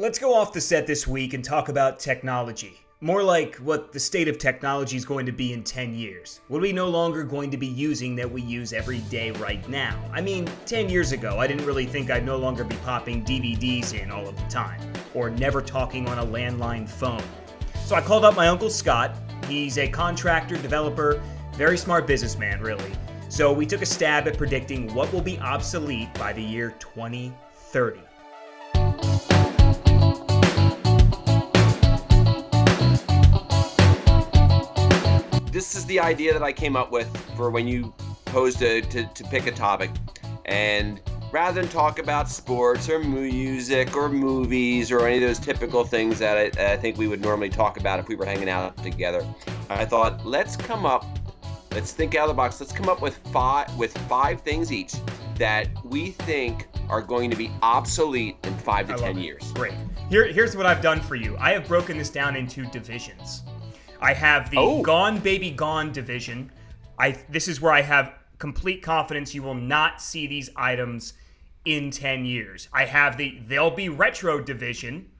let's 0.00 0.18
go 0.18 0.34
off 0.34 0.50
the 0.50 0.60
set 0.62 0.86
this 0.86 1.06
week 1.06 1.34
and 1.34 1.44
talk 1.44 1.68
about 1.68 1.98
technology. 1.98 2.80
More 3.02 3.22
like 3.22 3.56
what 3.56 3.92
the 3.92 4.00
state 4.00 4.28
of 4.28 4.38
technology 4.38 4.96
is 4.96 5.04
going 5.04 5.26
to 5.26 5.32
be 5.32 5.52
in 5.52 5.62
10 5.62 5.92
years. 5.92 6.40
What 6.48 6.56
are 6.56 6.62
we 6.62 6.72
no 6.72 6.88
longer 6.88 7.22
going 7.22 7.50
to 7.50 7.58
be 7.58 7.66
using 7.66 8.16
that 8.16 8.30
we 8.30 8.40
use 8.40 8.72
every 8.72 9.00
day 9.10 9.30
right 9.32 9.66
now? 9.68 10.02
I 10.10 10.22
mean, 10.22 10.48
10 10.64 10.88
years 10.88 11.12
ago, 11.12 11.38
I 11.38 11.46
didn't 11.46 11.66
really 11.66 11.84
think 11.84 12.10
I'd 12.10 12.24
no 12.24 12.38
longer 12.38 12.64
be 12.64 12.76
popping 12.76 13.22
DVDs 13.26 13.92
in 13.92 14.10
all 14.10 14.26
of 14.26 14.36
the 14.38 14.48
time, 14.48 14.80
or 15.12 15.28
never 15.28 15.60
talking 15.60 16.08
on 16.08 16.18
a 16.18 16.24
landline 16.24 16.88
phone. 16.88 17.22
So 17.84 17.94
I 17.94 18.00
called 18.00 18.24
up 18.24 18.34
my 18.34 18.48
uncle 18.48 18.70
Scott. 18.70 19.14
He's 19.48 19.76
a 19.76 19.86
contractor, 19.86 20.56
developer, 20.56 21.22
very 21.56 21.76
smart 21.76 22.06
businessman, 22.06 22.62
really. 22.62 22.92
So 23.28 23.52
we 23.52 23.66
took 23.66 23.82
a 23.82 23.86
stab 23.86 24.26
at 24.28 24.38
predicting 24.38 24.94
what 24.94 25.12
will 25.12 25.20
be 25.20 25.38
obsolete 25.40 26.14
by 26.14 26.32
the 26.32 26.42
year 26.42 26.74
2030. 26.78 28.00
This 35.70 35.78
is 35.78 35.86
the 35.86 36.00
idea 36.00 36.32
that 36.32 36.42
I 36.42 36.52
came 36.52 36.74
up 36.74 36.90
with 36.90 37.08
for 37.36 37.48
when 37.48 37.68
you 37.68 37.94
posed 38.24 38.58
to, 38.58 38.82
to, 38.82 39.04
to 39.04 39.24
pick 39.24 39.46
a 39.46 39.52
topic. 39.52 39.88
And 40.46 41.00
rather 41.30 41.60
than 41.60 41.70
talk 41.70 42.00
about 42.00 42.28
sports 42.28 42.88
or 42.88 42.98
music 42.98 43.94
or 43.94 44.08
movies 44.08 44.90
or 44.90 45.06
any 45.06 45.18
of 45.18 45.22
those 45.22 45.38
typical 45.38 45.84
things 45.84 46.18
that 46.18 46.58
I, 46.58 46.72
I, 46.72 46.76
think 46.76 46.98
we 46.98 47.06
would 47.06 47.20
normally 47.20 47.50
talk 47.50 47.78
about 47.78 48.00
if 48.00 48.08
we 48.08 48.16
were 48.16 48.24
hanging 48.24 48.48
out 48.48 48.76
together, 48.78 49.24
I 49.68 49.84
thought 49.84 50.26
let's 50.26 50.56
come 50.56 50.84
up, 50.84 51.06
let's 51.70 51.92
think 51.92 52.16
out 52.16 52.24
of 52.24 52.30
the 52.30 52.34
box. 52.34 52.60
Let's 52.60 52.72
come 52.72 52.88
up 52.88 53.00
with 53.00 53.18
five 53.32 53.72
with 53.76 53.96
five 54.08 54.40
things 54.40 54.72
each 54.72 54.94
that 55.36 55.68
we 55.84 56.10
think 56.10 56.66
are 56.88 57.00
going 57.00 57.30
to 57.30 57.36
be 57.36 57.48
obsolete 57.62 58.34
in 58.42 58.56
five 58.58 58.88
to 58.88 58.96
ten 58.96 59.18
years. 59.18 59.52
Great. 59.52 59.74
Here, 60.08 60.26
here's 60.26 60.56
what 60.56 60.66
I've 60.66 60.82
done 60.82 60.98
for 60.98 61.14
you. 61.14 61.36
I 61.38 61.52
have 61.52 61.68
broken 61.68 61.96
this 61.96 62.10
down 62.10 62.34
into 62.34 62.66
divisions. 62.66 63.44
I 64.00 64.14
have 64.14 64.50
the 64.50 64.58
oh. 64.58 64.82
Gone 64.82 65.18
Baby 65.18 65.50
Gone 65.50 65.92
division. 65.92 66.50
I 66.98 67.18
this 67.28 67.48
is 67.48 67.60
where 67.60 67.72
I 67.72 67.82
have 67.82 68.14
complete 68.38 68.82
confidence 68.82 69.34
you 69.34 69.42
will 69.42 69.54
not 69.54 70.00
see 70.00 70.26
these 70.26 70.50
items 70.56 71.12
in 71.64 71.90
10 71.90 72.24
years. 72.24 72.68
I 72.72 72.86
have 72.86 73.16
the 73.16 73.38
they'll 73.46 73.70
be 73.70 73.88
retro 73.88 74.40
division 74.40 75.10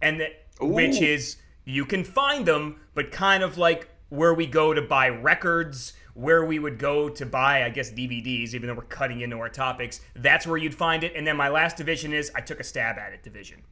and 0.00 0.20
the, 0.20 0.32
which 0.60 1.00
is 1.00 1.36
you 1.64 1.84
can 1.84 2.04
find 2.04 2.46
them 2.46 2.80
but 2.94 3.10
kind 3.10 3.42
of 3.42 3.58
like 3.58 3.88
where 4.08 4.32
we 4.32 4.46
go 4.46 4.72
to 4.72 4.80
buy 4.80 5.08
records, 5.08 5.94
where 6.14 6.44
we 6.44 6.60
would 6.60 6.78
go 6.78 7.08
to 7.08 7.26
buy 7.26 7.64
I 7.64 7.70
guess 7.70 7.90
DVDs 7.90 8.54
even 8.54 8.68
though 8.68 8.74
we're 8.74 8.82
cutting 8.82 9.20
into 9.20 9.38
our 9.38 9.48
topics. 9.48 10.00
That's 10.14 10.46
where 10.46 10.56
you'd 10.56 10.74
find 10.74 11.02
it 11.02 11.14
and 11.16 11.26
then 11.26 11.36
my 11.36 11.48
last 11.48 11.76
division 11.76 12.12
is 12.12 12.30
I 12.34 12.40
took 12.40 12.60
a 12.60 12.64
stab 12.64 12.98
at 12.98 13.12
it 13.12 13.24
division. 13.24 13.62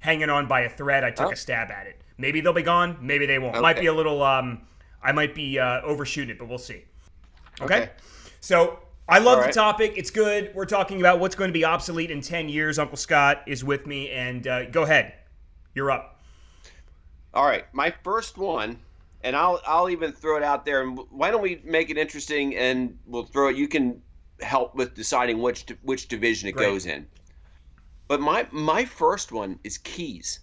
Hanging 0.00 0.30
on 0.30 0.48
by 0.48 0.62
a 0.62 0.68
thread, 0.68 1.04
I 1.04 1.10
took 1.10 1.28
oh. 1.28 1.32
a 1.32 1.36
stab 1.36 1.70
at 1.70 1.86
it. 1.86 1.99
Maybe 2.20 2.40
they'll 2.40 2.52
be 2.52 2.62
gone. 2.62 2.98
Maybe 3.00 3.26
they 3.26 3.38
won't. 3.38 3.54
Okay. 3.54 3.62
Might 3.62 3.80
be 3.80 3.86
a 3.86 3.94
little. 3.94 4.22
Um, 4.22 4.62
I 5.02 5.12
might 5.12 5.34
be 5.34 5.58
uh, 5.58 5.80
overshooting 5.82 6.30
it, 6.30 6.38
but 6.38 6.48
we'll 6.48 6.58
see. 6.58 6.84
Okay. 7.60 7.82
okay. 7.82 7.90
So 8.40 8.80
I 9.08 9.18
love 9.18 9.38
right. 9.38 9.46
the 9.46 9.52
topic. 9.52 9.94
It's 9.96 10.10
good. 10.10 10.52
We're 10.54 10.66
talking 10.66 11.00
about 11.00 11.18
what's 11.18 11.34
going 11.34 11.48
to 11.48 11.52
be 11.52 11.64
obsolete 11.64 12.10
in 12.10 12.20
ten 12.20 12.48
years. 12.48 12.78
Uncle 12.78 12.96
Scott 12.96 13.42
is 13.46 13.64
with 13.64 13.86
me, 13.86 14.10
and 14.10 14.46
uh, 14.46 14.66
go 14.66 14.82
ahead. 14.82 15.14
You're 15.74 15.90
up. 15.90 16.20
All 17.32 17.46
right, 17.46 17.64
my 17.72 17.94
first 18.02 18.38
one, 18.38 18.78
and 19.22 19.34
I'll 19.34 19.60
I'll 19.66 19.88
even 19.88 20.12
throw 20.12 20.36
it 20.36 20.42
out 20.42 20.64
there. 20.64 20.82
And 20.82 20.98
why 21.10 21.30
don't 21.30 21.42
we 21.42 21.60
make 21.64 21.90
it 21.90 21.96
interesting? 21.96 22.56
And 22.56 22.98
we'll 23.06 23.24
throw 23.24 23.48
it. 23.48 23.56
You 23.56 23.68
can 23.68 24.02
help 24.40 24.74
with 24.74 24.94
deciding 24.94 25.40
which 25.40 25.66
which 25.82 26.08
division 26.08 26.48
it 26.48 26.56
goes 26.56 26.86
in. 26.86 27.06
But 28.08 28.20
my 28.20 28.46
my 28.50 28.84
first 28.84 29.32
one 29.32 29.58
is 29.64 29.78
keys. 29.78 30.40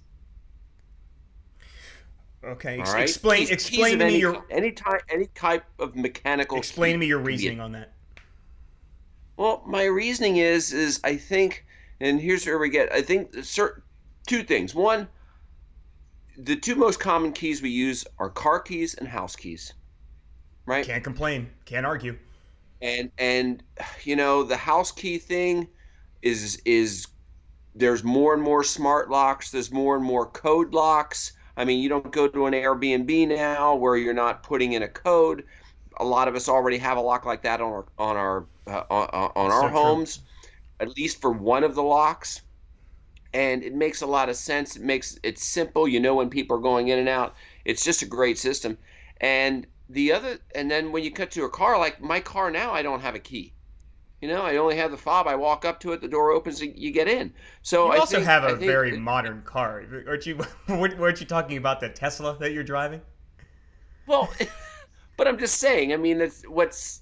Okay. 2.47 2.79
Ex- 2.79 2.93
right? 2.93 3.03
Explain. 3.03 3.39
Keys, 3.39 3.49
explain 3.49 3.83
keys 3.83 3.91
to 3.91 3.97
me 3.97 4.05
any, 4.05 4.19
your 4.19 4.45
any 4.49 4.71
type 4.71 5.01
any 5.09 5.25
type 5.35 5.65
of 5.79 5.95
mechanical. 5.95 6.57
Explain 6.57 6.93
to 6.93 6.97
me 6.97 7.07
your 7.07 7.19
reasoning 7.19 7.59
on 7.59 7.73
that. 7.73 7.93
Well, 9.35 9.63
my 9.67 9.85
reasoning 9.85 10.37
is 10.37 10.73
is 10.73 10.99
I 11.03 11.17
think, 11.17 11.65
and 11.99 12.19
here's 12.19 12.45
where 12.45 12.57
we 12.57 12.69
get. 12.69 12.91
I 12.91 13.01
think 13.01 13.33
certain 13.43 13.83
two 14.25 14.43
things. 14.43 14.73
One, 14.73 15.07
the 16.37 16.55
two 16.55 16.75
most 16.75 16.99
common 16.99 17.33
keys 17.33 17.61
we 17.61 17.69
use 17.69 18.05
are 18.17 18.29
car 18.29 18.59
keys 18.59 18.95
and 18.95 19.07
house 19.07 19.35
keys. 19.35 19.73
Right. 20.65 20.85
Can't 20.85 21.03
complain. 21.03 21.49
Can't 21.65 21.85
argue. 21.85 22.17
And 22.81 23.11
and 23.17 23.61
you 24.03 24.15
know 24.15 24.43
the 24.43 24.57
house 24.57 24.91
key 24.91 25.17
thing 25.17 25.67
is 26.21 26.61
is 26.65 27.07
there's 27.75 28.03
more 28.03 28.33
and 28.33 28.41
more 28.41 28.63
smart 28.63 29.09
locks. 29.09 29.51
There's 29.51 29.71
more 29.71 29.95
and 29.95 30.03
more 30.03 30.25
code 30.25 30.73
locks 30.73 31.33
I 31.57 31.65
mean, 31.65 31.79
you 31.79 31.89
don't 31.89 32.11
go 32.11 32.27
to 32.27 32.45
an 32.45 32.53
Airbnb 32.53 33.27
now 33.29 33.75
where 33.75 33.97
you're 33.97 34.13
not 34.13 34.43
putting 34.43 34.73
in 34.73 34.83
a 34.83 34.87
code. 34.87 35.43
A 35.99 36.05
lot 36.05 36.27
of 36.27 36.35
us 36.35 36.47
already 36.47 36.77
have 36.77 36.97
a 36.97 37.01
lock 37.01 37.25
like 37.25 37.41
that 37.41 37.59
on 37.59 37.71
our 37.71 37.85
on 37.97 38.15
our 38.15 38.45
uh, 38.67 38.83
on, 38.91 39.31
on 39.35 39.51
our 39.51 39.63
so 39.63 39.69
homes, 39.69 40.17
true. 40.17 40.87
at 40.87 40.95
least 40.95 41.19
for 41.19 41.31
one 41.31 41.63
of 41.63 41.73
the 41.73 41.81
locks. 41.83 42.41
And 43.33 43.63
it 43.63 43.73
makes 43.73 44.03
a 44.03 44.07
lot 44.07 44.29
of 44.29 44.35
sense. 44.35 44.75
It 44.75 44.83
makes 44.83 45.19
it 45.23 45.39
simple. 45.39 45.87
You 45.87 45.99
know 45.99 46.15
when 46.15 46.29
people 46.29 46.55
are 46.57 46.61
going 46.61 46.89
in 46.89 46.99
and 46.99 47.09
out. 47.09 47.35
It's 47.65 47.83
just 47.83 48.03
a 48.03 48.05
great 48.05 48.37
system. 48.37 48.77
And 49.19 49.65
the 49.89 50.11
other, 50.11 50.37
and 50.53 50.69
then 50.69 50.91
when 50.91 51.03
you 51.03 51.11
cut 51.11 51.31
to 51.31 51.45
a 51.45 51.49
car, 51.49 51.77
like 51.79 52.01
my 52.01 52.19
car 52.19 52.51
now, 52.51 52.71
I 52.71 52.83
don't 52.83 53.01
have 53.01 53.15
a 53.15 53.19
key. 53.19 53.53
You 54.21 54.27
know, 54.27 54.41
I 54.41 54.57
only 54.57 54.75
have 54.77 54.89
the 54.89 54.97
fob. 54.97 55.27
I 55.27 55.35
walk 55.35 55.63
up 55.63 55.79
to 55.81 55.91
it, 55.91 56.01
the 56.01 56.07
door 56.07 56.31
opens, 56.31 56.61
and 56.61 56.75
you 56.75 56.91
get 56.91 57.07
in. 57.07 57.31
So 57.61 57.85
you 57.85 57.93
I 57.93 57.97
also 57.97 58.15
think, 58.15 58.25
have 58.25 58.43
a 58.45 58.55
very 58.55 58.95
it, 58.95 58.99
modern 58.99 59.43
car, 59.43 59.83
aren't 60.07 60.25
you? 60.25 60.39
weren't 60.67 61.19
you 61.19 61.25
talking 61.25 61.57
about 61.57 61.79
the 61.79 61.89
Tesla 61.89 62.35
that 62.39 62.51
you're 62.51 62.63
driving? 62.63 63.01
Well, 64.07 64.33
but 65.17 65.27
I'm 65.27 65.37
just 65.37 65.59
saying. 65.59 65.93
I 65.93 65.97
mean, 65.97 66.17
that's 66.17 66.41
what's 66.47 67.01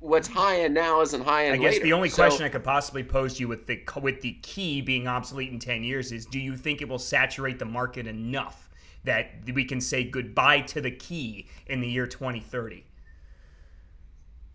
what's 0.00 0.28
high 0.28 0.60
end 0.60 0.74
now 0.74 1.00
isn't 1.00 1.22
high 1.22 1.46
end. 1.46 1.54
I 1.54 1.58
guess 1.58 1.74
later. 1.74 1.84
the 1.84 1.92
only 1.94 2.10
so, 2.10 2.16
question 2.16 2.44
I 2.44 2.50
could 2.50 2.64
possibly 2.64 3.04
pose 3.04 3.34
to 3.34 3.40
you 3.40 3.48
with 3.48 3.66
the 3.66 3.82
with 4.02 4.20
the 4.20 4.32
key 4.42 4.82
being 4.82 5.08
obsolete 5.08 5.50
in 5.50 5.58
ten 5.58 5.82
years 5.82 6.12
is: 6.12 6.26
Do 6.26 6.38
you 6.38 6.58
think 6.58 6.82
it 6.82 6.88
will 6.90 6.98
saturate 6.98 7.58
the 7.58 7.64
market 7.64 8.06
enough 8.06 8.68
that 9.04 9.30
we 9.54 9.64
can 9.64 9.80
say 9.80 10.04
goodbye 10.04 10.60
to 10.60 10.82
the 10.82 10.90
key 10.90 11.46
in 11.68 11.80
the 11.80 11.88
year 11.88 12.06
2030? 12.06 12.84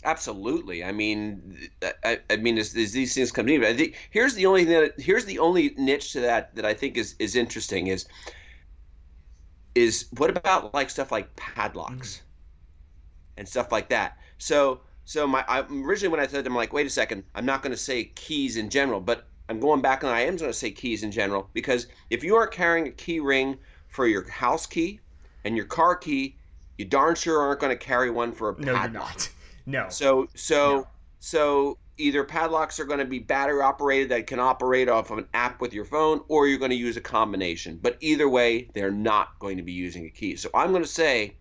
Absolutely. 0.06 0.84
I 0.84 0.92
mean, 0.92 1.58
I, 2.04 2.20
I 2.30 2.36
mean, 2.36 2.60
as, 2.60 2.76
as, 2.76 2.92
these 2.92 3.16
things 3.16 3.32
come 3.32 3.48
to 3.48 3.58
me, 3.58 3.68
I 3.68 3.74
think 3.74 3.96
here's 4.12 4.36
the 4.36 4.46
only 4.46 4.64
thing 4.64 4.80
that 4.80 5.00
here's 5.00 5.26
the 5.26 5.40
only 5.40 5.74
niche 5.78 6.14
to 6.14 6.20
that 6.22 6.54
that 6.56 6.64
I 6.64 6.76
think 6.76 6.96
is 6.96 7.16
is 7.18 7.36
interesting 7.36 7.88
is 7.88 8.06
is 9.74 10.06
what 10.18 10.30
about 10.30 10.76
like 10.76 10.92
stuff 10.92 11.12
like 11.12 11.36
padlocks 11.36 12.18
mm-hmm. 12.18 13.40
and 13.40 13.50
stuff 13.50 13.72
like 13.72 13.90
that. 13.90 14.20
So 14.38 14.82
so 15.06 15.26
my 15.26 15.44
I, 15.48 15.62
originally 15.62 16.12
when 16.12 16.20
I 16.20 16.28
said 16.28 16.46
I'm 16.46 16.56
like, 16.56 16.72
wait 16.72 16.86
a 16.86 16.90
second, 16.92 17.24
I'm 17.34 17.46
not 17.46 17.64
going 17.64 17.72
to 17.72 17.78
say 17.78 18.06
keys 18.16 18.58
in 18.58 18.70
general, 18.70 19.02
but 19.02 19.26
I'm 19.50 19.60
going 19.60 19.82
back 19.82 20.04
and 20.04 20.12
I 20.12 20.22
am 20.22 20.38
going 20.38 20.52
to 20.52 20.58
say 20.58 20.70
keys 20.70 21.02
in 21.02 21.12
general 21.12 21.50
because 21.54 21.88
if 22.12 22.24
you 22.24 22.36
are 22.36 22.46
carrying 22.46 22.88
a 22.88 22.92
key 22.92 23.20
ring 23.20 23.58
for 23.88 24.06
your 24.06 24.30
house 24.30 24.68
key 24.68 25.00
and 25.46 25.58
your 25.58 25.66
car 25.66 25.96
key, 25.96 26.36
you 26.78 26.86
darn 26.86 27.16
sure 27.16 27.42
aren't 27.42 27.60
going 27.60 27.76
to 27.76 27.84
carry 27.84 28.12
one 28.12 28.32
for 28.32 28.50
a 28.50 28.54
padlock. 28.54 28.76
No, 28.76 28.82
you're 28.82 28.92
not. 28.92 29.30
No. 29.66 29.88
So 29.90 30.28
so 30.36 30.78
no. 30.78 30.88
so 31.20 31.78
either 31.98 32.24
padlocks 32.24 32.80
are 32.80 32.86
going 32.86 33.00
to 33.00 33.06
be 33.06 33.20
battery 33.20 33.62
operated 33.62 34.10
that 34.10 34.28
can 34.28 34.40
operate 34.40 34.90
off 34.90 35.12
of 35.12 35.18
an 35.18 35.28
app 35.34 35.62
with 35.62 35.74
your 35.74 35.86
phone, 35.86 36.22
or 36.28 36.48
you're 36.48 36.60
going 36.60 36.72
to 36.72 36.78
use 36.78 36.98
a 36.98 37.02
combination. 37.02 37.80
But 37.82 37.98
either 38.02 38.28
way, 38.28 38.70
they're 38.74 38.92
not 38.92 39.40
going 39.40 39.58
to 39.58 39.64
be 39.64 39.72
using 39.72 40.06
a 40.06 40.10
key. 40.10 40.36
So 40.36 40.50
I'm 40.54 40.72
going 40.72 40.84
to 40.84 40.90
say. 40.90 41.36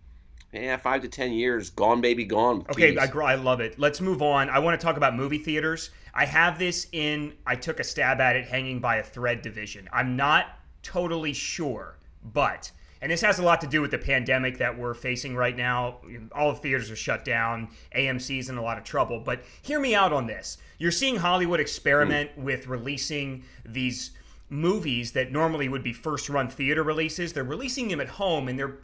Yeah, 0.53 0.77
five 0.77 1.01
to 1.01 1.09
ten 1.09 1.33
years, 1.33 1.69
gone 1.69 1.99
baby, 1.99 2.23
gone. 2.23 2.65
Okay, 2.69 2.95
I, 2.95 3.07
I 3.07 3.35
love 3.35 3.59
it. 3.59 3.77
Let's 3.77 3.99
move 3.99 4.21
on. 4.21 4.49
I 4.49 4.59
want 4.59 4.79
to 4.79 4.85
talk 4.85 4.95
about 4.95 5.13
movie 5.13 5.39
theaters. 5.39 5.89
I 6.13 6.23
have 6.23 6.57
this 6.57 6.87
in. 6.93 7.33
I 7.45 7.57
took 7.57 7.81
a 7.81 7.83
stab 7.83 8.21
at 8.21 8.37
it, 8.37 8.45
hanging 8.45 8.79
by 8.79 8.97
a 8.97 9.03
thread 9.03 9.41
division. 9.41 9.89
I'm 9.91 10.15
not 10.15 10.45
totally 10.81 11.33
sure, 11.33 11.97
but 12.23 12.71
and 13.05 13.11
this 13.11 13.21
has 13.21 13.37
a 13.37 13.43
lot 13.43 13.61
to 13.61 13.67
do 13.67 13.83
with 13.83 13.91
the 13.91 13.99
pandemic 13.99 14.57
that 14.57 14.75
we're 14.75 14.95
facing 14.95 15.35
right 15.35 15.55
now. 15.55 15.99
All 16.31 16.53
the 16.53 16.57
theaters 16.57 16.89
are 16.89 16.95
shut 16.95 17.23
down. 17.23 17.69
AMC's 17.95 18.49
in 18.49 18.57
a 18.57 18.63
lot 18.63 18.79
of 18.79 18.83
trouble. 18.83 19.19
But 19.19 19.43
hear 19.61 19.79
me 19.79 19.93
out 19.93 20.11
on 20.11 20.25
this. 20.25 20.57
You're 20.79 20.89
seeing 20.89 21.17
Hollywood 21.17 21.59
experiment 21.59 22.31
mm. 22.31 22.41
with 22.41 22.65
releasing 22.65 23.43
these 23.63 24.09
movies 24.49 25.11
that 25.11 25.31
normally 25.31 25.69
would 25.69 25.83
be 25.83 25.93
first 25.93 26.29
run 26.29 26.49
theater 26.49 26.81
releases. 26.81 27.31
They're 27.31 27.43
releasing 27.43 27.89
them 27.89 28.01
at 28.01 28.07
home 28.07 28.47
and 28.47 28.57
they're 28.57 28.79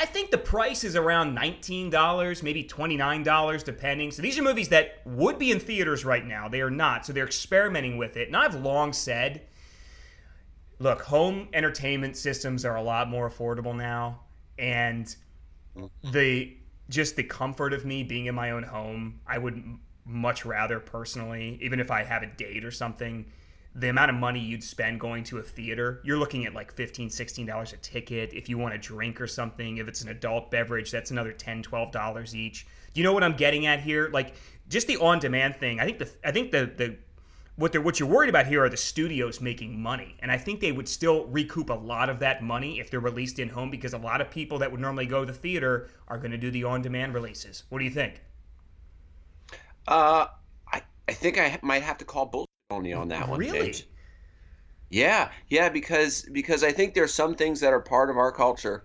I 0.00 0.06
think 0.06 0.30
the 0.30 0.38
price 0.38 0.82
is 0.82 0.96
around 0.96 1.36
$19, 1.36 2.42
maybe 2.42 2.64
$29, 2.64 3.64
depending. 3.64 4.10
So 4.10 4.22
these 4.22 4.38
are 4.38 4.42
movies 4.42 4.70
that 4.70 5.02
would 5.04 5.38
be 5.38 5.52
in 5.52 5.60
theaters 5.60 6.06
right 6.06 6.24
now. 6.24 6.48
They 6.48 6.62
are 6.62 6.70
not. 6.70 7.04
So 7.04 7.12
they're 7.12 7.26
experimenting 7.26 7.98
with 7.98 8.16
it. 8.16 8.28
And 8.28 8.36
I've 8.38 8.54
long 8.54 8.94
said 8.94 9.42
look, 10.78 11.02
home 11.02 11.48
entertainment 11.52 12.16
systems 12.16 12.64
are 12.64 12.76
a 12.76 12.82
lot 12.82 13.08
more 13.08 13.28
affordable 13.28 13.76
now, 13.76 14.20
and 14.58 15.14
mm-hmm. 15.76 16.10
the 16.10 16.56
just 16.88 17.16
the 17.16 17.24
comfort 17.24 17.72
of 17.72 17.84
me 17.84 18.02
being 18.02 18.26
in 18.26 18.34
my 18.34 18.50
own 18.50 18.62
home, 18.62 19.20
I 19.26 19.38
would 19.38 19.62
much 20.04 20.46
rather 20.46 20.80
personally, 20.80 21.58
even 21.60 21.80
if 21.80 21.90
I 21.90 22.02
have 22.02 22.22
a 22.22 22.26
date 22.26 22.64
or 22.64 22.70
something, 22.70 23.26
the 23.74 23.90
amount 23.90 24.10
of 24.10 24.16
money 24.16 24.40
you'd 24.40 24.64
spend 24.64 24.98
going 24.98 25.22
to 25.24 25.38
a 25.38 25.42
theater, 25.42 26.00
you're 26.02 26.18
looking 26.18 26.46
at 26.46 26.54
like 26.54 26.74
$15, 26.74 27.08
$16 27.08 27.72
a 27.72 27.76
ticket. 27.76 28.32
If 28.32 28.48
you 28.48 28.56
want 28.56 28.74
a 28.74 28.78
drink 28.78 29.20
or 29.20 29.26
something, 29.26 29.76
if 29.76 29.86
it's 29.86 30.00
an 30.00 30.08
adult 30.08 30.50
beverage, 30.50 30.90
that's 30.90 31.10
another 31.10 31.32
$10, 31.32 31.62
$12 31.62 32.34
each. 32.34 32.66
Do 32.94 33.00
you 33.00 33.04
know 33.04 33.12
what 33.12 33.22
I'm 33.22 33.36
getting 33.36 33.66
at 33.66 33.80
here? 33.80 34.08
Like 34.10 34.34
just 34.68 34.86
the 34.86 34.96
on-demand 34.96 35.56
thing. 35.56 35.78
I 35.78 35.84
think 35.84 35.98
the 35.98 36.10
I 36.24 36.32
think 36.32 36.50
the 36.50 36.72
the 36.76 36.96
what 37.58 37.72
they're 37.72 37.80
what 37.80 37.98
you're 37.98 38.08
worried 38.08 38.30
about 38.30 38.46
here 38.46 38.62
are 38.62 38.68
the 38.68 38.76
studios 38.76 39.40
making 39.40 39.80
money, 39.80 40.16
and 40.20 40.30
I 40.30 40.38
think 40.38 40.60
they 40.60 40.70
would 40.70 40.88
still 40.88 41.26
recoup 41.26 41.70
a 41.70 41.74
lot 41.74 42.08
of 42.08 42.20
that 42.20 42.40
money 42.40 42.78
if 42.78 42.88
they're 42.88 43.00
released 43.00 43.40
in 43.40 43.48
home 43.48 43.68
because 43.68 43.94
a 43.94 43.98
lot 43.98 44.20
of 44.20 44.30
people 44.30 44.58
that 44.58 44.70
would 44.70 44.80
normally 44.80 45.06
go 45.06 45.24
to 45.24 45.32
the 45.32 45.36
theater 45.36 45.90
are 46.06 46.18
going 46.18 46.30
to 46.30 46.38
do 46.38 46.52
the 46.52 46.62
on-demand 46.62 47.14
releases. 47.14 47.64
What 47.68 47.80
do 47.80 47.84
you 47.84 47.90
think? 47.90 48.22
Uh, 49.88 50.26
I 50.72 50.82
I 51.08 51.12
think 51.12 51.36
I 51.36 51.58
might 51.62 51.82
have 51.82 51.98
to 51.98 52.04
call 52.04 52.26
bullshit 52.26 52.48
on 52.70 52.84
you 52.84 52.94
on 52.94 53.08
that 53.08 53.28
one. 53.28 53.40
Really? 53.40 53.58
James. 53.58 53.82
Yeah, 54.90 55.30
yeah, 55.48 55.68
because 55.68 56.28
because 56.30 56.62
I 56.62 56.70
think 56.70 56.94
there's 56.94 57.12
some 57.12 57.34
things 57.34 57.58
that 57.60 57.72
are 57.72 57.80
part 57.80 58.08
of 58.08 58.16
our 58.16 58.30
culture, 58.30 58.84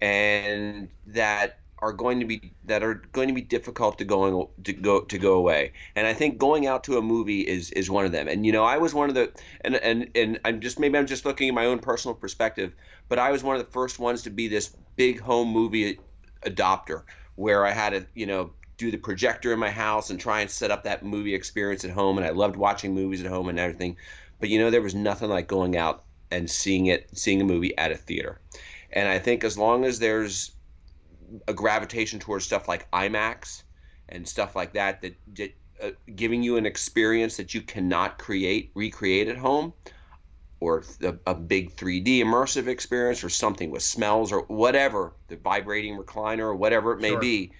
and 0.00 0.88
that 1.08 1.58
are 1.82 1.92
going 1.92 2.20
to 2.20 2.24
be 2.24 2.54
that 2.64 2.82
are 2.82 2.94
going 3.10 3.26
to 3.26 3.34
be 3.34 3.40
difficult 3.40 3.98
to 3.98 4.04
going 4.04 4.46
to 4.62 4.72
go 4.72 5.00
to 5.00 5.18
go 5.18 5.34
away. 5.34 5.72
And 5.96 6.06
I 6.06 6.14
think 6.14 6.38
going 6.38 6.66
out 6.66 6.84
to 6.84 6.96
a 6.96 7.02
movie 7.02 7.40
is 7.40 7.72
is 7.72 7.90
one 7.90 8.06
of 8.06 8.12
them. 8.12 8.28
And 8.28 8.46
you 8.46 8.52
know, 8.52 8.62
I 8.62 8.78
was 8.78 8.94
one 8.94 9.08
of 9.08 9.16
the 9.16 9.32
and 9.62 9.74
and 9.76 10.08
and 10.14 10.40
I'm 10.44 10.60
just 10.60 10.78
maybe 10.78 10.96
I'm 10.96 11.06
just 11.06 11.24
looking 11.24 11.48
at 11.48 11.54
my 11.54 11.66
own 11.66 11.80
personal 11.80 12.14
perspective, 12.14 12.72
but 13.08 13.18
I 13.18 13.32
was 13.32 13.42
one 13.42 13.56
of 13.56 13.64
the 13.64 13.70
first 13.70 13.98
ones 13.98 14.22
to 14.22 14.30
be 14.30 14.46
this 14.46 14.76
big 14.94 15.20
home 15.20 15.48
movie 15.48 15.98
adopter 16.46 17.02
where 17.34 17.66
I 17.66 17.72
had 17.72 17.90
to, 17.90 18.06
you 18.14 18.26
know, 18.26 18.52
do 18.76 18.92
the 18.92 18.96
projector 18.96 19.52
in 19.52 19.58
my 19.58 19.70
house 19.70 20.08
and 20.08 20.20
try 20.20 20.40
and 20.40 20.50
set 20.50 20.70
up 20.70 20.84
that 20.84 21.04
movie 21.04 21.34
experience 21.34 21.84
at 21.84 21.90
home 21.90 22.16
and 22.16 22.24
I 22.24 22.30
loved 22.30 22.56
watching 22.56 22.94
movies 22.94 23.20
at 23.20 23.26
home 23.26 23.48
and 23.48 23.58
everything. 23.58 23.96
But 24.38 24.50
you 24.50 24.58
know, 24.60 24.70
there 24.70 24.82
was 24.82 24.94
nothing 24.94 25.30
like 25.30 25.48
going 25.48 25.76
out 25.76 26.04
and 26.30 26.48
seeing 26.48 26.86
it 26.86 27.10
seeing 27.12 27.40
a 27.40 27.44
movie 27.44 27.76
at 27.76 27.90
a 27.90 27.96
theater. 27.96 28.40
And 28.92 29.08
I 29.08 29.18
think 29.18 29.42
as 29.42 29.58
long 29.58 29.84
as 29.84 29.98
there's 29.98 30.52
a 31.48 31.54
gravitation 31.54 32.18
towards 32.18 32.44
stuff 32.44 32.68
like 32.68 32.90
IMAX 32.90 33.62
and 34.08 34.26
stuff 34.26 34.54
like 34.56 34.72
that 34.74 35.00
that, 35.02 35.14
that 35.34 35.54
uh, 35.82 35.90
giving 36.14 36.42
you 36.42 36.56
an 36.56 36.66
experience 36.66 37.36
that 37.36 37.54
you 37.54 37.60
cannot 37.60 38.18
create 38.18 38.70
recreate 38.74 39.28
at 39.28 39.36
home 39.36 39.72
or 40.60 40.84
a, 41.02 41.14
a, 41.26 41.34
big 41.34 41.74
3D 41.74 42.18
immersive 42.18 42.68
experience 42.68 43.24
or 43.24 43.28
something 43.28 43.70
with 43.70 43.82
smells 43.82 44.30
or 44.30 44.42
whatever 44.42 45.12
the 45.28 45.36
vibrating 45.36 45.98
recliner 45.98 46.42
or 46.42 46.54
whatever 46.54 46.92
it 46.92 47.00
may 47.00 47.10
sure. 47.10 47.20
be 47.20 47.52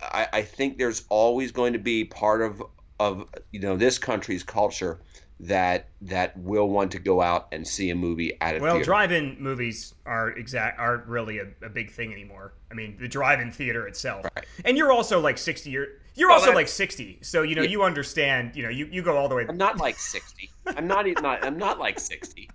I, 0.00 0.28
I 0.32 0.42
think 0.42 0.78
there's 0.78 1.04
always 1.08 1.52
going 1.52 1.72
to 1.74 1.78
be 1.78 2.04
part 2.04 2.42
of 2.42 2.62
of 3.00 3.28
you 3.50 3.60
know 3.60 3.76
this 3.76 3.98
country's 3.98 4.42
culture 4.42 5.00
that 5.40 5.88
that 6.00 6.36
will 6.38 6.68
want 6.68 6.92
to 6.92 6.98
go 6.98 7.20
out 7.20 7.48
and 7.52 7.66
see 7.66 7.90
a 7.90 7.94
movie 7.94 8.40
at 8.40 8.56
a 8.56 8.60
well, 8.60 8.74
theater. 8.74 8.84
drive-in 8.84 9.36
movies 9.40 9.94
are 10.06 10.30
exact 10.30 10.78
aren't 10.78 11.06
really 11.06 11.38
a, 11.38 11.46
a, 11.62 11.68
big 11.68 11.90
thing 11.90 12.12
anymore. 12.12 12.54
I 12.70 12.74
mean, 12.74 12.96
the 13.00 13.08
drive-in 13.08 13.50
theater 13.50 13.86
itself, 13.88 14.24
right. 14.36 14.46
and 14.64 14.76
you're 14.76 14.92
also 14.92 15.20
like 15.20 15.38
sixty. 15.38 15.70
You're 15.70 15.88
you're 16.14 16.28
well, 16.28 16.38
also 16.38 16.52
like 16.52 16.68
sixty, 16.68 17.18
so 17.22 17.42
you 17.42 17.56
know 17.56 17.62
yeah. 17.62 17.70
you 17.70 17.82
understand. 17.82 18.54
You 18.54 18.62
know, 18.62 18.68
you, 18.68 18.86
you 18.86 19.02
go 19.02 19.16
all 19.16 19.28
the 19.28 19.34
way. 19.34 19.44
I'm 19.48 19.56
not 19.56 19.78
like 19.78 19.98
sixty. 19.98 20.50
I'm 20.66 20.86
not 20.86 21.06
even 21.06 21.22
not. 21.22 21.44
I'm 21.44 21.58
not 21.58 21.78
like 21.78 21.98
sixty. 21.98 22.48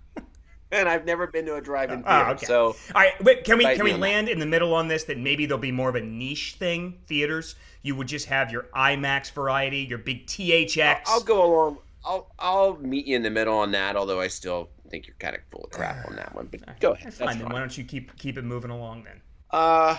And 0.72 0.88
I've 0.88 1.04
never 1.04 1.26
been 1.26 1.46
to 1.46 1.56
a 1.56 1.60
drive-in 1.60 2.04
oh, 2.06 2.08
theater, 2.08 2.24
oh, 2.28 2.32
okay. 2.32 2.46
so 2.46 2.64
all 2.66 2.74
right. 2.94 3.12
But 3.20 3.42
can 3.44 3.58
we 3.58 3.64
can 3.64 3.84
we 3.84 3.92
land 3.92 4.28
in 4.28 4.38
the 4.38 4.46
middle 4.46 4.72
on 4.72 4.86
this? 4.88 5.04
That 5.04 5.18
maybe 5.18 5.44
there'll 5.44 5.60
be 5.60 5.72
more 5.72 5.88
of 5.88 5.96
a 5.96 6.00
niche 6.00 6.54
thing. 6.58 6.98
Theaters, 7.06 7.56
you 7.82 7.96
would 7.96 8.06
just 8.06 8.26
have 8.26 8.52
your 8.52 8.68
IMAX 8.74 9.32
variety, 9.32 9.78
your 9.78 9.98
big 9.98 10.26
THX. 10.26 11.00
I'll, 11.06 11.14
I'll 11.14 11.20
go 11.20 11.44
along. 11.44 11.78
I'll 12.04 12.32
I'll 12.38 12.76
meet 12.78 13.06
you 13.06 13.16
in 13.16 13.22
the 13.22 13.30
middle 13.30 13.56
on 13.56 13.72
that. 13.72 13.96
Although 13.96 14.20
I 14.20 14.28
still 14.28 14.70
think 14.90 15.06
you're 15.06 15.16
kind 15.18 15.36
of 15.36 15.42
full 15.50 15.64
of 15.64 15.70
crap 15.70 16.08
on 16.08 16.16
that 16.16 16.34
one. 16.34 16.48
But 16.50 16.80
go 16.80 16.92
ahead. 16.92 17.06
That's 17.06 17.18
fine. 17.18 17.26
That's 17.26 17.38
then 17.38 17.46
fine. 17.46 17.52
why 17.52 17.58
don't 17.60 17.76
you 17.76 17.84
keep 17.84 18.16
keep 18.16 18.38
it 18.38 18.44
moving 18.44 18.70
along 18.70 19.04
then? 19.04 19.20
Uh, 19.50 19.96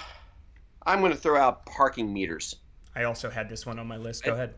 I'm 0.85 0.99
going 0.99 1.11
to 1.11 1.17
throw 1.17 1.37
out 1.39 1.65
parking 1.65 2.11
meters. 2.11 2.55
I 2.95 3.03
also 3.03 3.29
had 3.29 3.49
this 3.49 3.65
one 3.65 3.79
on 3.79 3.87
my 3.87 3.97
list. 3.97 4.23
Go 4.23 4.31
I, 4.31 4.35
ahead. 4.35 4.55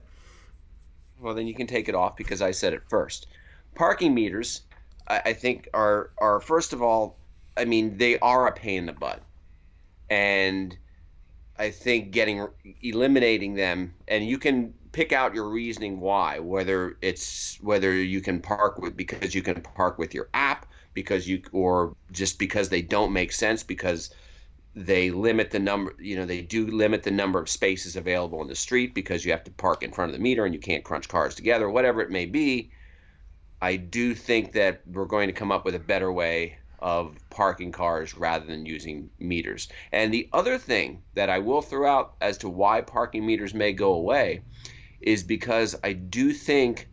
Well, 1.20 1.34
then 1.34 1.48
you 1.48 1.54
can 1.54 1.68
take 1.68 1.90
it 1.90 1.96
off 1.96 2.16
because 2.16 2.42
I 2.42 2.52
said 2.52 2.74
it 2.74 2.82
first. 2.90 3.28
Parking 3.76 4.14
meters, 4.14 4.62
I, 5.08 5.22
I 5.26 5.34
think, 5.34 5.70
are 5.74 6.12
are 6.18 6.40
first 6.40 6.74
of 6.74 6.82
all, 6.82 7.18
I 7.58 7.66
mean, 7.66 7.98
they 7.98 8.20
are 8.20 8.48
a 8.48 8.52
pain 8.52 8.80
in 8.80 8.86
the 8.88 8.94
butt, 8.94 9.22
and 10.10 10.78
I 11.64 11.72
think 11.72 12.12
getting 12.12 12.46
eliminating 12.82 13.54
them, 13.54 13.94
and 14.10 14.28
you 14.28 14.38
can 14.38 14.74
pick 14.92 15.14
out 15.14 15.34
your 15.34 15.50
reasoning 15.50 16.02
why 16.02 16.38
whether 16.40 16.98
it's 17.02 17.58
whether 17.62 17.94
you 17.94 18.20
can 18.20 18.42
park 18.42 18.80
with 18.80 18.98
because 18.98 19.34
you 19.34 19.42
can 19.42 19.62
park 19.62 19.98
with 19.98 20.14
your 20.14 20.30
app 20.34 20.66
because 20.94 21.28
you 21.28 21.42
or 21.54 21.96
just 22.12 22.38
because 22.38 22.68
they 22.68 22.82
don't 22.82 23.14
make 23.14 23.32
sense 23.32 23.64
because 23.64 24.14
they 24.76 25.10
limit 25.10 25.52
the 25.52 25.60
number 25.60 25.96
you 26.00 26.18
know 26.18 26.26
they 26.26 26.42
do 26.42 26.68
limit 26.68 27.02
the 27.04 27.12
number 27.12 27.40
of 27.40 27.50
spaces 27.50 27.96
available 27.96 28.42
in 28.42 28.48
the 28.48 28.56
street 28.56 28.94
because 28.94 29.24
you 29.24 29.32
have 29.32 29.44
to 29.46 29.52
park 29.52 29.84
in 29.84 29.92
front 29.92 30.12
of 30.12 30.18
the 30.18 30.22
meter 30.22 30.46
and 30.46 30.54
you 30.54 30.60
can't 30.60 30.84
crunch 30.84 31.08
cars 31.08 31.34
together 31.34 31.70
whatever 31.70 32.02
it 32.02 32.12
may 32.12 32.26
be 32.26 32.70
i 33.62 33.76
do 33.76 34.14
think 34.14 34.52
that 34.52 34.82
we're 34.86 35.06
going 35.06 35.28
to 35.28 35.34
come 35.34 35.52
up 35.52 35.64
with 35.64 35.76
a 35.76 35.80
better 35.80 36.12
way 36.12 36.58
of 36.84 37.18
parking 37.32 37.72
cars 37.72 38.16
rather 38.16 38.46
than 38.46 38.66
using 38.66 39.10
meters 39.18 39.68
and 39.92 40.14
the 40.14 40.30
other 40.34 40.58
thing 40.60 41.02
that 41.16 41.30
i 41.30 41.40
will 41.40 41.62
throw 41.62 41.90
out 41.90 42.14
as 42.22 42.38
to 42.38 42.48
why 42.48 42.82
parking 42.82 43.26
meters 43.26 43.54
may 43.54 43.74
go 43.74 43.94
away 43.94 44.42
is 45.04 45.24
because 45.24 45.76
I 45.84 45.94
do 45.94 46.34
think 46.34 46.88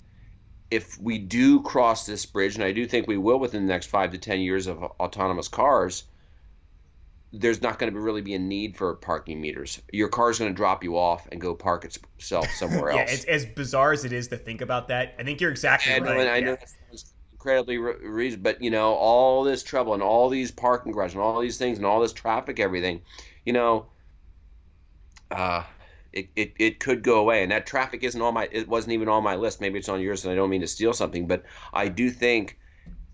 if 0.71 1.01
we 1.01 1.19
do 1.19 1.63
cross 1.63 2.07
this 2.07 2.27
bridge, 2.27 2.57
and 2.57 2.65
I 2.65 2.73
do 2.73 2.87
think 2.87 3.07
we 3.07 3.17
will 3.17 3.39
within 3.39 3.67
the 3.67 3.73
next 3.73 3.87
five 3.87 4.13
to 4.13 4.19
ten 4.19 4.41
years 4.41 4.67
of 4.67 4.83
autonomous 4.83 5.49
cars, 5.49 6.05
there's 7.33 7.63
not 7.63 7.79
going 7.79 7.93
to 7.93 7.99
really 7.99 8.23
be 8.23 8.35
a 8.35 8.39
need 8.39 8.77
for 8.77 8.95
parking 8.95 9.41
meters. 9.41 9.81
Your 9.93 10.09
car's 10.09 10.39
going 10.39 10.51
to 10.51 10.57
drop 10.57 10.85
you 10.85 10.99
off 10.99 11.29
and 11.31 11.41
go 11.41 11.55
park 11.55 11.85
itself 11.85 12.49
somewhere 12.51 12.91
yeah, 12.95 13.01
else. 13.01 13.13
As, 13.13 13.25
as 13.27 13.47
bizarre 13.47 13.93
as 13.93 14.05
it 14.05 14.13
is 14.13 14.29
to 14.29 14.37
think 14.37 14.61
about 14.61 14.89
that, 14.89 15.15
I 15.19 15.23
think 15.23 15.41
you're 15.41 15.51
exactly 15.51 15.93
right. 15.93 16.27
I 16.27 16.37
yeah. 16.37 16.45
know 16.45 16.57
that's 16.57 16.77
incredibly 17.41 17.79
reason, 17.79 18.43
but 18.43 18.63
you 18.63 18.71
know 18.71 18.93
all 18.95 19.43
this 19.43 19.63
trouble 19.63 19.95
and 19.95 20.03
all 20.03 20.29
these 20.29 20.51
parking 20.51 20.93
garages 20.93 21.15
and 21.15 21.23
all 21.23 21.41
these 21.41 21.57
things 21.57 21.79
and 21.79 21.87
all 21.87 22.01
this 22.01 22.13
traffic, 22.13 22.61
everything, 22.61 23.01
you 23.45 23.53
know. 23.53 23.87
Uh, 25.31 25.63
it, 26.13 26.29
it, 26.35 26.55
it 26.59 26.81
could 26.81 27.05
go 27.05 27.21
away. 27.21 27.45
And 27.45 27.53
that 27.53 27.67
traffic 27.67 28.03
isn't 28.03 28.21
on 28.21 28.35
my 28.35 28.49
it 28.51 28.69
wasn't 28.69 28.93
even 28.95 29.09
on 29.09 29.23
my 29.23 29.37
list. 29.37 29.61
Maybe 29.61 29.79
it's 29.79 29.89
on 29.89 30.01
yours 30.01 30.25
and 30.25 30.33
I 30.33 30.35
don't 30.35 30.51
mean 30.51 30.61
to 30.61 30.67
steal 30.67 30.93
something, 30.93 31.27
but 31.29 31.45
I 31.73 31.87
do 31.89 32.11
think 32.11 32.59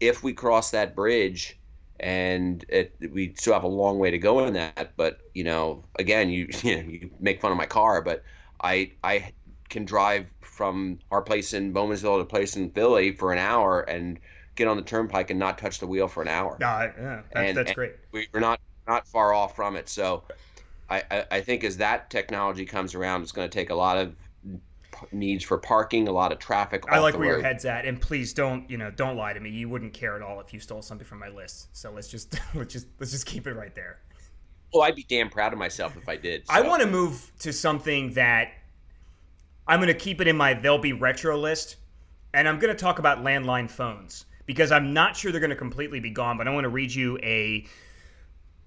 if 0.00 0.22
we 0.22 0.32
cross 0.32 0.70
that 0.70 0.96
bridge 0.96 1.58
and 2.00 2.64
it, 2.70 2.96
we 3.12 3.34
still 3.36 3.52
have 3.52 3.64
a 3.64 3.68
long 3.68 3.98
way 3.98 4.10
to 4.10 4.18
go 4.18 4.46
in 4.46 4.54
that, 4.54 4.92
but 4.96 5.20
you 5.34 5.44
know, 5.44 5.84
again, 5.98 6.30
you 6.30 6.48
you, 6.62 6.76
know, 6.82 6.88
you 6.88 7.10
make 7.20 7.40
fun 7.40 7.52
of 7.52 7.58
my 7.58 7.66
car, 7.66 8.00
but 8.00 8.24
I 8.62 8.92
I 9.04 9.32
can 9.68 9.84
drive 9.84 10.26
from 10.40 10.98
our 11.10 11.22
place 11.22 11.52
in 11.52 11.72
Bowmansville 11.72 12.16
to 12.16 12.20
a 12.20 12.24
place 12.24 12.56
in 12.56 12.70
Philly 12.70 13.12
for 13.12 13.32
an 13.32 13.38
hour 13.38 13.82
and 13.82 14.18
get 14.54 14.68
on 14.68 14.76
the 14.76 14.82
turnpike 14.82 15.30
and 15.30 15.38
not 15.38 15.58
touch 15.58 15.78
the 15.78 15.86
wheel 15.86 16.08
for 16.08 16.22
an 16.22 16.28
hour. 16.28 16.56
No, 16.60 16.66
yeah, 16.66 17.22
that's, 17.32 17.48
and, 17.48 17.56
that's 17.56 17.72
great. 17.72 17.92
We're 18.12 18.40
not 18.40 18.60
not 18.86 19.06
far 19.06 19.34
off 19.34 19.56
from 19.56 19.76
it. 19.76 19.88
So 19.88 20.22
I, 20.88 21.24
I 21.30 21.40
think 21.40 21.64
as 21.64 21.76
that 21.78 22.10
technology 22.10 22.64
comes 22.64 22.94
around, 22.94 23.22
it's 23.22 23.32
going 23.32 23.48
to 23.48 23.52
take 23.52 23.70
a 23.70 23.74
lot 23.74 23.98
of 23.98 24.14
needs 25.12 25.44
for 25.44 25.58
parking, 25.58 26.08
a 26.08 26.12
lot 26.12 26.32
of 26.32 26.38
traffic. 26.38 26.84
I 26.88 26.98
like 26.98 27.18
where 27.18 27.28
road. 27.28 27.34
your 27.34 27.42
head's 27.42 27.64
at, 27.64 27.84
and 27.84 28.00
please 28.00 28.32
don't 28.32 28.68
you 28.70 28.78
know 28.78 28.90
don't 28.90 29.16
lie 29.16 29.32
to 29.32 29.40
me. 29.40 29.50
You 29.50 29.68
wouldn't 29.68 29.92
care 29.92 30.16
at 30.16 30.22
all 30.22 30.40
if 30.40 30.54
you 30.54 30.60
stole 30.60 30.82
something 30.82 31.06
from 31.06 31.18
my 31.18 31.28
list. 31.28 31.76
So 31.76 31.90
let's 31.90 32.08
just 32.08 32.38
let's 32.54 32.72
just 32.72 32.86
let's 32.98 33.12
just 33.12 33.26
keep 33.26 33.46
it 33.46 33.54
right 33.54 33.74
there. 33.74 33.98
Well, 34.72 34.82
I'd 34.82 34.96
be 34.96 35.06
damn 35.08 35.30
proud 35.30 35.52
of 35.52 35.58
myself 35.58 35.96
if 35.96 36.08
I 36.08 36.16
did. 36.16 36.46
So. 36.46 36.54
I 36.54 36.60
want 36.60 36.82
to 36.82 36.88
move 36.88 37.30
to 37.40 37.52
something 37.52 38.12
that 38.14 38.52
I'm 39.66 39.80
going 39.80 39.88
to 39.88 39.94
keep 39.94 40.20
it 40.20 40.28
in 40.28 40.36
my 40.36 40.54
they'll 40.54 40.78
be 40.78 40.92
retro 40.92 41.38
list, 41.38 41.76
and 42.32 42.48
I'm 42.48 42.58
going 42.58 42.74
to 42.74 42.78
talk 42.78 42.98
about 42.98 43.24
landline 43.24 43.70
phones 43.70 44.26
because 44.46 44.70
I'm 44.70 44.92
not 44.92 45.16
sure 45.16 45.32
they're 45.32 45.40
going 45.40 45.50
to 45.50 45.56
completely 45.56 46.00
be 46.00 46.10
gone. 46.10 46.38
But 46.38 46.48
I 46.48 46.52
want 46.52 46.64
to 46.64 46.68
read 46.68 46.94
you 46.94 47.18
a 47.22 47.66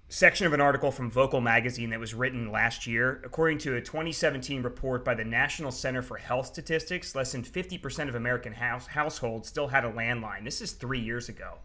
section 0.09 0.47
of 0.47 0.53
an 0.53 0.59
article 0.59 0.91
from 0.91 1.09
Vocal 1.09 1.39
magazine 1.39 1.91
that 1.91 1.99
was 1.99 2.13
written 2.13 2.51
last 2.51 2.87
year. 2.87 3.21
According 3.23 3.59
to 3.59 3.75
a 3.75 3.81
2017 3.81 4.63
report 4.63 5.05
by 5.05 5.13
the 5.13 5.23
National 5.23 5.71
Center 5.71 6.01
for 6.01 6.17
Health 6.17 6.47
Statistics, 6.47 7.15
less 7.15 7.31
than 7.31 7.43
50% 7.43 8.09
of 8.09 8.15
American 8.15 8.53
house, 8.53 8.87
households 8.87 9.47
still 9.47 9.67
had 9.67 9.85
a 9.85 9.91
landline. 9.91 10.43
This 10.43 10.61
is 10.61 10.73
three 10.73 10.99
years 10.99 11.29
ago. 11.29 11.59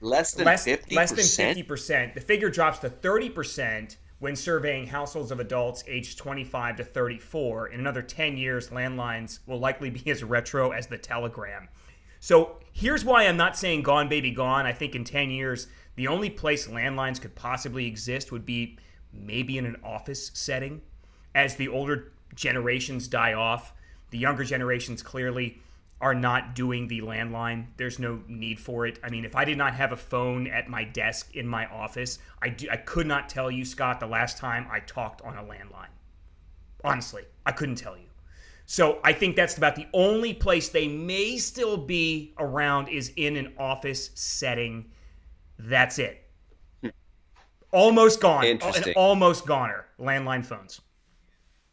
Less 0.00 0.34
than 0.34 0.44
less, 0.44 0.66
50%? 0.66 0.94
Less 0.94 1.10
than 1.10 1.56
50%. 1.56 2.14
The 2.14 2.20
figure 2.20 2.50
drops 2.50 2.78
to 2.80 2.90
30% 2.90 3.96
when 4.18 4.34
surveying 4.34 4.86
households 4.86 5.30
of 5.30 5.40
adults 5.40 5.84
aged 5.86 6.18
25 6.18 6.76
to 6.76 6.84
34. 6.84 7.68
In 7.68 7.80
another 7.80 8.02
10 8.02 8.36
years, 8.36 8.70
landlines 8.70 9.40
will 9.46 9.58
likely 9.58 9.90
be 9.90 10.10
as 10.10 10.24
retro 10.24 10.70
as 10.70 10.86
the 10.86 10.98
telegram. 10.98 11.68
So 12.20 12.58
here's 12.72 13.04
why 13.04 13.26
I'm 13.26 13.36
not 13.36 13.56
saying 13.56 13.82
gone, 13.82 14.08
baby, 14.08 14.30
gone. 14.30 14.66
I 14.66 14.72
think 14.72 14.94
in 14.94 15.04
10 15.04 15.30
years, 15.30 15.66
the 15.96 16.08
only 16.08 16.30
place 16.30 16.66
landlines 16.66 17.20
could 17.20 17.34
possibly 17.34 17.86
exist 17.86 18.32
would 18.32 18.46
be 18.46 18.78
maybe 19.12 19.58
in 19.58 19.66
an 19.66 19.76
office 19.84 20.30
setting. 20.34 20.82
As 21.34 21.56
the 21.56 21.68
older 21.68 22.12
generations 22.34 23.08
die 23.08 23.34
off, 23.34 23.72
the 24.10 24.18
younger 24.18 24.44
generations 24.44 25.02
clearly 25.02 25.60
are 26.00 26.14
not 26.14 26.54
doing 26.54 26.88
the 26.88 27.00
landline. 27.00 27.66
There's 27.76 27.98
no 27.98 28.22
need 28.28 28.60
for 28.60 28.86
it. 28.86 28.98
I 29.02 29.08
mean, 29.08 29.24
if 29.24 29.34
I 29.34 29.44
did 29.44 29.56
not 29.56 29.74
have 29.74 29.92
a 29.92 29.96
phone 29.96 30.46
at 30.46 30.68
my 30.68 30.84
desk 30.84 31.34
in 31.34 31.46
my 31.46 31.66
office, 31.66 32.18
I, 32.42 32.50
do, 32.50 32.68
I 32.70 32.76
could 32.76 33.06
not 33.06 33.28
tell 33.28 33.50
you, 33.50 33.64
Scott, 33.64 34.00
the 34.00 34.06
last 34.06 34.36
time 34.36 34.66
I 34.70 34.80
talked 34.80 35.22
on 35.22 35.38
a 35.38 35.42
landline. 35.42 35.88
Honestly, 36.84 37.22
I 37.46 37.52
couldn't 37.52 37.76
tell 37.76 37.96
you. 37.96 38.04
So 38.66 38.98
I 39.04 39.12
think 39.12 39.36
that's 39.36 39.56
about 39.56 39.76
the 39.76 39.86
only 39.94 40.34
place 40.34 40.68
they 40.68 40.88
may 40.88 41.38
still 41.38 41.76
be 41.76 42.34
around 42.38 42.88
is 42.88 43.12
in 43.16 43.36
an 43.36 43.54
office 43.58 44.10
setting. 44.14 44.86
That's 45.58 45.98
it. 45.98 46.28
Hmm. 46.82 46.90
Almost 47.72 48.20
gone. 48.20 48.44
Interesting. 48.44 48.92
almost 48.96 49.46
goner. 49.46 49.86
Landline 49.98 50.44
phones. 50.44 50.80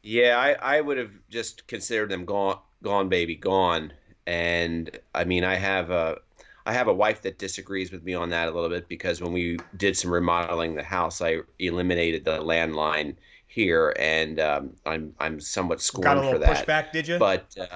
Yeah, 0.04 0.38
I, 0.38 0.78
I 0.78 0.82
would 0.82 0.98
have 0.98 1.12
just 1.30 1.66
considered 1.68 2.10
them 2.10 2.26
gone, 2.26 2.60
gone, 2.84 3.10
baby, 3.10 3.36
gone. 3.36 3.94
And 4.28 4.90
I 5.14 5.24
mean, 5.24 5.44
I 5.44 5.56
have 5.56 5.90
a, 5.90 6.20
I 6.66 6.74
have 6.74 6.88
a 6.88 6.94
wife 6.94 7.22
that 7.24 7.40
disagrees 7.40 7.92
with 7.92 8.04
me 8.04 8.14
on 8.14 8.30
that 8.30 8.48
a 8.48 8.52
little 8.52 8.70
bit 8.70 8.88
because 8.88 9.22
when 9.22 9.34
we 9.34 9.60
did 9.76 9.98
some 9.98 10.12
remodeling 10.12 10.76
the 10.76 10.84
house, 10.84 11.22
I 11.22 11.40
eliminated 11.60 12.24
the 12.24 12.40
landline 12.40 13.16
here, 13.48 13.94
and 14.00 14.40
um, 14.40 14.72
I'm 14.86 15.14
I'm 15.20 15.40
somewhat 15.40 15.82
scorned 15.82 16.06
Got 16.06 16.18
a 16.18 16.22
little 16.22 16.34
for 16.34 16.40
that. 16.40 16.68
pushback, 16.68 16.92
did 16.92 17.08
you? 17.08 17.20
But 17.20 17.56
uh, 17.60 17.68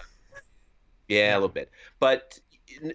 yeah, 1.08 1.34
a 1.34 1.36
little 1.36 1.50
bit. 1.50 1.70
But 2.00 2.39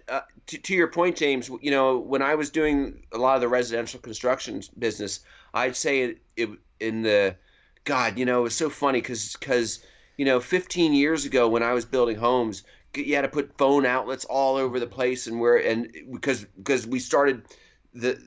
uh, 0.09 0.21
to, 0.47 0.57
to 0.57 0.73
your 0.73 0.87
point, 0.87 1.15
James, 1.15 1.49
you 1.61 1.71
know, 1.71 1.97
when 1.97 2.21
I 2.21 2.35
was 2.35 2.49
doing 2.49 3.03
a 3.13 3.17
lot 3.17 3.35
of 3.35 3.41
the 3.41 3.47
residential 3.47 3.99
construction 3.99 4.61
business, 4.79 5.21
I'd 5.53 5.75
say 5.75 6.01
it, 6.01 6.17
it 6.35 6.49
in 6.79 7.03
the 7.03 7.35
God, 7.85 8.17
you 8.17 8.25
know, 8.25 8.39
it 8.39 8.43
was 8.43 8.55
so 8.55 8.69
funny 8.69 8.99
because 8.99 9.35
because 9.39 9.79
you 10.17 10.25
know, 10.25 10.39
15 10.39 10.93
years 10.93 11.25
ago 11.25 11.47
when 11.47 11.63
I 11.63 11.73
was 11.73 11.85
building 11.85 12.17
homes, 12.17 12.63
you 12.95 13.15
had 13.15 13.21
to 13.21 13.27
put 13.27 13.57
phone 13.57 13.85
outlets 13.85 14.25
all 14.25 14.55
over 14.55 14.79
the 14.79 14.87
place, 14.87 15.27
and 15.27 15.39
where 15.39 15.57
and 15.57 15.91
because 16.11 16.45
because 16.57 16.87
we 16.87 16.99
started 16.99 17.43
the 17.93 18.19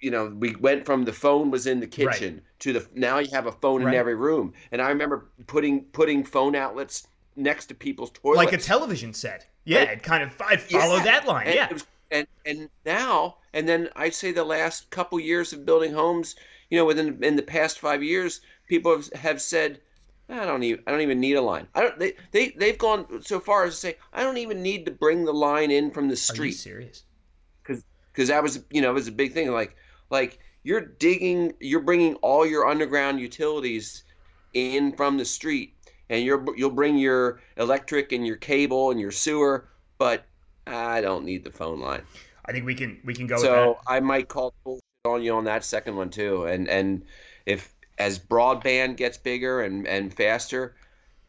you 0.00 0.10
know, 0.10 0.26
we 0.38 0.56
went 0.56 0.86
from 0.86 1.04
the 1.04 1.12
phone 1.12 1.50
was 1.50 1.66
in 1.66 1.80
the 1.80 1.86
kitchen 1.86 2.34
right. 2.34 2.42
to 2.60 2.72
the 2.72 2.86
now 2.94 3.18
you 3.18 3.30
have 3.32 3.46
a 3.46 3.52
phone 3.52 3.84
right. 3.84 3.94
in 3.94 4.00
every 4.00 4.14
room. 4.14 4.52
And 4.72 4.80
I 4.80 4.88
remember 4.88 5.28
putting 5.46 5.84
putting 5.86 6.24
phone 6.24 6.56
outlets 6.56 7.06
next 7.36 7.66
to 7.66 7.74
people's 7.74 8.10
toilets, 8.10 8.38
like 8.38 8.52
a 8.52 8.58
television 8.58 9.12
set. 9.12 9.46
Yeah, 9.64 9.80
right? 9.80 9.90
it 9.90 10.02
kind 10.02 10.22
of 10.22 10.40
I 10.40 10.56
followed 10.56 10.98
yeah. 10.98 11.04
that 11.04 11.26
line. 11.26 11.46
And 11.46 11.54
yeah, 11.54 11.72
was, 11.72 11.86
and 12.10 12.26
and 12.46 12.70
now 12.86 13.36
and 13.52 13.68
then 13.68 13.88
I'd 13.96 14.14
say 14.14 14.32
the 14.32 14.44
last 14.44 14.90
couple 14.90 15.20
years 15.20 15.52
of 15.52 15.66
building 15.66 15.92
homes, 15.92 16.36
you 16.70 16.78
know, 16.78 16.86
within 16.86 17.22
in 17.22 17.36
the 17.36 17.42
past 17.42 17.78
five 17.78 18.02
years, 18.02 18.40
people 18.68 18.96
have, 18.96 19.12
have 19.12 19.40
said. 19.40 19.80
I 20.30 20.46
don't 20.46 20.62
even. 20.62 20.82
I 20.86 20.90
don't 20.92 21.00
even 21.00 21.20
need 21.20 21.34
a 21.34 21.42
line. 21.42 21.66
I 21.74 21.82
don't. 21.82 21.98
They 21.98 22.14
they 22.30 22.50
they've 22.50 22.78
gone 22.78 23.22
so 23.22 23.40
far 23.40 23.64
as 23.64 23.74
to 23.74 23.80
say 23.80 23.96
I 24.12 24.22
don't 24.22 24.38
even 24.38 24.62
need 24.62 24.86
to 24.86 24.92
bring 24.92 25.24
the 25.24 25.32
line 25.32 25.70
in 25.70 25.90
from 25.90 26.08
the 26.08 26.16
street. 26.16 26.40
Are 26.40 26.46
you 26.46 26.52
serious? 26.52 27.04
Because 27.62 27.84
because 28.12 28.28
that 28.28 28.42
was 28.42 28.64
you 28.70 28.80
know 28.80 28.90
it 28.90 28.94
was 28.94 29.08
a 29.08 29.12
big 29.12 29.32
thing. 29.32 29.50
Like 29.50 29.76
like 30.10 30.38
you're 30.62 30.80
digging, 30.80 31.54
you're 31.60 31.80
bringing 31.80 32.14
all 32.16 32.46
your 32.46 32.68
underground 32.68 33.18
utilities 33.18 34.04
in 34.52 34.92
from 34.92 35.16
the 35.16 35.24
street, 35.24 35.74
and 36.10 36.24
you're 36.24 36.44
you'll 36.56 36.70
bring 36.70 36.96
your 36.96 37.40
electric 37.56 38.12
and 38.12 38.26
your 38.26 38.36
cable 38.36 38.90
and 38.90 39.00
your 39.00 39.10
sewer, 39.10 39.68
but 39.98 40.24
I 40.66 41.00
don't 41.00 41.24
need 41.24 41.44
the 41.44 41.50
phone 41.50 41.80
line. 41.80 42.02
I 42.46 42.52
think 42.52 42.66
we 42.66 42.74
can 42.74 43.00
we 43.04 43.14
can 43.14 43.26
go. 43.26 43.36
So 43.36 43.78
I 43.86 44.00
might 44.00 44.28
call 44.28 44.54
on 45.04 45.22
you 45.22 45.34
on 45.34 45.44
that 45.44 45.64
second 45.64 45.96
one 45.96 46.10
too, 46.10 46.44
and 46.44 46.68
and 46.68 47.04
if 47.46 47.74
as 48.00 48.18
broadband 48.18 48.96
gets 48.96 49.18
bigger 49.18 49.60
and 49.60 49.86
and 49.86 50.12
faster, 50.12 50.74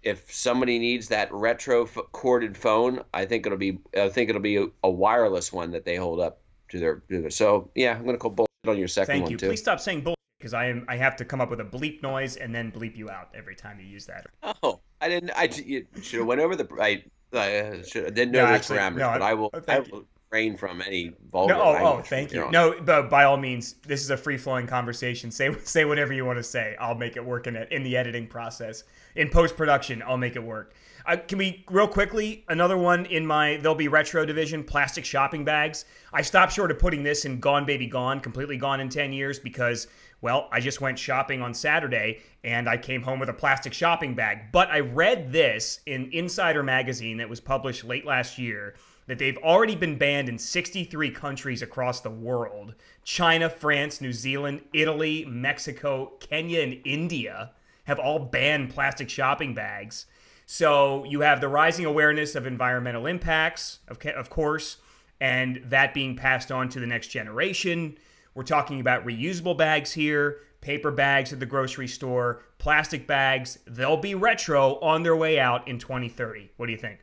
if 0.03 0.33
somebody 0.33 0.79
needs 0.79 1.09
that 1.09 1.31
retro 1.31 1.85
corded 2.13 2.57
phone, 2.57 3.01
I 3.13 3.25
think 3.25 3.45
it'll 3.45 3.57
be 3.57 3.77
I 3.95 4.07
think 4.09 4.29
it'll 4.29 4.41
be 4.41 4.55
a, 4.55 4.67
a 4.83 4.89
wireless 4.89 5.51
one 5.51 5.71
that 5.71 5.85
they 5.85 5.97
hold 5.97 6.21
up 6.21 6.39
to 6.69 6.79
their, 6.79 7.03
to 7.09 7.21
their 7.21 7.29
so 7.29 7.69
yeah, 7.75 7.95
I'm 7.95 8.05
gonna 8.05 8.17
call 8.17 8.31
both 8.31 8.47
on 8.65 8.77
your 8.77 8.87
second 8.87 9.13
Thank 9.13 9.23
one 9.23 9.31
you. 9.33 9.37
too. 9.37 9.47
Please 9.47 9.59
stop 9.59 9.81
saying 9.81 10.01
bullshit 10.01 10.17
because 10.39 10.53
I 10.53 10.67
am 10.67 10.85
I 10.87 10.95
have 10.95 11.17
to 11.17 11.25
come 11.25 11.41
up 11.41 11.49
with 11.49 11.59
a 11.59 11.65
bleep 11.65 12.01
noise 12.01 12.37
and 12.37 12.55
then 12.55 12.71
bleep 12.71 12.95
you 12.95 13.09
out 13.09 13.29
every 13.35 13.55
time 13.55 13.79
you 13.79 13.85
use 13.85 14.05
that. 14.05 14.25
Oh, 14.63 14.79
I 15.01 15.09
didn't. 15.09 15.31
I 15.35 15.49
should 15.49 16.19
have 16.19 16.25
went 16.25 16.39
over 16.39 16.55
the. 16.55 16.67
I, 16.79 17.03
I, 17.33 17.81
should, 17.81 18.05
I 18.05 18.09
didn't 18.11 18.31
know 18.31 18.45
no, 18.45 18.51
those 18.53 18.67
parameters, 18.67 18.97
no, 18.97 19.11
but 19.11 19.21
I 19.21 19.33
will. 19.33 19.49
Uh, 19.53 19.61
I 19.67 19.79
will 19.79 20.05
refrain 20.31 20.55
from 20.55 20.81
any 20.81 21.13
vulgar 21.31 21.53
no, 21.53 21.61
oh. 21.61 21.77
Oh, 21.81 22.01
thank 22.01 22.31
you. 22.31 22.49
No, 22.51 22.79
but 22.81 23.09
by 23.09 23.25
all 23.25 23.37
means, 23.37 23.73
this 23.85 24.01
is 24.01 24.11
a 24.11 24.17
free 24.17 24.37
flowing 24.37 24.65
conversation. 24.65 25.29
Say 25.29 25.53
say 25.63 25.85
whatever 25.85 26.13
you 26.13 26.25
want 26.25 26.39
to 26.39 26.43
say. 26.43 26.75
I'll 26.79 26.95
make 26.95 27.17
it 27.17 27.25
work 27.25 27.47
in 27.47 27.55
it 27.55 27.71
in 27.71 27.83
the 27.83 27.97
editing 27.97 28.27
process. 28.27 28.83
In 29.15 29.29
post 29.29 29.57
production, 29.57 30.01
I'll 30.05 30.17
make 30.17 30.35
it 30.35 30.43
work. 30.43 30.73
Uh, 31.05 31.17
can 31.27 31.37
we 31.39 31.65
real 31.69 31.87
quickly 31.87 32.45
another 32.47 32.77
one 32.77 33.05
in 33.07 33.25
my 33.25 33.57
there'll 33.57 33.75
be 33.75 33.87
retro 33.87 34.25
division 34.25 34.63
plastic 34.63 35.03
shopping 35.03 35.43
bags. 35.43 35.85
I 36.13 36.21
stopped 36.21 36.53
short 36.53 36.71
of 36.71 36.79
putting 36.79 37.03
this 37.03 37.25
in 37.25 37.39
Gone 37.39 37.65
Baby 37.65 37.87
Gone, 37.87 38.19
completely 38.19 38.57
gone 38.57 38.79
in 38.79 38.87
ten 38.87 39.11
years 39.11 39.37
because 39.37 39.87
well 40.21 40.47
I 40.51 40.61
just 40.61 40.79
went 40.79 40.97
shopping 40.97 41.41
on 41.41 41.53
Saturday 41.53 42.21
and 42.43 42.69
I 42.69 42.77
came 42.77 43.01
home 43.01 43.19
with 43.19 43.29
a 43.29 43.33
plastic 43.33 43.73
shopping 43.73 44.13
bag. 44.13 44.51
But 44.53 44.69
I 44.69 44.79
read 44.79 45.31
this 45.31 45.81
in 45.87 46.09
Insider 46.13 46.63
magazine 46.63 47.17
that 47.17 47.27
was 47.27 47.41
published 47.41 47.83
late 47.83 48.05
last 48.05 48.37
year 48.37 48.75
that 49.11 49.19
they've 49.19 49.37
already 49.39 49.75
been 49.75 49.97
banned 49.97 50.29
in 50.29 50.37
63 50.37 51.11
countries 51.11 51.61
across 51.61 51.99
the 51.99 52.09
world 52.09 52.75
China, 53.03 53.49
France, 53.49 53.99
New 53.99 54.13
Zealand, 54.13 54.61
Italy, 54.71 55.25
Mexico, 55.25 56.13
Kenya, 56.21 56.61
and 56.61 56.79
India 56.85 57.51
have 57.83 57.99
all 57.99 58.19
banned 58.19 58.69
plastic 58.73 59.09
shopping 59.09 59.53
bags. 59.53 60.05
So 60.45 61.03
you 61.03 61.19
have 61.21 61.41
the 61.41 61.49
rising 61.49 61.83
awareness 61.83 62.35
of 62.35 62.47
environmental 62.47 63.05
impacts, 63.05 63.79
of, 63.89 63.97
of 64.15 64.29
course, 64.29 64.77
and 65.19 65.61
that 65.65 65.93
being 65.93 66.15
passed 66.15 66.49
on 66.49 66.69
to 66.69 66.79
the 66.79 66.87
next 66.87 67.09
generation. 67.09 67.97
We're 68.33 68.43
talking 68.43 68.79
about 68.79 69.05
reusable 69.05 69.57
bags 69.57 69.91
here, 69.91 70.37
paper 70.61 70.89
bags 70.89 71.33
at 71.33 71.41
the 71.41 71.45
grocery 71.45 71.89
store, 71.89 72.43
plastic 72.59 73.07
bags. 73.07 73.59
They'll 73.67 73.97
be 73.97 74.15
retro 74.15 74.79
on 74.79 75.03
their 75.03 75.17
way 75.17 75.37
out 75.37 75.67
in 75.67 75.79
2030. 75.79 76.51
What 76.55 76.67
do 76.67 76.71
you 76.71 76.77
think? 76.77 76.99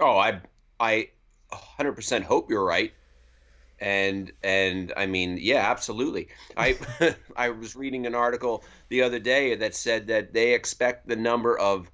Oh, 0.00 0.18
I 0.18 0.40
I 0.80 1.10
100% 1.52 2.24
hope 2.24 2.50
you're 2.50 2.64
right 2.64 2.92
and 3.80 4.32
and 4.42 4.92
I 4.96 5.06
mean, 5.06 5.38
yeah, 5.40 5.70
absolutely. 5.70 6.28
I 6.56 6.78
I 7.36 7.50
was 7.50 7.76
reading 7.76 8.06
an 8.06 8.14
article 8.14 8.64
the 8.88 9.02
other 9.02 9.18
day 9.18 9.54
that 9.56 9.74
said 9.74 10.06
that 10.08 10.34
they 10.34 10.54
expect 10.54 11.08
the 11.08 11.16
number 11.16 11.58
of 11.58 11.90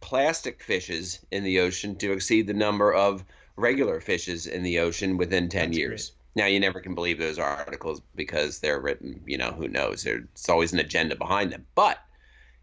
plastic 0.00 0.62
fishes 0.62 1.24
in 1.32 1.44
the 1.44 1.60
ocean 1.60 1.96
to 1.98 2.12
exceed 2.12 2.46
the 2.46 2.54
number 2.54 2.92
of 2.92 3.24
regular 3.56 4.00
fishes 4.00 4.46
in 4.46 4.62
the 4.62 4.78
ocean 4.78 5.16
within 5.18 5.48
10 5.48 5.72
That's 5.72 5.78
years. 5.78 6.10
Great. 6.10 6.12
Now, 6.36 6.46
you 6.46 6.60
never 6.60 6.80
can 6.80 6.94
believe 6.94 7.18
those 7.18 7.38
articles 7.38 8.02
because 8.14 8.60
they're 8.60 8.80
written, 8.80 9.22
you 9.26 9.38
know, 9.38 9.52
who 9.52 9.68
knows? 9.68 10.02
There's 10.04 10.24
always 10.48 10.72
an 10.72 10.80
agenda 10.80 11.16
behind 11.16 11.52
them. 11.52 11.66
But, 11.74 11.98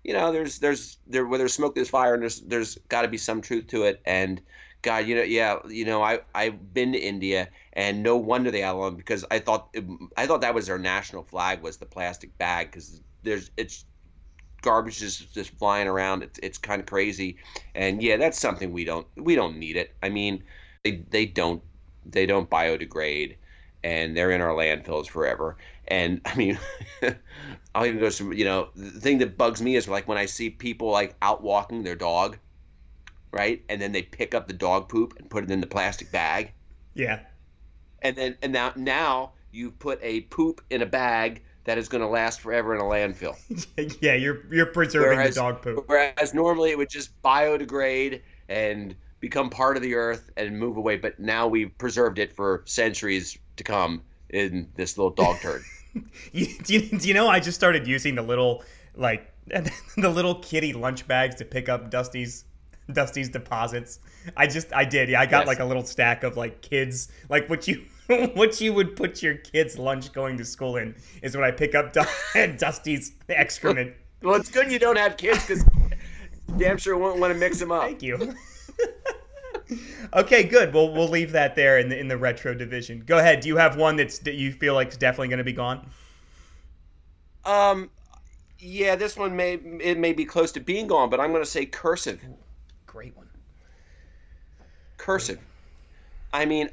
you 0.04 0.14
know, 0.14 0.32
there's 0.32 0.60
there's 0.60 0.98
there 1.08 1.26
where 1.28 1.38
there's 1.40 1.54
smoke 1.54 1.76
there's 1.76 1.90
fire 1.90 2.14
and 2.14 2.22
there's 2.24 2.42
there's 2.42 2.78
got 2.90 3.04
to 3.04 3.08
be 3.08 3.18
some 3.18 3.42
truth 3.42 3.68
to 3.68 3.84
it 3.84 4.02
and 4.06 4.42
God, 4.84 5.08
you 5.08 5.16
know, 5.16 5.24
yeah, 5.24 5.60
you 5.68 5.86
know, 5.86 6.04
I 6.04 6.20
I've 6.36 6.74
been 6.74 6.92
to 6.94 7.00
India, 7.00 7.50
and 7.74 8.04
no 8.04 8.18
wonder 8.18 8.52
they 8.52 8.62
had 8.62 8.74
one 8.74 8.96
because 8.96 9.26
I 9.32 9.40
thought 9.40 9.76
I 10.18 10.28
thought 10.28 10.42
that 10.42 10.54
was 10.54 10.68
their 10.68 10.78
national 10.78 11.24
flag 11.24 11.64
was 11.64 11.78
the 11.78 11.88
plastic 11.88 12.38
bag 12.38 12.72
because 12.72 13.02
there's 13.24 13.52
it's 13.58 13.86
garbage 14.62 15.02
is 15.04 15.18
just 15.20 15.52
flying 15.58 15.88
around. 15.88 16.24
It's 16.24 16.40
it's 16.44 16.58
kind 16.58 16.82
of 16.82 16.88
crazy, 16.88 17.38
and 17.76 18.04
yeah, 18.04 18.18
that's 18.18 18.40
something 18.40 18.74
we 18.74 18.86
don't 18.86 19.08
we 19.18 19.36
don't 19.36 19.58
need 19.58 19.78
it. 19.78 19.96
I 20.04 20.10
mean, 20.10 20.44
they 20.84 21.06
they 21.10 21.26
don't 21.26 21.64
they 22.06 22.26
don't 22.26 22.50
biodegrade, 22.50 23.38
and 23.84 24.18
they're 24.18 24.32
in 24.32 24.42
our 24.42 24.54
landfills 24.54 25.08
forever. 25.08 25.58
And 25.88 26.22
I 26.26 26.36
mean, 26.36 26.60
I'll 27.76 27.86
even 27.86 28.00
go 28.00 28.10
some. 28.10 28.34
You 28.34 28.46
know, 28.46 28.70
the 28.76 29.00
thing 29.00 29.20
that 29.20 29.38
bugs 29.38 29.62
me 29.62 29.76
is 29.76 29.88
like 29.88 30.08
when 30.08 30.18
I 30.18 30.26
see 30.26 30.50
people 30.50 30.90
like 30.92 31.16
out 31.22 31.44
walking 31.44 31.84
their 31.84 31.96
dog 31.96 32.38
right? 33.34 33.62
And 33.68 33.82
then 33.82 33.92
they 33.92 34.04
pick 34.04 34.34
up 34.34 34.48
the 34.48 34.54
dog 34.54 34.88
poop 34.88 35.16
and 35.18 35.30
put 35.30 35.44
it 35.44 35.52
in 35.52 35.60
the 35.60 35.68
plastic 35.68 36.12
bag. 36.12 36.54
Yeah. 36.94 37.20
And 38.02 38.16
then 38.16 38.38
and 38.42 38.54
now 38.54 38.74
now 38.76 39.32
you 39.52 39.72
put 39.72 40.00
a 40.02 40.22
poop 40.22 40.62
in 40.70 40.82
a 40.82 40.86
bag 40.86 41.42
that 41.66 41.78
is 41.78 41.88
going 41.88 42.02
to 42.02 42.08
last 42.08 42.42
forever 42.42 42.76
in 42.76 42.82
a 42.82 42.84
landfill. 42.84 43.36
yeah, 44.02 44.14
you're 44.14 44.44
you're 44.54 44.68
preserving 44.68 45.18
whereas, 45.18 45.36
the 45.36 45.42
dog 45.42 45.62
poop. 45.62 45.84
Whereas 45.88 46.34
normally 46.34 46.72
it 46.72 46.78
would 46.78 46.90
just 46.90 47.20
biodegrade 47.22 48.22
and 48.50 48.96
become 49.20 49.50
part 49.50 49.78
of 49.78 49.84
the 49.84 49.96
earth 49.96 50.30
and 50.36 50.60
move 50.60 50.76
away, 50.76 50.98
but 50.98 51.18
now 51.20 51.48
we've 51.48 51.76
preserved 51.78 52.20
it 52.20 52.36
for 52.36 52.62
centuries 52.66 53.38
to 53.56 53.64
come 53.64 54.02
in 54.30 54.70
this 54.76 54.98
little 54.98 55.12
dog 55.12 55.40
turd. 55.40 55.62
you, 56.34 56.48
do, 56.64 56.74
you, 56.74 57.00
do 57.00 57.08
you 57.08 57.14
know 57.14 57.30
I 57.30 57.40
just 57.40 57.56
started 57.56 57.88
using 57.88 58.16
the 58.16 58.22
little 58.22 58.64
like 58.96 59.32
the 59.48 60.10
little 60.10 60.36
kitty 60.36 60.74
lunch 60.74 61.08
bags 61.08 61.36
to 61.36 61.46
pick 61.46 61.70
up 61.70 61.90
Dusty's 61.90 62.46
Dusty's 62.94 63.30
deposits. 63.30 64.00
I 64.36 64.48
just 64.48 64.74
I 64.74 64.86
did. 64.86 65.10
Yeah, 65.10 65.22
I 65.22 65.26
got 65.26 65.40
yes. 65.40 65.48
like 65.48 65.60
a 65.60 65.66
little 65.66 65.84
stack 65.84 66.24
of 66.24 66.38
like 66.38 66.62
kids 66.62 67.12
like 67.30 67.50
what 67.50 67.68
you 67.68 67.84
what 68.34 68.60
you 68.60 68.74
would 68.74 68.96
put 68.96 69.22
your 69.22 69.36
kids' 69.36 69.78
lunch 69.78 70.12
going 70.14 70.38
to 70.38 70.46
school 70.46 70.78
in 70.78 70.96
is 71.22 71.36
when 71.36 71.46
I 71.46 71.52
pick 71.52 71.76
up 71.76 71.94
Dusty's 72.34 73.14
excrement. 73.30 73.94
Well, 74.22 74.36
it's 74.36 74.52
good 74.52 74.72
you 74.72 74.80
don't 74.80 74.98
have 74.98 75.18
kids 75.18 75.46
because 75.46 75.66
damn 76.58 76.78
sure 76.78 76.98
won't 76.98 77.20
want 77.20 77.34
to 77.34 77.40
mix 77.40 77.60
them 77.60 77.72
up. 77.72 77.84
Thank 77.84 78.02
you. 78.02 78.34
okay, 80.14 80.44
good. 80.44 80.74
Well, 80.74 80.94
we'll 80.94 81.10
leave 81.10 81.32
that 81.32 81.56
there 81.56 81.80
in 81.80 81.90
the 81.90 81.98
in 81.98 82.08
the 82.08 82.18
retro 82.18 82.54
division. 82.54 83.04
Go 83.06 83.18
ahead. 83.20 83.42
Do 83.42 83.48
you 83.48 83.58
have 83.58 83.78
one 83.78 83.96
that's 83.96 84.20
that 84.20 84.36
you 84.36 84.52
feel 84.52 84.74
like 84.74 84.90
is 84.90 84.98
definitely 84.98 85.30
going 85.30 85.40
to 85.40 85.44
be 85.44 85.54
gone? 85.54 85.90
Um, 87.46 87.90
yeah, 88.60 88.96
this 88.96 89.18
one 89.18 89.36
may 89.36 89.54
it 89.54 89.98
may 89.98 90.14
be 90.14 90.26
close 90.26 90.52
to 90.54 90.60
being 90.60 90.88
gone, 90.88 91.10
but 91.10 91.20
I'm 91.20 91.32
going 91.32 91.44
to 91.44 91.50
say 91.50 91.66
cursive. 91.66 92.22
Great 92.94 93.18
one. 93.18 93.28
Cursive. 94.98 95.40
I 96.32 96.46
mean, 96.46 96.70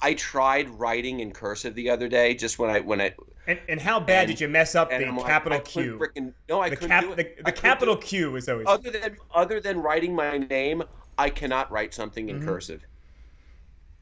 I 0.00 0.14
tried 0.14 0.68
writing 0.70 1.18
in 1.18 1.32
cursive 1.32 1.74
the 1.74 1.90
other 1.90 2.08
day, 2.08 2.34
just 2.34 2.60
when 2.60 2.70
I 2.70 2.78
when 2.78 3.00
I. 3.00 3.12
And, 3.48 3.58
and 3.68 3.80
how 3.80 3.98
bad 3.98 4.20
and, 4.20 4.28
did 4.28 4.40
you 4.40 4.46
mess 4.46 4.76
up 4.76 4.90
the 4.90 5.04
I'm 5.04 5.18
capital 5.18 5.58
like, 5.58 5.64
Q? 5.64 5.98
Frickin', 5.98 6.32
no, 6.48 6.60
I 6.60 6.70
the 6.70 6.76
couldn't 6.76 6.90
cap, 6.90 7.02
do 7.02 7.12
it. 7.12 7.16
The, 7.16 7.42
the 7.42 7.52
capital 7.52 7.96
Q 7.96 8.36
is 8.36 8.48
always. 8.48 8.68
Other 8.68 8.90
than 8.90 9.16
other 9.34 9.60
than 9.60 9.80
writing 9.80 10.14
my 10.14 10.38
name, 10.38 10.84
I 11.18 11.28
cannot 11.28 11.70
write 11.72 11.92
something 11.92 12.28
in 12.28 12.36
mm-hmm. 12.36 12.48
cursive. 12.48 12.86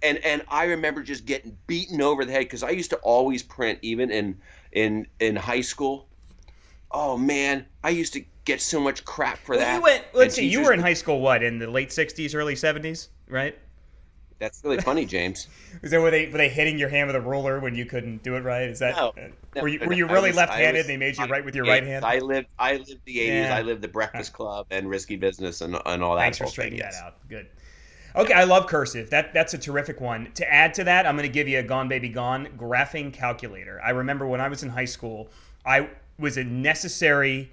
And 0.03 0.19
and 0.19 0.43
I 0.49 0.65
remember 0.65 1.03
just 1.03 1.25
getting 1.25 1.57
beaten 1.67 2.03
over 2.03 2.27
the 2.27 2.33
head 2.33 2.41
because 2.41 2.63
I 2.63 2.71
used 2.71 2.91
to 2.91 2.97
always 2.97 3.43
print 3.43 3.79
even 3.81 4.11
in 4.11 4.39
in 4.73 5.07
in 5.21 5.37
high 5.37 5.63
school. 5.63 6.07
Oh 6.91 7.17
man, 7.17 7.67
I 7.83 7.91
used 7.91 8.13
to 8.15 8.25
get 8.45 8.61
so 8.61 8.81
much 8.81 9.05
crap 9.05 9.39
for 9.39 9.57
well, 9.57 9.65
that. 9.65 9.77
You 9.77 9.83
went. 9.83 10.05
Let's 10.15 10.35
see. 10.35 10.47
You 10.47 10.63
were 10.63 10.73
in 10.73 10.81
high 10.81 10.95
school. 10.95 11.21
What 11.21 11.43
in 11.43 11.59
the 11.59 11.69
late 11.69 11.91
'60s, 11.91 12.35
early 12.35 12.55
'70s, 12.55 13.09
right? 13.29 13.57
That's 14.39 14.63
really 14.65 14.79
funny, 14.79 15.07
James. 15.07 15.49
Is 15.83 15.91
that 15.91 16.01
were 16.01 16.11
they 16.11 16.27
were 16.27 16.39
they 16.39 16.49
hitting 16.49 16.79
your 16.79 16.89
hand 16.89 17.07
with 17.07 17.17
a 17.17 17.21
ruler 17.21 17.59
when 17.59 17.75
you 17.75 17.87
couldn't 17.87 18.23
do 18.23 18.37
it 18.37 18.41
right? 18.45 18.69
Is 18.69 18.79
that 18.81 18.95
no, 18.97 19.09
uh, 19.17 19.29
no 19.55 19.63
were 19.63 19.69
you 19.69 19.81
were 19.81 19.95
you 19.95 20.07
really 20.07 20.31
was, 20.31 20.37
left-handed? 20.37 20.79
Was, 20.79 20.81
and 20.81 20.89
they 20.89 20.97
made 20.97 21.17
you 21.17 21.25
I, 21.25 21.29
write 21.29 21.45
with 21.45 21.55
your 21.55 21.65
right 21.65 21.83
hand. 21.83 22.05
I 22.05 22.19
lived 22.19 22.49
I 22.59 22.77
lived 22.77 23.01
the 23.05 23.17
'80s. 23.17 23.29
Yeah. 23.29 23.57
I 23.57 23.63
lived 23.63 23.83
the 23.83 23.89
Breakfast 23.89 24.33
Club 24.35 24.67
and 24.71 24.89
Risky 24.89 25.17
Business 25.17 25.63
and, 25.63 25.79
and 25.87 26.03
all 26.03 26.17
that. 26.17 26.23
Thanks 26.23 26.39
for 26.39 26.47
straightening 26.47 26.81
that 26.81 26.95
out. 26.95 27.17
Good. 27.29 27.47
Okay, 28.15 28.33
I 28.33 28.45
love 28.45 28.67
cursive. 28.67 29.11
That 29.11 29.33
that's 29.33 29.55
a 29.55 29.59
terrific 29.59 30.01
one. 30.01 30.31
To 30.35 30.53
add 30.53 30.75
to 30.75 30.85
that, 30.85 31.07
I'm 31.07 31.17
going 31.17 31.29
to 31.29 31.33
give 31.33 31.49
you 31.49 31.59
a 31.59 31.63
Gone 31.63 31.89
Baby 31.89 32.09
Gone 32.09 32.49
graphing 32.59 33.13
calculator. 33.13 33.81
I 33.85 33.91
remember 33.91 34.27
when 34.27 34.41
I 34.41 34.49
was 34.49 34.63
in 34.63 34.69
high 34.69 34.87
school, 34.87 35.29
I 35.65 35.89
was 36.19 36.37
a 36.37 36.45
necessary 36.45 37.53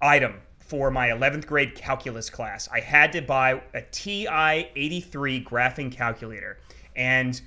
item 0.00 0.40
for 0.58 0.90
my 0.90 1.08
11th 1.08 1.46
grade 1.46 1.74
calculus 1.74 2.30
class. 2.30 2.68
I 2.72 2.80
had 2.80 3.12
to 3.12 3.20
buy 3.20 3.60
a 3.74 3.82
TI 3.82 4.70
83 4.74 5.44
graphing 5.44 5.92
calculator. 5.92 6.58
And 6.96 7.40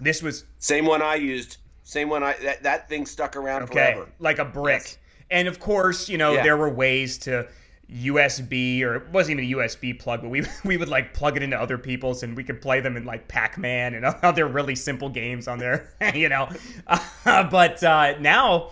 this 0.00 0.22
was 0.22 0.44
same 0.58 0.86
one 0.86 1.02
I 1.02 1.16
used. 1.16 1.58
Same 1.84 2.08
one 2.08 2.22
I 2.22 2.34
that, 2.42 2.62
that 2.62 2.88
thing 2.88 3.06
stuck 3.06 3.36
around 3.36 3.62
okay, 3.64 3.94
forever. 3.94 4.08
Like 4.18 4.38
a 4.38 4.44
brick. 4.44 4.82
Yes. 4.82 4.98
And 5.30 5.48
of 5.48 5.58
course, 5.58 6.08
you 6.08 6.18
know, 6.18 6.34
yeah. 6.34 6.42
there 6.42 6.56
were 6.56 6.70
ways 6.70 7.18
to 7.18 7.48
USB 7.90 8.82
or 8.82 8.96
it 8.96 9.08
wasn't 9.10 9.40
even 9.40 9.52
a 9.52 9.62
USB 9.62 9.98
plug, 9.98 10.22
but 10.22 10.30
we 10.30 10.44
we 10.64 10.76
would 10.76 10.88
like 10.88 11.14
plug 11.14 11.36
it 11.36 11.42
into 11.42 11.58
other 11.58 11.78
people's 11.78 12.22
and 12.22 12.36
we 12.36 12.44
could 12.44 12.60
play 12.60 12.80
them 12.80 12.96
in 12.96 13.04
like 13.04 13.28
Pac-Man 13.28 13.94
and 13.94 14.04
other 14.22 14.46
really 14.46 14.74
simple 14.74 15.08
games 15.08 15.48
on 15.48 15.58
there, 15.58 15.92
you 16.14 16.28
know. 16.28 16.48
Uh, 16.86 17.44
but 17.44 17.82
uh, 17.82 18.14
now, 18.20 18.70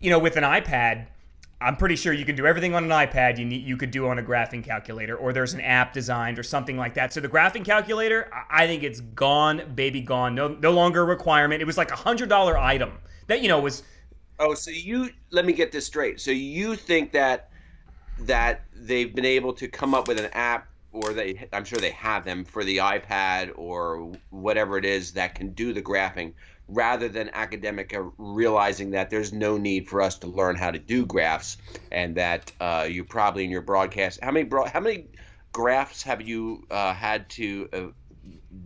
you 0.00 0.10
know, 0.10 0.18
with 0.18 0.36
an 0.36 0.44
iPad, 0.44 1.06
I'm 1.60 1.76
pretty 1.76 1.96
sure 1.96 2.12
you 2.12 2.24
can 2.24 2.36
do 2.36 2.46
everything 2.46 2.74
on 2.74 2.84
an 2.84 2.90
iPad 2.90 3.38
you 3.38 3.44
need, 3.44 3.64
you 3.66 3.76
could 3.76 3.90
do 3.90 4.08
on 4.08 4.18
a 4.18 4.22
graphing 4.22 4.64
calculator, 4.64 5.14
or 5.14 5.34
there's 5.34 5.52
an 5.52 5.60
app 5.60 5.92
designed 5.92 6.38
or 6.38 6.42
something 6.42 6.78
like 6.78 6.94
that. 6.94 7.12
So 7.12 7.20
the 7.20 7.28
graphing 7.28 7.64
calculator, 7.64 8.30
I 8.50 8.66
think 8.66 8.82
it's 8.82 9.00
gone, 9.00 9.74
baby, 9.74 10.00
gone. 10.00 10.34
No, 10.34 10.48
no 10.48 10.70
longer 10.70 11.02
a 11.02 11.04
requirement. 11.04 11.60
It 11.60 11.66
was 11.66 11.76
like 11.76 11.90
a 11.90 11.96
hundred 11.96 12.30
dollar 12.30 12.56
item 12.56 12.92
that 13.26 13.42
you 13.42 13.48
know 13.48 13.60
was. 13.60 13.82
Oh, 14.38 14.54
so 14.54 14.70
you 14.70 15.10
let 15.30 15.44
me 15.44 15.52
get 15.52 15.70
this 15.70 15.84
straight. 15.84 16.18
So 16.18 16.30
you 16.30 16.76
think 16.76 17.12
that 17.12 17.50
that 18.20 18.62
they've 18.74 19.14
been 19.14 19.26
able 19.26 19.52
to 19.54 19.68
come 19.68 19.94
up 19.94 20.08
with 20.08 20.18
an 20.18 20.30
app, 20.32 20.66
or 20.92 21.12
they, 21.12 21.46
I'm 21.52 21.64
sure 21.64 21.78
they 21.78 21.90
have 21.90 22.24
them 22.24 22.44
for 22.44 22.64
the 22.64 22.78
iPad 22.78 23.52
or 23.56 24.12
whatever 24.30 24.78
it 24.78 24.86
is 24.86 25.12
that 25.12 25.34
can 25.34 25.50
do 25.52 25.74
the 25.74 25.82
graphing 25.82 26.32
rather 26.70 27.08
than 27.08 27.30
academic 27.34 27.94
realizing 28.16 28.92
that 28.92 29.10
there's 29.10 29.32
no 29.32 29.58
need 29.58 29.88
for 29.88 30.00
us 30.00 30.18
to 30.18 30.26
learn 30.26 30.56
how 30.56 30.70
to 30.70 30.78
do 30.78 31.04
graphs 31.04 31.56
and 31.90 32.16
that 32.16 32.52
uh, 32.60 32.86
you 32.88 33.04
probably 33.04 33.44
in 33.44 33.50
your 33.50 33.62
broadcast 33.62 34.20
how 34.22 34.30
many 34.30 34.44
bro- 34.44 34.66
how 34.66 34.80
many 34.80 35.08
graphs 35.52 36.02
have 36.02 36.22
you 36.22 36.64
uh, 36.70 36.94
had 36.94 37.28
to 37.28 37.68
uh, 37.72 37.80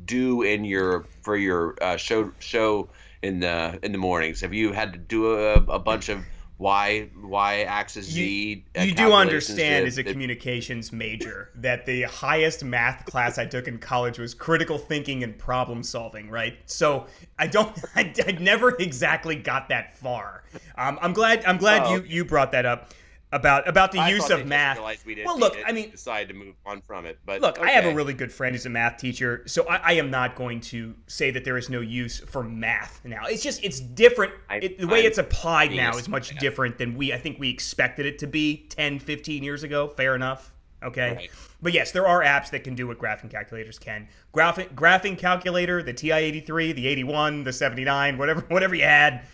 do 0.05 0.43
in 0.43 0.65
your 0.65 1.07
for 1.23 1.37
your 1.37 1.77
uh, 1.81 1.97
show 1.97 2.31
show 2.39 2.91
in 3.23 3.41
the 3.41 3.79
in 3.83 3.93
the 3.93 3.99
mornings? 3.99 4.41
Have 4.41 4.55
you 4.55 4.73
had 4.73 4.93
to 4.93 4.99
do 4.99 5.35
a, 5.35 5.55
a 5.55 5.79
bunch 5.79 6.09
of 6.09 6.25
y 6.59 7.09
y 7.17 7.63
axis 7.63 8.07
z. 8.07 8.65
You, 8.77 8.83
you 8.83 8.95
do 8.95 9.13
understand 9.13 9.87
as 9.87 9.99
a 9.99 10.05
communications 10.05 10.93
major 10.93 11.51
that 11.57 11.85
the 11.87 12.03
highest 12.03 12.65
math 12.65 13.05
class 13.07 13.39
I 13.39 13.47
took 13.47 13.67
in 13.67 13.79
college 13.79 14.19
was 14.19 14.35
critical 14.35 14.79
thinking 14.79 15.25
and 15.25 15.37
problem 15.37 15.83
solving, 15.83 16.31
right? 16.31 16.57
So 16.67 17.07
I 17.39 17.49
don't, 17.49 17.77
I, 17.97 18.13
I 18.27 18.33
never 18.33 18.77
exactly 18.77 19.37
got 19.37 19.69
that 19.71 19.97
far. 19.97 20.45
Um, 20.77 20.99
I'm 21.03 21.13
glad, 21.13 21.45
I'm 21.45 21.59
glad 21.59 21.83
oh, 21.85 21.95
you 21.95 22.03
you 22.03 22.25
brought 22.25 22.53
that 22.53 22.67
up 22.67 22.91
about 23.35 23.69
about 23.69 23.91
the 23.91 23.99
I 23.99 24.11
use 24.11 24.31
of 24.31 24.47
math. 24.47 24.79
We 25.05 25.23
well, 25.25 25.39
look, 25.39 25.57
I 25.67 25.73
mean, 25.73 25.91
decided 25.91 26.29
to 26.29 26.35
move 26.35 26.55
on 26.65 26.81
from 26.83 27.05
it. 27.05 27.19
But 27.27 27.41
look, 27.41 27.59
okay. 27.59 27.69
I 27.69 27.73
have 27.73 27.85
a 27.85 27.95
really 27.95 28.15
good 28.15 28.33
friend 28.33 28.55
who's 28.55 28.65
a 28.65 28.71
math 28.71 28.97
teacher, 28.97 29.43
so 29.47 29.69
I, 29.69 29.77
I, 29.77 29.93
am 29.95 30.09
not 30.11 30.37
going 30.37 30.61
to 30.61 30.95
say 31.09 31.33
that 31.33 31.45
there 31.45 31.59
is 31.59 31.69
no 31.69 31.81
use 31.81 32.21
for 32.21 32.45
math 32.45 33.01
now. 33.05 33.25
It's 33.27 33.43
just 33.43 33.63
it's 33.65 33.81
different. 33.81 34.33
I, 34.49 34.57
it, 34.59 34.79
the 34.79 34.87
way 34.87 35.01
I'm 35.01 35.07
it's 35.07 35.19
applied 35.19 35.73
now 35.73 35.97
is 35.99 36.09
much 36.09 36.39
different 36.39 36.79
than 36.79 36.95
we 36.95 37.13
I 37.13 37.19
think 37.19 37.41
we 37.41 37.51
expected 37.51 38.07
it 38.07 38.19
to 38.21 38.29
be 38.29 38.69
10, 38.71 39.01
15 39.01 39.43
years 39.43 39.65
ago. 39.65 39.89
Fair 39.89 40.15
enough. 40.15 40.53
Okay. 40.85 41.15
Right. 41.15 41.31
But 41.61 41.73
yes, 41.73 41.91
there 41.91 42.07
are 42.07 42.23
apps 42.23 42.51
that 42.51 42.63
can 42.63 42.75
do 42.75 42.87
what 42.87 42.99
graphing 42.99 43.31
calculators 43.31 43.79
can. 43.79 44.07
Graphing 44.33 44.73
graphing 44.75 45.19
calculator, 45.19 45.83
the 45.83 45.93
TI-83, 45.93 46.75
the 46.75 46.87
81, 46.87 47.45
the 47.45 47.53
79, 47.53 48.17
whatever 48.17 48.41
whatever 48.49 48.77
you 48.77 48.85
had, 48.85 49.27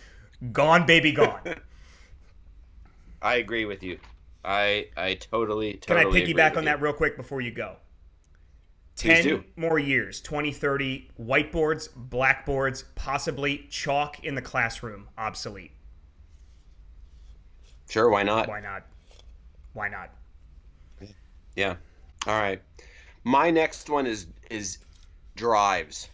gone 0.51 0.87
baby 0.87 1.11
gone. 1.11 1.41
I 3.21 3.35
agree 3.35 3.65
with 3.65 3.83
you. 3.83 3.99
I 4.43 4.87
I 4.97 5.15
totally, 5.15 5.73
totally 5.73 6.21
Can 6.21 6.39
I 6.39 6.49
piggyback 6.49 6.57
on 6.57 6.63
you. 6.63 6.69
that 6.69 6.81
real 6.81 6.93
quick 6.93 7.15
before 7.15 7.41
you 7.41 7.51
go? 7.51 7.75
10 8.95 9.45
more 9.55 9.79
years, 9.79 10.21
2030, 10.21 11.09
whiteboards, 11.19 11.89
blackboards, 11.95 12.83
possibly 12.93 13.65
chalk 13.69 14.23
in 14.23 14.35
the 14.35 14.41
classroom, 14.41 15.07
obsolete. 15.17 15.71
Sure, 17.89 18.09
why 18.09 18.23
not? 18.23 18.47
Why 18.47 18.59
not? 18.59 18.85
Why 19.73 19.89
not? 19.89 20.11
Yeah. 21.55 21.75
All 22.27 22.39
right. 22.39 22.61
My 23.23 23.49
next 23.49 23.89
one 23.89 24.05
is 24.05 24.27
is 24.49 24.79
drives. 25.35 26.09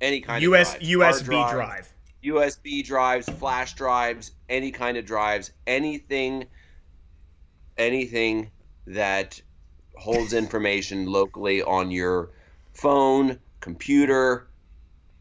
Any 0.00 0.20
kind 0.20 0.42
US, 0.42 0.74
of 0.74 0.80
drive. 0.80 1.16
USB 1.16 1.50
drive. 1.50 1.92
USB 2.24 2.84
drives, 2.84 3.28
flash 3.28 3.74
drives, 3.74 4.32
any 4.48 4.70
kind 4.70 4.96
of 4.96 5.04
drives, 5.04 5.52
anything 5.66 6.46
anything 7.78 8.50
that 8.86 9.40
holds 9.96 10.32
information 10.32 11.06
locally 11.06 11.62
on 11.62 11.90
your 11.90 12.30
phone, 12.74 13.38
computer, 13.60 14.48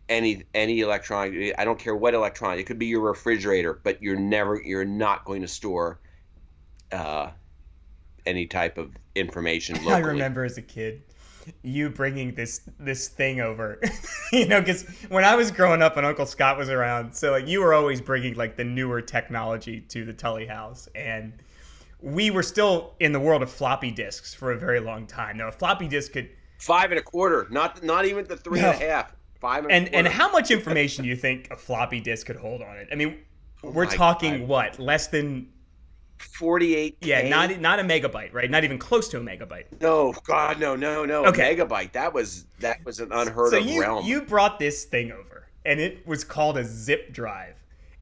any 0.09 0.43
any 0.53 0.81
electronic 0.81 1.53
I 1.57 1.65
don't 1.65 1.79
care 1.79 1.95
what 1.95 2.13
electronic. 2.13 2.59
It 2.59 2.65
could 2.65 2.79
be 2.79 2.87
your 2.87 3.01
refrigerator, 3.01 3.79
but 3.83 4.01
you're 4.01 4.19
never 4.19 4.61
you're 4.61 4.85
not 4.85 5.25
going 5.25 5.41
to 5.41 5.47
store 5.47 5.99
uh, 6.91 7.31
any 8.25 8.45
type 8.45 8.77
of 8.77 8.91
information 9.15 9.75
locally. 9.77 9.93
I 9.93 9.99
remember 9.99 10.43
as 10.43 10.57
a 10.57 10.61
kid 10.61 11.01
you 11.63 11.89
bringing 11.89 12.34
this 12.34 12.62
this 12.80 13.08
thing 13.08 13.41
over. 13.41 13.80
You 14.32 14.47
know 14.47 14.62
because 14.62 14.84
when 15.10 15.25
i 15.25 15.36
was 15.36 15.51
growing 15.51 15.82
up 15.82 15.97
and 15.97 16.06
uncle 16.06 16.25
scott 16.25 16.58
was 16.58 16.69
around 16.69 17.13
so 17.13 17.32
like 17.32 17.49
you 17.49 17.60
were 17.60 17.73
always 17.73 17.99
bringing 17.99 18.36
like 18.36 18.56
the 18.56 18.63
newer 18.63 19.01
technology 19.01 19.82
to 19.89 20.06
the 20.06 20.13
tully 20.13 20.45
house. 20.45 20.88
And 20.95 21.34
we 22.01 22.32
were 22.32 22.43
still 22.43 22.93
in 23.01 23.12
the 23.12 23.19
world 23.19 23.43
of 23.43 23.51
floppy 23.51 23.91
disks 23.91 24.34
for 24.34 24.54
a 24.54 24.58
very 24.58 24.80
long 24.80 25.06
time. 25.06 25.36
Now 25.36 25.49
a 25.49 25.51
floppy 25.51 25.89
disk 25.89 26.13
could 26.13 26.30
five 26.60 26.91
and 26.91 26.99
a 26.99 27.04
quarter 27.04 27.47
not 27.51 27.84
not 27.84 28.06
even 28.06 28.25
the 28.25 28.38
three 28.38 28.62
no. 28.62 28.71
and 28.71 28.82
a 28.82 28.86
half 28.86 29.13
five 29.41 29.65
and 29.65 29.88
and, 29.88 29.95
and 29.95 30.08
how 30.08 30.32
much 30.32 30.49
information 30.49 31.04
do 31.04 31.10
you 31.10 31.15
think 31.15 31.49
a 31.51 31.58
floppy 31.58 31.99
disk 31.99 32.27
could 32.27 32.38
hold 32.38 32.62
on 32.62 32.77
it? 32.77 32.88
I 32.89 32.95
mean 32.95 33.17
oh 33.65 33.71
we're 33.71 33.86
talking 33.86 34.39
God. 34.39 34.47
what 34.47 34.80
less 34.80 35.08
than 35.08 35.49
48 36.21 36.97
yeah 37.01 37.27
not 37.27 37.60
not 37.60 37.79
a 37.79 37.84
megabyte 37.84 38.34
right? 38.34 38.49
Not 38.49 38.63
even 38.63 38.77
close 38.77 39.07
to 39.10 39.17
a 39.17 39.21
megabyte. 39.21 39.65
No 39.81 40.13
god 40.23 40.60
no 40.60 40.75
no 40.75 41.05
no 41.05 41.25
okay. 41.25 41.55
megabyte 41.55 41.91
that 41.93 42.13
was 42.13 42.45
that 42.60 42.84
was 42.86 42.99
an 42.99 43.12
unheard 43.12 43.51
so 43.51 43.60
of 43.60 43.65
you, 43.65 43.81
realm. 43.81 44.05
you 44.05 44.21
brought 44.21 44.60
this 44.60 44.86
thing 44.86 45.12
over 45.12 45.47
and 45.65 45.79
it 45.79 46.05
was 46.07 46.23
called 46.23 46.57
a 46.57 46.63
zip 46.63 47.12
drive 47.13 47.55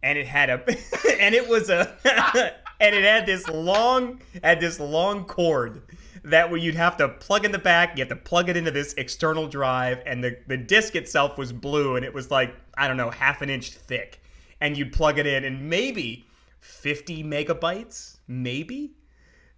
and 0.04 0.18
it 0.18 0.28
had 0.28 0.50
a 0.50 0.64
and 1.20 1.36
it 1.36 1.48
was 1.48 1.70
a 1.70 1.96
and 2.80 2.96
it 2.96 3.04
had 3.04 3.26
this 3.26 3.48
long 3.48 4.22
had 4.44 4.60
this 4.60 4.80
long 4.80 5.26
cord 5.26 5.82
that 6.24 6.50
where 6.50 6.60
you'd 6.60 6.76
have 6.76 6.98
to 6.98 7.08
plug 7.08 7.46
in 7.46 7.52
the 7.52 7.60
back 7.60 7.98
you 7.98 8.02
have 8.02 8.10
to 8.10 8.16
plug 8.16 8.50
it 8.50 8.58
into 8.58 8.72
this 8.72 8.94
external 8.94 9.48
drive 9.48 10.02
and 10.06 10.24
the 10.24 10.38
the 10.48 10.58
disc 10.58 10.96
itself 10.96 11.38
was 11.38 11.52
blue 11.52 11.96
and 11.96 12.06
it 12.06 12.14
was 12.14 12.32
like 12.32 12.56
i 12.78 12.88
don't 12.88 12.98
know 12.98 13.10
half 13.10 13.42
an 13.42 13.50
inch 13.50 13.72
thick 13.72 14.22
and 14.62 14.78
you'd 14.78 14.92
plug 14.92 15.18
it 15.18 15.26
in 15.26 15.46
and 15.46 15.70
maybe 15.70 16.26
50 16.60 17.24
megabytes, 17.24 18.18
maybe 18.28 18.96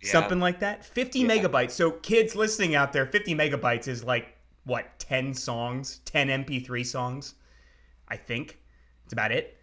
yeah. 0.01 0.11
something 0.11 0.39
like 0.39 0.59
that. 0.59 0.85
50 0.85 1.19
yeah. 1.19 1.27
megabytes. 1.27 1.71
So 1.71 1.91
kids 1.91 2.35
listening 2.35 2.75
out 2.75 2.93
there, 2.93 3.05
50 3.05 3.35
megabytes 3.35 3.87
is 3.87 4.03
like 4.03 4.37
what 4.65 4.99
10 4.99 5.33
songs, 5.33 6.01
10 6.05 6.27
MP3 6.27 6.85
songs. 6.85 7.35
I 8.07 8.17
think. 8.17 8.59
It's 9.05 9.13
about 9.13 9.31
it. 9.31 9.57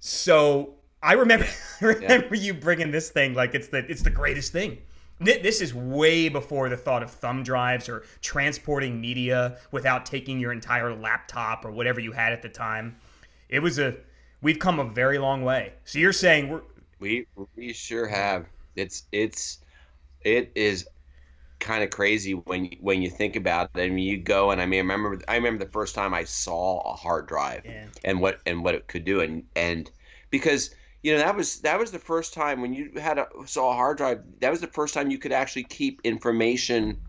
So, 0.00 0.74
I 1.02 1.12
remember 1.12 1.46
I 1.80 1.84
remember 1.84 2.34
yeah. 2.34 2.42
you 2.42 2.54
bringing 2.54 2.90
this 2.90 3.10
thing 3.10 3.34
like 3.34 3.54
it's 3.54 3.68
the 3.68 3.78
it's 3.90 4.02
the 4.02 4.10
greatest 4.10 4.52
thing. 4.52 4.78
This 5.20 5.60
is 5.60 5.72
way 5.72 6.28
before 6.28 6.68
the 6.68 6.76
thought 6.76 7.02
of 7.02 7.10
thumb 7.10 7.44
drives 7.44 7.88
or 7.88 8.02
transporting 8.20 9.00
media 9.00 9.58
without 9.70 10.04
taking 10.04 10.40
your 10.40 10.52
entire 10.52 10.92
laptop 10.92 11.64
or 11.64 11.70
whatever 11.70 12.00
you 12.00 12.10
had 12.10 12.32
at 12.32 12.42
the 12.42 12.48
time. 12.48 12.96
It 13.48 13.60
was 13.60 13.78
a 13.78 13.94
we've 14.44 14.58
come 14.58 14.78
a 14.78 14.84
very 14.84 15.18
long 15.18 15.42
way. 15.42 15.72
So 15.84 15.98
you're 15.98 16.12
saying 16.12 16.48
we're 16.48 16.62
we 17.00 17.26
we 17.56 17.72
sure 17.72 18.06
have. 18.06 18.46
It's 18.76 19.04
it's 19.10 19.58
it 20.20 20.52
is 20.54 20.86
kind 21.58 21.82
of 21.82 21.90
crazy 21.90 22.34
when 22.34 22.70
when 22.80 23.02
you 23.02 23.10
think 23.10 23.34
about 23.34 23.70
it. 23.74 23.80
I 23.80 23.88
mean, 23.88 24.06
you 24.06 24.18
go 24.18 24.52
and 24.52 24.60
I 24.60 24.66
mean, 24.66 24.78
I 24.78 24.82
remember 24.82 25.18
I 25.26 25.34
remember 25.34 25.64
the 25.64 25.70
first 25.70 25.96
time 25.96 26.14
I 26.14 26.22
saw 26.22 26.80
a 26.80 26.94
hard 26.94 27.26
drive 27.26 27.62
yeah. 27.64 27.86
and 28.04 28.20
what 28.20 28.38
and 28.46 28.62
what 28.62 28.76
it 28.76 28.86
could 28.86 29.04
do, 29.04 29.20
and 29.20 29.42
and 29.56 29.90
because 30.30 30.74
you 31.02 31.12
know 31.12 31.18
that 31.18 31.34
was 31.34 31.60
that 31.62 31.78
was 31.78 31.90
the 31.90 31.98
first 31.98 32.34
time 32.34 32.60
when 32.60 32.72
you 32.72 32.92
had 33.00 33.18
a 33.18 33.26
saw 33.46 33.72
a 33.72 33.74
hard 33.74 33.96
drive. 33.96 34.20
That 34.40 34.50
was 34.50 34.60
the 34.60 34.68
first 34.68 34.94
time 34.94 35.10
you 35.10 35.18
could 35.18 35.32
actually 35.32 35.64
keep 35.64 36.00
information 36.04 37.00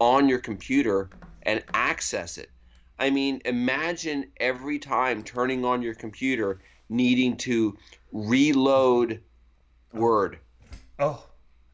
on 0.00 0.28
your 0.28 0.40
computer 0.40 1.08
and 1.44 1.62
access 1.72 2.36
it. 2.36 2.50
I 2.98 3.10
mean, 3.10 3.40
imagine 3.44 4.26
every 4.38 4.78
time 4.78 5.22
turning 5.22 5.64
on 5.64 5.82
your 5.82 5.94
computer 5.94 6.60
needing 6.88 7.36
to 7.38 7.76
reload 8.12 9.20
Word. 9.92 10.38
Oh. 10.98 11.26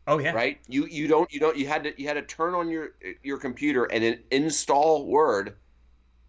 Oh 0.06 0.18
yeah. 0.18 0.32
Right? 0.32 0.58
You 0.68 0.86
you 0.86 1.06
don't 1.06 1.32
you 1.32 1.40
don't 1.40 1.56
you 1.56 1.66
had 1.66 1.84
to 1.84 2.00
you 2.00 2.08
had 2.08 2.14
to 2.14 2.22
turn 2.22 2.54
on 2.54 2.68
your 2.68 2.94
your 3.22 3.38
computer 3.38 3.84
and 3.84 4.02
then 4.02 4.18
install 4.30 5.06
Word 5.06 5.56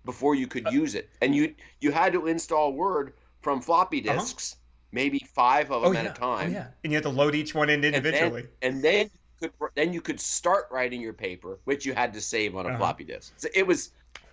before 0.06 0.36
you 0.36 0.48
could 0.48 0.68
uh, 0.68 0.72
use 0.72 0.96
it. 0.96 1.10
And 1.22 1.36
you 1.36 1.56
you 1.80 1.92
had 1.92 2.14
to 2.14 2.28
install 2.28 2.74
Word 2.74 3.14
from 3.42 3.62
floppy 3.62 4.08
uh-huh. 4.08 4.20
disks. 4.20 4.54
Uh-huh 4.54 4.58
maybe 4.92 5.20
five 5.34 5.72
of 5.72 5.84
them 5.84 5.96
oh, 5.96 6.00
at 6.00 6.06
a 6.06 6.10
time. 6.10 6.50
Oh, 6.50 6.54
yeah, 6.54 6.68
and 6.84 6.92
you 6.92 6.98
had 6.98 7.04
to 7.04 7.10
load 7.10 7.36
each 7.36 7.56
one 7.56 7.70
in 7.70 7.84
individually. 7.84 8.48
And 8.62 8.84
then, 8.84 9.02
and 9.02 9.10
then 9.10 9.10
you 9.42 9.50
could 9.50 9.70
then 9.76 9.94
you 9.94 10.02
could 10.02 10.20
start 10.20 10.68
writing 10.72 11.02
your 11.02 11.14
paper, 11.14 11.60
which 11.66 11.86
you 11.86 11.94
had 11.94 12.14
to 12.14 12.22
save 12.22 12.56
on 12.56 12.66
a 12.66 12.70
uh-huh. 12.70 12.78
floppy 12.78 13.04
disk. 13.04 13.34
So 13.38 13.48
it 13.54 13.66
was. 13.66 13.92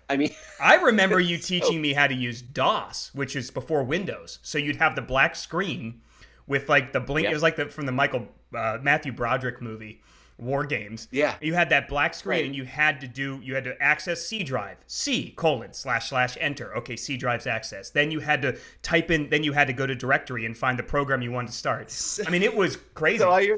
I 0.09 0.17
mean, 0.17 0.33
I 0.59 0.75
remember 0.75 1.19
you 1.19 1.37
teaching 1.37 1.73
so, 1.73 1.79
me 1.79 1.93
how 1.93 2.07
to 2.07 2.15
use 2.15 2.41
DOS, 2.41 3.11
which 3.13 3.35
is 3.35 3.51
before 3.51 3.83
Windows. 3.83 4.39
So 4.41 4.57
you'd 4.57 4.77
have 4.77 4.95
the 4.95 5.01
black 5.01 5.35
screen 5.35 6.01
with 6.47 6.67
like 6.67 6.91
the 6.91 6.99
blink. 6.99 7.27
It 7.27 7.33
was 7.33 7.43
like 7.43 7.55
the 7.55 7.67
from 7.67 7.85
the 7.85 7.91
Michael 7.91 8.27
uh, 8.55 8.79
Matthew 8.81 9.11
Broderick 9.11 9.61
movie 9.61 10.01
war 10.39 10.65
games. 10.65 11.07
Yeah. 11.11 11.35
You 11.41 11.53
had 11.53 11.69
that 11.69 11.87
black 11.87 12.13
screen 12.13 12.39
right. 12.39 12.45
and 12.45 12.55
you 12.55 12.65
had 12.65 13.01
to 13.01 13.07
do 13.07 13.39
you 13.43 13.55
had 13.55 13.63
to 13.65 13.81
access 13.81 14.25
C 14.25 14.43
drive. 14.43 14.77
C 14.87 15.33
colon 15.35 15.73
slash 15.73 16.09
slash 16.09 16.37
enter. 16.39 16.75
Okay, 16.77 16.95
C 16.95 17.17
drive's 17.17 17.47
access. 17.47 17.89
Then 17.89 18.11
you 18.11 18.19
had 18.19 18.41
to 18.41 18.57
type 18.81 19.11
in 19.11 19.29
then 19.29 19.43
you 19.43 19.53
had 19.53 19.67
to 19.67 19.73
go 19.73 19.85
to 19.85 19.95
directory 19.95 20.45
and 20.45 20.57
find 20.57 20.79
the 20.79 20.83
program 20.83 21.21
you 21.21 21.31
wanted 21.31 21.47
to 21.47 21.57
start. 21.57 22.19
I 22.27 22.29
mean 22.29 22.43
it 22.43 22.55
was 22.55 22.77
crazy. 22.93 23.19
So, 23.19 23.57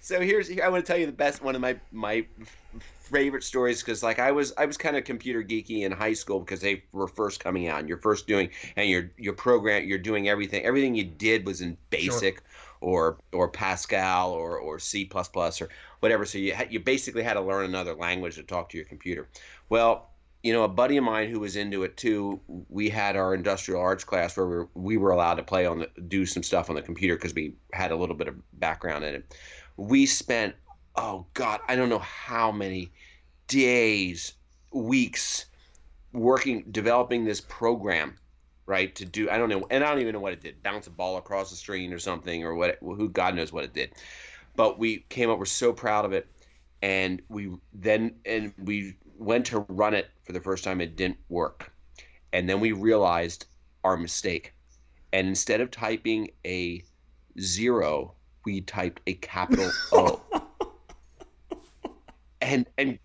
so 0.00 0.20
here's 0.20 0.50
I 0.60 0.68
want 0.68 0.84
to 0.84 0.86
tell 0.86 0.98
you 0.98 1.06
the 1.06 1.12
best 1.12 1.42
one 1.42 1.54
of 1.54 1.60
my 1.60 1.76
my 1.92 2.26
favorite 3.14 3.44
stories 3.44 3.80
because 3.80 4.02
like 4.02 4.18
I 4.18 4.32
was 4.32 4.52
I 4.58 4.66
was 4.66 4.76
kind 4.76 4.96
of 4.96 5.04
computer 5.04 5.42
geeky 5.42 5.82
in 5.82 5.92
high 5.92 6.12
school 6.12 6.40
because 6.40 6.60
they 6.60 6.84
were 6.92 7.08
first 7.08 7.42
coming 7.42 7.68
out 7.68 7.80
and 7.80 7.88
you're 7.88 7.98
first 7.98 8.26
doing 8.26 8.50
and 8.76 8.88
your 8.88 9.10
your 9.16 9.34
program 9.34 9.84
you're 9.84 9.98
doing 9.98 10.28
everything 10.28 10.64
everything 10.64 10.94
you 10.94 11.04
did 11.04 11.46
was 11.46 11.60
in 11.60 11.76
basic 11.90 12.36
sure 12.36 12.44
or 12.84 13.18
or 13.32 13.48
Pascal 13.48 14.30
or 14.30 14.58
or 14.58 14.78
C++ 14.78 15.08
or 15.12 15.68
whatever. 16.00 16.24
So 16.26 16.38
you 16.38 16.54
ha- 16.54 16.66
you 16.68 16.80
basically 16.80 17.22
had 17.22 17.34
to 17.34 17.40
learn 17.40 17.64
another 17.64 17.94
language 17.94 18.36
to 18.36 18.42
talk 18.42 18.68
to 18.70 18.76
your 18.76 18.86
computer. 18.86 19.28
Well, 19.70 20.10
you 20.42 20.52
know, 20.52 20.64
a 20.64 20.68
buddy 20.68 20.98
of 20.98 21.04
mine 21.04 21.30
who 21.30 21.40
was 21.40 21.56
into 21.56 21.82
it 21.84 21.96
too. 21.96 22.40
We 22.68 22.90
had 22.90 23.16
our 23.16 23.34
industrial 23.34 23.80
arts 23.80 24.04
class 24.04 24.36
where 24.36 24.46
we 24.46 24.56
were, 24.56 24.68
we 24.74 24.96
were 24.98 25.10
allowed 25.10 25.36
to 25.36 25.42
play 25.42 25.64
on 25.64 25.78
the 25.78 25.88
do 26.08 26.26
some 26.26 26.42
stuff 26.42 26.68
on 26.68 26.76
the 26.76 26.82
computer 26.82 27.16
because 27.16 27.34
we 27.34 27.56
had 27.72 27.90
a 27.90 27.96
little 27.96 28.14
bit 28.14 28.28
of 28.28 28.36
background 28.60 29.04
in 29.04 29.14
it. 29.14 29.34
We 29.78 30.04
spent 30.04 30.54
oh 30.96 31.26
god, 31.34 31.60
I 31.68 31.76
don't 31.76 31.88
know 31.88 31.98
how 31.98 32.52
many 32.52 32.92
days, 33.46 34.34
weeks 34.72 35.46
working 36.12 36.64
developing 36.70 37.24
this 37.24 37.40
program 37.40 38.16
right? 38.66 38.94
To 38.96 39.04
do 39.04 39.28
I 39.30 39.38
don't 39.38 39.48
know, 39.48 39.66
and 39.70 39.84
I 39.84 39.90
don't 39.90 40.00
even 40.00 40.12
know 40.14 40.20
what 40.20 40.32
it 40.32 40.42
did. 40.42 40.62
Bounce 40.62 40.86
a 40.86 40.90
ball 40.90 41.16
across 41.16 41.50
the 41.50 41.56
screen 41.56 41.92
or 41.92 41.98
something, 41.98 42.44
or 42.44 42.54
what? 42.54 42.78
Who 42.80 43.08
God 43.08 43.34
knows 43.34 43.52
what 43.52 43.64
it 43.64 43.74
did. 43.74 43.92
But 44.56 44.78
we 44.78 45.04
came 45.08 45.30
up. 45.30 45.38
We're 45.38 45.44
so 45.44 45.72
proud 45.72 46.04
of 46.04 46.12
it, 46.12 46.26
and 46.82 47.20
we 47.28 47.50
then 47.72 48.16
and 48.24 48.52
we 48.58 48.96
went 49.18 49.46
to 49.46 49.60
run 49.68 49.94
it 49.94 50.10
for 50.24 50.32
the 50.32 50.40
first 50.40 50.64
time. 50.64 50.80
It 50.80 50.96
didn't 50.96 51.18
work, 51.28 51.72
and 52.32 52.48
then 52.48 52.60
we 52.60 52.72
realized 52.72 53.46
our 53.82 53.96
mistake. 53.96 54.52
And 55.12 55.28
instead 55.28 55.60
of 55.60 55.70
typing 55.70 56.30
a 56.44 56.82
zero, 57.38 58.14
we 58.44 58.62
typed 58.62 59.00
a 59.06 59.14
capital 59.14 59.70
O. 59.92 60.20
and 62.44 62.66
and 62.78 62.98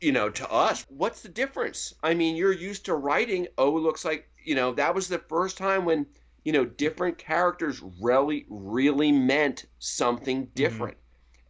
you 0.00 0.12
know, 0.12 0.28
to 0.28 0.50
us, 0.50 0.84
what's 0.88 1.22
the 1.22 1.28
difference? 1.28 1.94
I 2.02 2.14
mean, 2.14 2.36
you're 2.36 2.52
used 2.52 2.84
to 2.86 2.94
writing 2.94 3.46
O 3.56 3.70
looks 3.70 4.04
like 4.04 4.28
you 4.44 4.54
know, 4.54 4.72
that 4.74 4.94
was 4.94 5.08
the 5.08 5.18
first 5.18 5.56
time 5.56 5.84
when, 5.84 6.06
you 6.44 6.52
know, 6.52 6.64
different 6.64 7.18
characters 7.18 7.82
really, 8.00 8.46
really 8.48 9.12
meant 9.12 9.66
something 9.78 10.42
mm-hmm. 10.42 10.54
different. 10.54 10.96
Mm-hmm. 10.96 11.00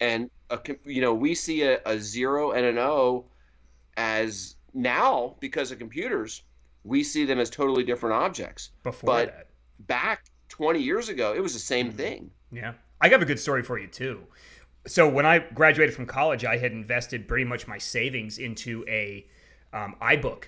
And, 0.00 0.30
a, 0.50 0.58
you 0.84 1.00
know, 1.00 1.14
we 1.14 1.34
see 1.34 1.62
a, 1.62 1.80
a 1.86 1.98
zero 1.98 2.52
and 2.52 2.66
an 2.66 2.78
O 2.78 3.26
as 3.96 4.56
now, 4.74 5.36
because 5.40 5.70
of 5.70 5.78
computers, 5.78 6.42
we 6.84 7.04
see 7.04 7.24
them 7.24 7.38
as 7.38 7.50
totally 7.50 7.84
different 7.84 8.14
objects. 8.16 8.70
Before 8.82 9.06
but 9.06 9.26
that. 9.26 9.46
back 9.86 10.24
20 10.48 10.80
years 10.80 11.08
ago, 11.08 11.34
it 11.34 11.40
was 11.40 11.52
the 11.52 11.58
same 11.58 11.88
mm-hmm. 11.88 11.96
thing. 11.96 12.30
Yeah. 12.50 12.72
I 13.00 13.08
have 13.08 13.22
a 13.22 13.26
good 13.26 13.40
story 13.40 13.62
for 13.62 13.78
you, 13.78 13.88
too. 13.88 14.20
So 14.86 15.08
when 15.08 15.26
I 15.26 15.38
graduated 15.38 15.94
from 15.94 16.06
college, 16.06 16.44
I 16.44 16.56
had 16.56 16.72
invested 16.72 17.28
pretty 17.28 17.44
much 17.44 17.68
my 17.68 17.78
savings 17.78 18.38
into 18.38 18.84
a 18.88 19.26
um, 19.72 19.94
iBook 20.02 20.44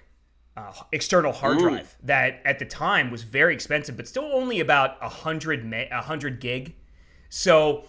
uh, 0.56 0.72
external 0.92 1.32
hard 1.32 1.56
Ooh. 1.56 1.68
drive 1.68 1.96
that 2.02 2.40
at 2.44 2.58
the 2.58 2.64
time 2.64 3.10
was 3.10 3.22
very 3.22 3.54
expensive, 3.54 3.96
but 3.96 4.06
still 4.06 4.30
only 4.32 4.60
about 4.60 4.96
a 5.00 5.08
hundred 5.08 5.72
a 5.72 6.02
hundred 6.02 6.40
gig. 6.40 6.74
So 7.28 7.84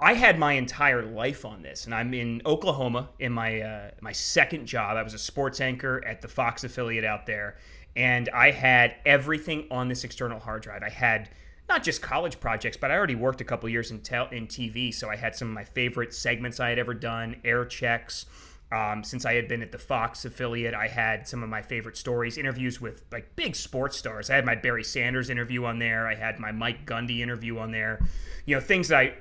I 0.00 0.14
had 0.14 0.38
my 0.38 0.54
entire 0.54 1.02
life 1.02 1.44
on 1.44 1.62
this, 1.62 1.84
and 1.84 1.94
I'm 1.94 2.12
in 2.14 2.42
Oklahoma 2.46 3.10
in 3.18 3.32
my 3.32 3.60
uh, 3.60 3.90
my 4.00 4.12
second 4.12 4.66
job. 4.66 4.96
I 4.96 5.02
was 5.02 5.14
a 5.14 5.18
sports 5.18 5.60
anchor 5.60 6.04
at 6.04 6.20
the 6.20 6.28
Fox 6.28 6.64
affiliate 6.64 7.04
out 7.04 7.26
there, 7.26 7.58
and 7.94 8.28
I 8.30 8.50
had 8.50 8.96
everything 9.06 9.66
on 9.70 9.88
this 9.88 10.02
external 10.02 10.40
hard 10.40 10.62
drive. 10.62 10.82
I 10.82 10.90
had 10.90 11.30
not 11.70 11.84
just 11.84 12.02
college 12.02 12.40
projects, 12.40 12.76
but 12.76 12.90
I 12.90 12.96
already 12.96 13.14
worked 13.14 13.40
a 13.40 13.44
couple 13.44 13.68
years 13.68 13.92
in, 13.92 14.00
tel- 14.00 14.28
in 14.28 14.48
TV, 14.48 14.92
so 14.92 15.08
I 15.08 15.16
had 15.16 15.36
some 15.36 15.48
of 15.48 15.54
my 15.54 15.64
favorite 15.64 16.12
segments 16.12 16.58
I 16.58 16.68
had 16.68 16.78
ever 16.78 16.92
done, 16.92 17.36
air 17.44 17.64
checks. 17.64 18.26
Um, 18.72 19.02
since 19.02 19.24
I 19.24 19.34
had 19.34 19.48
been 19.48 19.62
at 19.62 19.72
the 19.72 19.78
Fox 19.78 20.24
affiliate, 20.24 20.74
I 20.74 20.88
had 20.88 21.26
some 21.26 21.42
of 21.42 21.48
my 21.48 21.62
favorite 21.62 21.96
stories, 21.96 22.38
interviews 22.38 22.80
with 22.80 23.04
like 23.10 23.34
big 23.36 23.56
sports 23.56 23.96
stars. 23.96 24.30
I 24.30 24.34
had 24.34 24.44
my 24.44 24.54
Barry 24.54 24.84
Sanders 24.84 25.30
interview 25.30 25.64
on 25.64 25.78
there. 25.78 26.06
I 26.06 26.14
had 26.14 26.38
my 26.38 26.52
Mike 26.52 26.86
Gundy 26.86 27.20
interview 27.20 27.58
on 27.58 27.70
there. 27.70 28.00
You 28.46 28.56
know, 28.56 28.60
things 28.60 28.88
that 28.88 28.98
I 28.98 29.14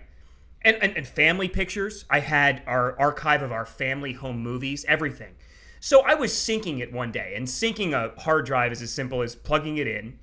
and, 0.62 0.76
and, 0.82 0.98
and 0.98 1.08
family 1.08 1.48
pictures. 1.48 2.06
I 2.10 2.20
had 2.20 2.62
our 2.68 3.00
archive 3.00 3.42
of 3.42 3.52
our 3.52 3.66
family 3.66 4.14
home 4.14 4.40
movies, 4.40 4.86
everything. 4.88 5.36
So 5.80 6.02
I 6.02 6.16
was 6.16 6.32
syncing 6.32 6.80
it 6.80 6.92
one 6.92 7.12
day, 7.12 7.34
and 7.36 7.48
syncing 7.48 7.94
a 7.94 8.20
hard 8.20 8.46
drive 8.46 8.72
is 8.72 8.82
as 8.82 8.92
simple 8.92 9.22
as 9.22 9.36
plugging 9.36 9.78
it 9.78 9.88
in, 9.88 10.20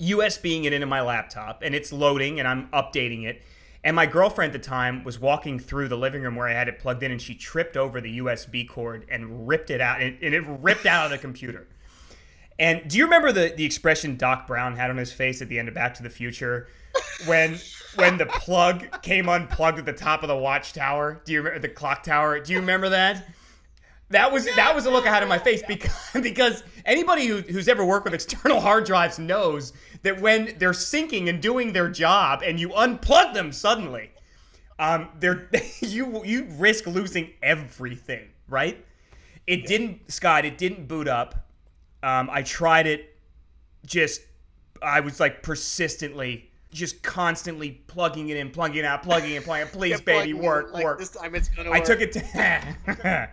USBing 0.00 0.64
it 0.64 0.72
into 0.72 0.86
my 0.86 1.00
laptop, 1.00 1.62
and 1.62 1.74
it's 1.74 1.92
loading, 1.92 2.38
and 2.38 2.48
I'm 2.48 2.68
updating 2.68 3.24
it 3.24 3.42
and 3.84 3.94
my 3.94 4.06
girlfriend 4.06 4.54
at 4.54 4.60
the 4.60 4.66
time 4.66 5.04
was 5.04 5.20
walking 5.20 5.58
through 5.58 5.88
the 5.88 5.96
living 5.96 6.22
room 6.22 6.36
where 6.36 6.48
I 6.48 6.54
had 6.54 6.68
it 6.68 6.78
plugged 6.78 7.02
in, 7.02 7.12
and 7.12 7.20
she 7.20 7.34
tripped 7.34 7.76
over 7.76 8.00
the 8.00 8.18
USB 8.18 8.66
cord 8.66 9.04
and 9.10 9.46
ripped 9.46 9.68
it 9.68 9.82
out, 9.82 10.00
and, 10.00 10.16
and 10.22 10.34
it 10.34 10.42
ripped 10.46 10.86
out 10.86 11.04
of 11.04 11.10
the 11.10 11.18
computer. 11.18 11.68
And 12.58 12.88
do 12.88 12.96
you 12.96 13.04
remember 13.04 13.30
the, 13.30 13.52
the 13.54 13.64
expression 13.64 14.16
Doc 14.16 14.46
Brown 14.46 14.74
had 14.74 14.88
on 14.88 14.96
his 14.96 15.12
face 15.12 15.42
at 15.42 15.48
the 15.48 15.58
end 15.58 15.68
of 15.68 15.74
Back 15.74 15.94
to 15.94 16.02
the 16.02 16.10
Future 16.10 16.68
when 17.26 17.58
when 17.96 18.16
the 18.16 18.26
plug 18.26 19.02
came 19.02 19.28
unplugged 19.28 19.78
at 19.78 19.84
the 19.84 19.92
top 19.92 20.22
of 20.22 20.28
the 20.28 20.36
watchtower? 20.36 21.20
Do 21.24 21.32
you 21.32 21.42
remember 21.42 21.58
the 21.60 21.68
clock 21.68 22.04
tower? 22.04 22.40
Do 22.40 22.52
you 22.52 22.60
remember 22.60 22.88
that? 22.88 23.28
That 24.10 24.30
was 24.32 24.44
that 24.54 24.74
was 24.74 24.86
a 24.86 24.90
look 24.90 25.06
I 25.06 25.10
had 25.10 25.22
on 25.22 25.28
my 25.28 25.38
face 25.38 25.62
because 25.66 25.92
because 26.22 26.62
anybody 26.84 27.26
who, 27.26 27.38
who's 27.38 27.68
ever 27.68 27.84
worked 27.84 28.04
with 28.04 28.14
external 28.14 28.60
hard 28.60 28.84
drives 28.84 29.18
knows 29.18 29.72
that 30.02 30.20
when 30.20 30.54
they're 30.58 30.72
syncing 30.72 31.28
and 31.28 31.40
doing 31.40 31.72
their 31.72 31.88
job 31.88 32.42
and 32.44 32.60
you 32.60 32.68
unplug 32.70 33.32
them 33.32 33.50
suddenly, 33.50 34.10
um, 34.78 35.08
they're 35.20 35.48
you 35.80 36.24
you 36.24 36.44
risk 36.52 36.86
losing 36.86 37.30
everything, 37.42 38.28
right? 38.48 38.84
It 39.46 39.60
yeah. 39.60 39.66
didn't, 39.66 40.12
Scott. 40.12 40.44
It 40.44 40.58
didn't 40.58 40.88
boot 40.88 41.08
up. 41.08 41.48
Um, 42.02 42.28
I 42.30 42.42
tried 42.42 42.86
it. 42.86 43.16
Just 43.86 44.22
I 44.82 45.00
was 45.00 45.20
like 45.20 45.42
persistently, 45.42 46.50
just 46.70 47.02
constantly 47.02 47.82
plugging 47.86 48.28
it 48.28 48.36
in, 48.36 48.50
plugging 48.50 48.78
it 48.78 48.84
out, 48.84 49.02
plugging 49.02 49.32
it, 49.32 49.44
plugging 49.44 49.66
it. 49.66 49.72
Please, 49.72 50.00
baby, 50.00 50.34
work, 50.34 50.72
like, 50.72 50.84
work. 50.84 50.98
This 50.98 51.10
time 51.10 51.34
it's 51.34 51.48
gonna 51.48 51.70
I 51.70 51.78
work. 51.78 51.84
took 51.84 52.00
it 52.00 52.12
to. 52.12 53.30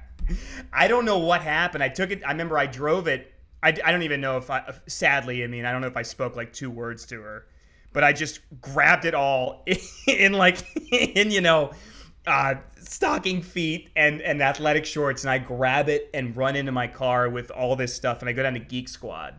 I 0.74 0.88
don't 0.88 1.06
know 1.06 1.18
what 1.18 1.42
happened. 1.42 1.84
I 1.84 1.90
took 1.90 2.12
it. 2.12 2.22
I 2.26 2.32
remember 2.32 2.58
I 2.58 2.66
drove 2.66 3.08
it. 3.08 3.34
I, 3.64 3.70
I 3.70 3.92
don't 3.92 4.04
even 4.04 4.22
know 4.22 4.38
if 4.38 4.50
I. 4.50 4.74
Sadly, 4.88 5.44
I 5.44 5.48
mean, 5.48 5.66
I 5.66 5.72
don't 5.72 5.82
know 5.82 5.88
if 5.88 5.98
I 5.98 6.02
spoke 6.02 6.36
like 6.36 6.54
two 6.54 6.70
words 6.70 7.06
to 7.08 7.22
her, 7.22 7.46
but 7.94 8.04
I 8.04 8.14
just 8.14 8.40
grabbed 8.62 9.06
it 9.06 9.14
all 9.14 9.64
in 10.08 10.34
like 10.34 10.66
in 10.92 11.32
you 11.32 11.42
know, 11.42 11.72
uh, 12.26 12.56
stocking 12.80 13.42
feet 13.42 13.90
and 13.96 14.22
and 14.22 14.42
athletic 14.42 14.86
shorts, 14.86 15.24
and 15.24 15.32
I 15.32 15.38
grab 15.38 15.90
it 15.90 16.10
and 16.14 16.36
run 16.36 16.56
into 16.56 16.72
my 16.72 16.88
car 16.88 17.30
with 17.30 17.52
all 17.52 17.76
this 17.76 17.94
stuff, 17.94 18.22
and 18.22 18.30
I 18.30 18.34
go 18.34 18.44
down 18.44 18.54
to 18.54 18.60
Geek 18.60 18.90
Squad, 18.90 19.36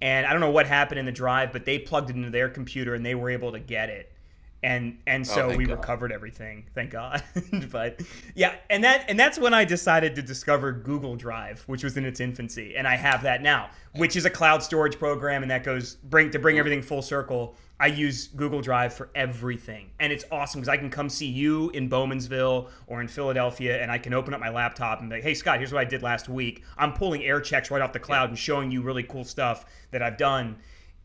and 0.00 0.26
I 0.26 0.32
don't 0.32 0.40
know 0.40 0.50
what 0.50 0.66
happened 0.66 0.98
in 0.98 1.06
the 1.06 1.12
drive, 1.12 1.52
but 1.52 1.64
they 1.64 1.78
plugged 1.78 2.10
it 2.10 2.16
into 2.16 2.30
their 2.30 2.48
computer 2.48 2.94
and 2.94 3.04
they 3.04 3.14
were 3.14 3.30
able 3.30 3.52
to 3.52 3.60
get 3.60 3.90
it 3.90 4.12
and 4.66 4.98
and 5.06 5.22
oh, 5.22 5.32
so 5.32 5.50
oh, 5.50 5.56
we 5.56 5.64
God. 5.64 5.78
recovered 5.78 6.12
everything 6.12 6.66
thank 6.74 6.90
god. 6.90 7.22
But 7.70 8.02
yeah 8.34 8.56
and 8.68 8.82
that 8.84 9.04
and 9.08 9.18
that's 9.18 9.38
when 9.38 9.54
i 9.54 9.64
decided 9.64 10.14
to 10.16 10.22
discover 10.22 10.72
google 10.72 11.14
drive 11.14 11.62
which 11.66 11.84
was 11.84 11.96
in 11.96 12.04
its 12.04 12.20
infancy 12.20 12.76
and 12.76 12.86
i 12.86 12.96
have 12.96 13.22
that 13.22 13.42
now 13.42 13.70
which 13.94 14.16
is 14.16 14.24
a 14.24 14.30
cloud 14.30 14.62
storage 14.62 14.98
program 14.98 15.42
and 15.42 15.50
that 15.50 15.62
goes 15.62 15.94
bring 15.94 16.30
to 16.30 16.38
bring 16.38 16.54
mm-hmm. 16.54 16.60
everything 16.60 16.82
full 16.82 17.02
circle 17.02 17.54
i 17.78 17.86
use 17.86 18.28
google 18.28 18.60
drive 18.60 18.92
for 18.92 19.08
everything 19.14 19.90
and 20.00 20.12
it's 20.12 20.24
awesome 20.32 20.60
because 20.60 20.68
i 20.68 20.76
can 20.76 20.90
come 20.90 21.08
see 21.08 21.26
you 21.26 21.70
in 21.70 21.88
bowmansville 21.88 22.68
or 22.88 23.00
in 23.00 23.08
philadelphia 23.08 23.80
and 23.80 23.90
i 23.90 23.98
can 23.98 24.12
open 24.12 24.34
up 24.34 24.40
my 24.40 24.50
laptop 24.50 25.00
and 25.00 25.08
be 25.08 25.16
like 25.16 25.22
hey 25.22 25.34
scott 25.34 25.58
here's 25.58 25.72
what 25.72 25.80
i 25.80 25.84
did 25.84 26.02
last 26.02 26.28
week. 26.28 26.64
I'm 26.76 26.92
pulling 26.92 27.22
air 27.22 27.40
checks 27.40 27.70
right 27.70 27.82
off 27.82 27.92
the 27.92 28.00
cloud 28.00 28.30
and 28.30 28.38
showing 28.38 28.70
you 28.70 28.82
really 28.82 29.04
cool 29.04 29.24
stuff 29.24 29.64
that 29.92 30.02
i've 30.02 30.16
done. 30.16 30.56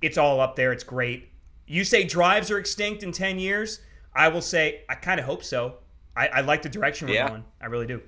It's 0.02 0.17
all 0.17 0.39
up 0.39 0.56
there 0.56 0.74
it's 0.74 0.84
great 0.84 1.31
you 1.67 1.84
say 1.84 2.04
drives 2.04 2.52
are 2.52 2.58
extinct 2.58 3.04
in 3.04 3.12
10 3.12 3.39
years. 3.39 3.80
I 4.13 4.28
will 4.28 4.41
say, 4.41 4.82
I 4.89 4.95
kind 4.95 5.19
of 5.19 5.26
hope 5.26 5.43
so. 5.43 5.76
I, 6.15 6.28
I, 6.28 6.41
like 6.41 6.62
the 6.62 6.69
direction 6.69 7.08
we're 7.08 7.15
yeah. 7.15 7.30
going. 7.30 7.45
I 7.62 7.67
really 7.67 7.88
do. 7.88 8.02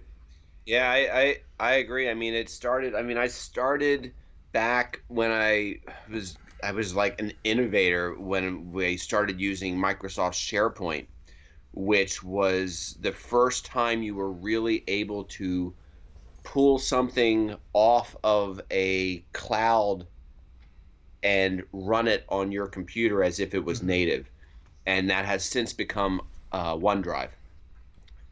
Yeah, 0.65 0.89
I, 0.89 1.19
I, 1.19 1.37
I 1.59 1.73
agree. 1.75 2.09
I 2.09 2.13
mean, 2.13 2.33
it 2.33 2.49
started, 2.49 2.95
I 2.95 3.01
mean, 3.01 3.17
I 3.17 3.27
started 3.27 4.13
back 4.51 5.01
when 5.07 5.31
I 5.31 5.79
was, 6.09 6.37
I 6.63 6.71
was 6.71 6.95
like 6.95 7.19
an 7.21 7.31
innovator 7.43 8.15
when 8.19 8.71
we 8.71 8.97
started 8.97 9.39
using 9.39 9.77
Microsoft 9.77 10.33
SharePoint, 10.33 11.05
which 11.73 12.23
was 12.23 12.97
the 13.01 13.11
first 13.11 13.65
time 13.65 14.03
you 14.03 14.15
were 14.15 14.31
really 14.31 14.83
able 14.87 15.23
to 15.25 15.73
pull 16.43 16.77
something 16.77 17.55
off 17.73 18.15
of 18.23 18.61
a 18.71 19.19
cloud 19.31 20.05
and 21.23 21.63
run 21.71 22.07
it 22.07 22.25
on 22.29 22.51
your 22.51 22.67
computer 22.67 23.23
as 23.23 23.39
if 23.39 23.55
it 23.55 23.63
was 23.63 23.79
mm-hmm. 23.79 23.88
native. 23.88 24.29
And 24.86 25.09
that 25.09 25.25
has 25.25 25.45
since 25.45 25.71
become 25.71 26.21
uh, 26.51 26.75
OneDrive 26.75 27.29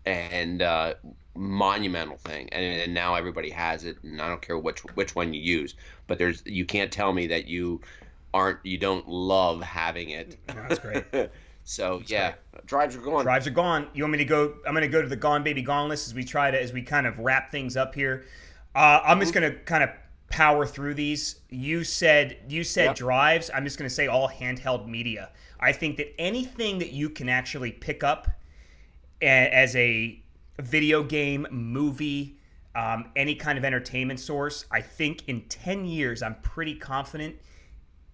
and 0.05 0.61
uh, 0.61 0.95
monumental 1.35 2.17
thing. 2.17 2.49
And, 2.51 2.81
and, 2.81 2.93
now 2.93 3.15
everybody 3.15 3.49
has 3.49 3.85
it, 3.85 3.97
and 4.03 4.21
I 4.21 4.27
don't 4.27 4.41
care 4.41 4.57
which 4.57 4.79
which 4.95 5.15
one 5.15 5.33
you 5.33 5.41
use. 5.41 5.75
But 6.07 6.17
there's 6.17 6.43
you 6.45 6.65
can't 6.65 6.91
tell 6.91 7.13
me 7.13 7.27
that 7.27 7.47
you 7.47 7.81
aren't 8.33 8.59
you 8.63 8.77
don't 8.77 9.07
love 9.07 9.61
having 9.61 10.09
it. 10.09 10.37
that's 10.47 10.79
great. 10.79 11.05
so 11.63 11.99
that's 11.99 12.11
yeah, 12.11 12.33
great. 12.51 12.65
drives 12.65 12.95
are 12.95 13.01
gone. 13.01 13.23
Drives 13.23 13.47
are 13.47 13.51
gone. 13.51 13.87
You 13.93 14.03
want 14.03 14.13
me 14.13 14.17
to 14.17 14.25
go? 14.25 14.53
I'm 14.67 14.73
going 14.73 14.81
to 14.81 14.89
go 14.89 15.01
to 15.01 15.07
the 15.07 15.15
Gone 15.15 15.43
Baby 15.43 15.61
Gone 15.61 15.87
list 15.87 16.07
as 16.07 16.13
we 16.13 16.23
try 16.23 16.51
to 16.51 16.61
as 16.61 16.73
we 16.73 16.81
kind 16.81 17.07
of 17.07 17.17
wrap 17.19 17.49
things 17.49 17.77
up 17.77 17.95
here. 17.95 18.25
Uh, 18.75 18.99
I'm 19.03 19.19
just 19.19 19.33
mm-hmm. 19.33 19.41
going 19.41 19.53
to 19.53 19.59
kind 19.59 19.83
of 19.83 19.89
power 20.31 20.65
through 20.65 20.95
these. 20.95 21.41
You 21.49 21.83
said 21.83 22.37
you 22.47 22.63
said 22.63 22.85
yep. 22.85 22.95
drives. 22.95 23.51
I'm 23.53 23.63
just 23.63 23.77
going 23.77 23.89
to 23.89 23.93
say 23.93 24.07
all 24.07 24.27
handheld 24.27 24.87
media. 24.87 25.29
I 25.59 25.71
think 25.71 25.97
that 25.97 26.19
anything 26.19 26.79
that 26.79 26.91
you 26.91 27.09
can 27.09 27.29
actually 27.29 27.71
pick 27.71 28.03
up 28.03 28.27
as 29.21 29.75
a 29.75 30.19
video 30.59 31.03
game, 31.03 31.45
movie, 31.51 32.39
um, 32.75 33.11
any 33.15 33.35
kind 33.35 33.57
of 33.57 33.65
entertainment 33.65 34.19
source, 34.19 34.65
I 34.71 34.81
think 34.81 35.27
in 35.27 35.41
10 35.49 35.85
years, 35.85 36.23
I'm 36.23 36.35
pretty 36.41 36.75
confident 36.75 37.35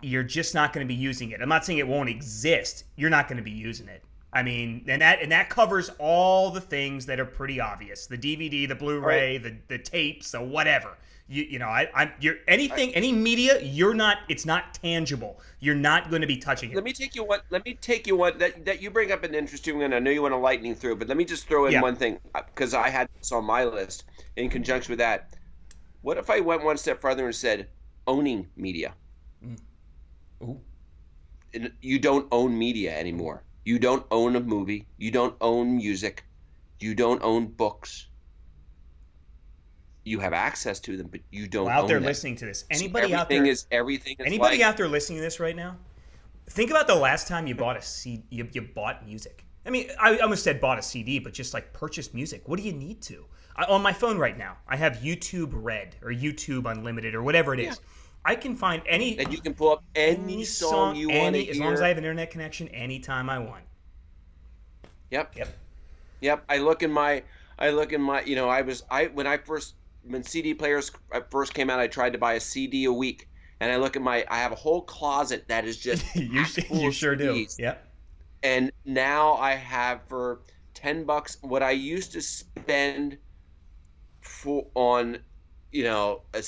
you're 0.02 0.24
just 0.24 0.54
not 0.54 0.74
going 0.74 0.86
to 0.86 0.88
be 0.88 1.00
using 1.00 1.32
it. 1.32 1.42
I'm 1.42 1.50
not 1.50 1.66
saying 1.66 1.80
it 1.80 1.88
won't 1.88 2.10
exist. 2.10 2.84
You're 2.96 3.10
not 3.10 3.28
going 3.28 3.38
to 3.38 3.44
be 3.44 3.52
using 3.52 3.88
it. 3.88 4.04
I 4.34 4.44
mean, 4.44 4.84
and 4.88 5.02
that 5.02 5.22
and 5.22 5.32
that 5.32 5.50
covers 5.50 5.90
all 6.00 6.52
the 6.52 6.62
things 6.62 7.06
that 7.06 7.20
are 7.20 7.26
pretty 7.26 7.60
obvious: 7.60 8.08
the 8.08 8.18
DVD, 8.18 8.68
the 8.68 8.76
Blu-ray, 8.76 9.34
right. 9.34 9.44
the 9.44 9.56
the 9.68 9.82
tapes, 9.82 10.32
the 10.32 10.42
whatever 10.42 10.98
you, 11.30 11.44
you 11.44 11.60
know, 11.60 11.68
I, 11.68 11.90
I'm 11.94 12.12
you're 12.20 12.38
anything, 12.48 12.94
any 12.96 13.12
media, 13.12 13.62
you're 13.62 13.94
not. 13.94 14.20
It's 14.30 14.46
not 14.46 14.74
tangible. 14.74 15.42
You're 15.60 15.76
not 15.76 16.10
going 16.10 16.22
to 16.22 16.28
be 16.28 16.38
touching 16.38 16.72
it. 16.72 16.76
Let 16.76 16.86
me 16.86 16.94
take 16.94 17.16
you 17.16 17.24
one. 17.26 17.42
Let 17.50 17.66
me 17.66 17.74
take 17.74 18.08
you 18.08 18.16
one 18.16 18.38
that 18.38 18.64
that 18.66 18.82
you 18.82 18.90
bring 18.90 19.12
up 19.12 19.24
an 19.24 19.36
interesting 19.36 19.80
one. 19.80 19.94
I 19.94 20.00
know 20.00 20.12
you 20.12 20.22
want 20.22 20.34
to 20.34 20.38
lightning 20.38 20.74
through, 20.74 20.96
but 20.96 21.08
let 21.10 21.18
me 21.18 21.26
just 21.26 21.48
throw 21.48 21.66
in 21.66 21.74
yeah. 21.74 21.82
one 21.82 21.96
thing 21.96 22.20
because 22.34 22.74
I 22.74 22.90
had 22.90 23.10
this 23.20 23.32
on 23.32 23.44
my 23.44 23.66
list 23.66 24.06
in 24.38 24.50
conjunction 24.50 24.94
with 24.94 25.00
that. 25.00 25.34
What 26.02 26.18
if 26.18 26.30
I 26.30 26.40
went 26.40 26.64
one 26.64 26.78
step 26.78 27.02
further 27.02 27.26
and 27.26 27.36
said 27.36 27.68
owning 28.08 28.48
media? 28.56 28.94
Mm. 29.46 29.60
Ooh. 30.44 30.62
You 31.82 32.00
don't 32.00 32.28
own 32.32 32.58
media 32.58 32.98
anymore. 32.98 33.44
You 33.68 33.80
don't 33.80 34.06
own 34.12 34.36
a 34.36 34.40
movie. 34.40 34.88
You 34.98 35.12
don't 35.12 35.36
own 35.42 35.76
music. 35.76 36.24
You 36.80 36.96
don't 36.96 37.22
own 37.22 37.48
books 37.48 38.08
you 40.08 40.20
have 40.20 40.34
access 40.34 40.80
to 40.80 40.96
them, 40.96 41.08
but 41.08 41.20
you 41.32 41.48
don't. 41.48 41.66
Well, 41.66 41.84
out 41.84 41.88
there 41.88 42.00
them. 42.00 42.06
listening 42.06 42.38
to 42.38 42.46
this, 42.46 42.64
anybody 42.72 43.10
so 43.10 43.18
out 43.18 43.30
there 43.30 43.44
is 43.46 43.68
everything. 43.72 44.16
Is 44.20 44.26
anybody 44.26 44.60
like, 44.60 44.66
out 44.66 44.78
there 44.78 44.88
listening 44.88 45.18
to 45.18 45.24
this 45.24 45.40
right 45.40 45.56
now? 45.56 45.76
Think 46.50 46.72
about 46.72 46.88
the 46.88 46.96
last 46.96 47.28
time 47.28 47.46
you 47.46 47.56
bought 47.56 47.76
a 47.76 47.82
CD. 47.82 48.24
You, 48.30 48.48
you 48.54 48.62
bought 48.62 49.06
music. 49.06 49.44
I 49.66 49.70
mean, 49.70 49.90
I 50.00 50.18
almost 50.20 50.46
said 50.46 50.62
bought 50.62 50.80
a 50.80 50.82
CD, 50.82 51.20
but 51.20 51.34
just 51.34 51.54
like 51.54 51.74
purchased 51.74 52.14
music. 52.14 52.48
What 52.48 52.58
do 52.58 52.66
you 52.66 52.72
need 52.72 53.02
to? 53.02 53.26
I, 53.58 53.66
on 53.66 53.82
my 53.82 53.92
phone 53.92 54.18
right 54.18 54.38
now, 54.38 54.56
I 54.66 54.78
have 54.78 54.94
YouTube 54.98 55.50
Red 55.52 55.98
or 56.02 56.12
YouTube 56.12 56.72
Unlimited 56.72 57.14
or 57.14 57.22
whatever 57.22 57.54
it 57.54 57.60
is. 57.60 57.66
Yeah. 57.76 57.97
I 58.28 58.36
can 58.36 58.58
find 58.58 58.84
any. 58.86 59.18
And 59.18 59.32
you 59.32 59.40
can 59.40 59.54
pull 59.54 59.72
up 59.72 59.84
any, 59.96 60.34
any 60.34 60.44
song, 60.44 60.70
song 60.70 60.96
you 60.98 61.08
want 61.08 61.34
to 61.34 61.50
As 61.50 61.58
long 61.58 61.74
as 61.74 61.82
I 61.82 61.88
have 61.88 61.98
an 61.98 62.04
internet 62.04 62.30
connection, 62.30 62.68
anytime 62.68 63.30
I 63.30 63.40
want. 63.40 63.64
Yep. 65.12 65.38
Yep. 65.38 65.58
Yep. 66.20 66.44
I 66.50 66.58
look 66.58 66.84
in 66.84 66.92
my. 66.92 67.24
I 67.58 67.70
look 67.70 67.94
in 67.94 68.02
my. 68.02 68.22
You 68.24 68.36
know, 68.36 68.50
I 68.50 68.62
was. 68.62 68.84
I 68.92 69.06
when 69.06 69.26
I 69.26 69.38
first 69.38 69.76
when 70.04 70.24
CD 70.24 70.54
players 70.54 70.92
uh, 71.14 71.22
first 71.30 71.54
came 71.54 71.70
out, 71.70 71.80
I 71.80 71.88
tried 71.88 72.12
to 72.14 72.20
buy 72.20 72.34
a 72.34 72.40
CD 72.40 72.86
a 72.86 72.92
week, 72.92 73.30
and 73.62 73.72
I 73.72 73.78
look 73.78 73.96
at 73.96 74.02
my, 74.02 74.26
I 74.30 74.38
have 74.38 74.52
a 74.52 74.56
whole 74.56 74.82
closet 74.82 75.46
that 75.48 75.66
is 75.66 75.78
just 75.78 76.04
you, 76.16 76.44
you 76.70 76.92
sure 76.92 77.16
CDs. 77.16 77.56
do, 77.56 77.64
yeah. 77.64 77.76
And 78.44 78.72
now 78.84 79.34
I 79.34 79.54
have 79.54 80.02
for 80.08 80.42
ten 80.74 81.06
bucks 81.06 81.38
what 81.42 81.64
I 81.64 81.72
used 81.72 82.12
to 82.14 82.22
spend 82.22 83.18
for 84.22 84.68
on, 84.76 85.20
you 85.72 85.84
know, 85.84 86.24
a, 86.34 86.44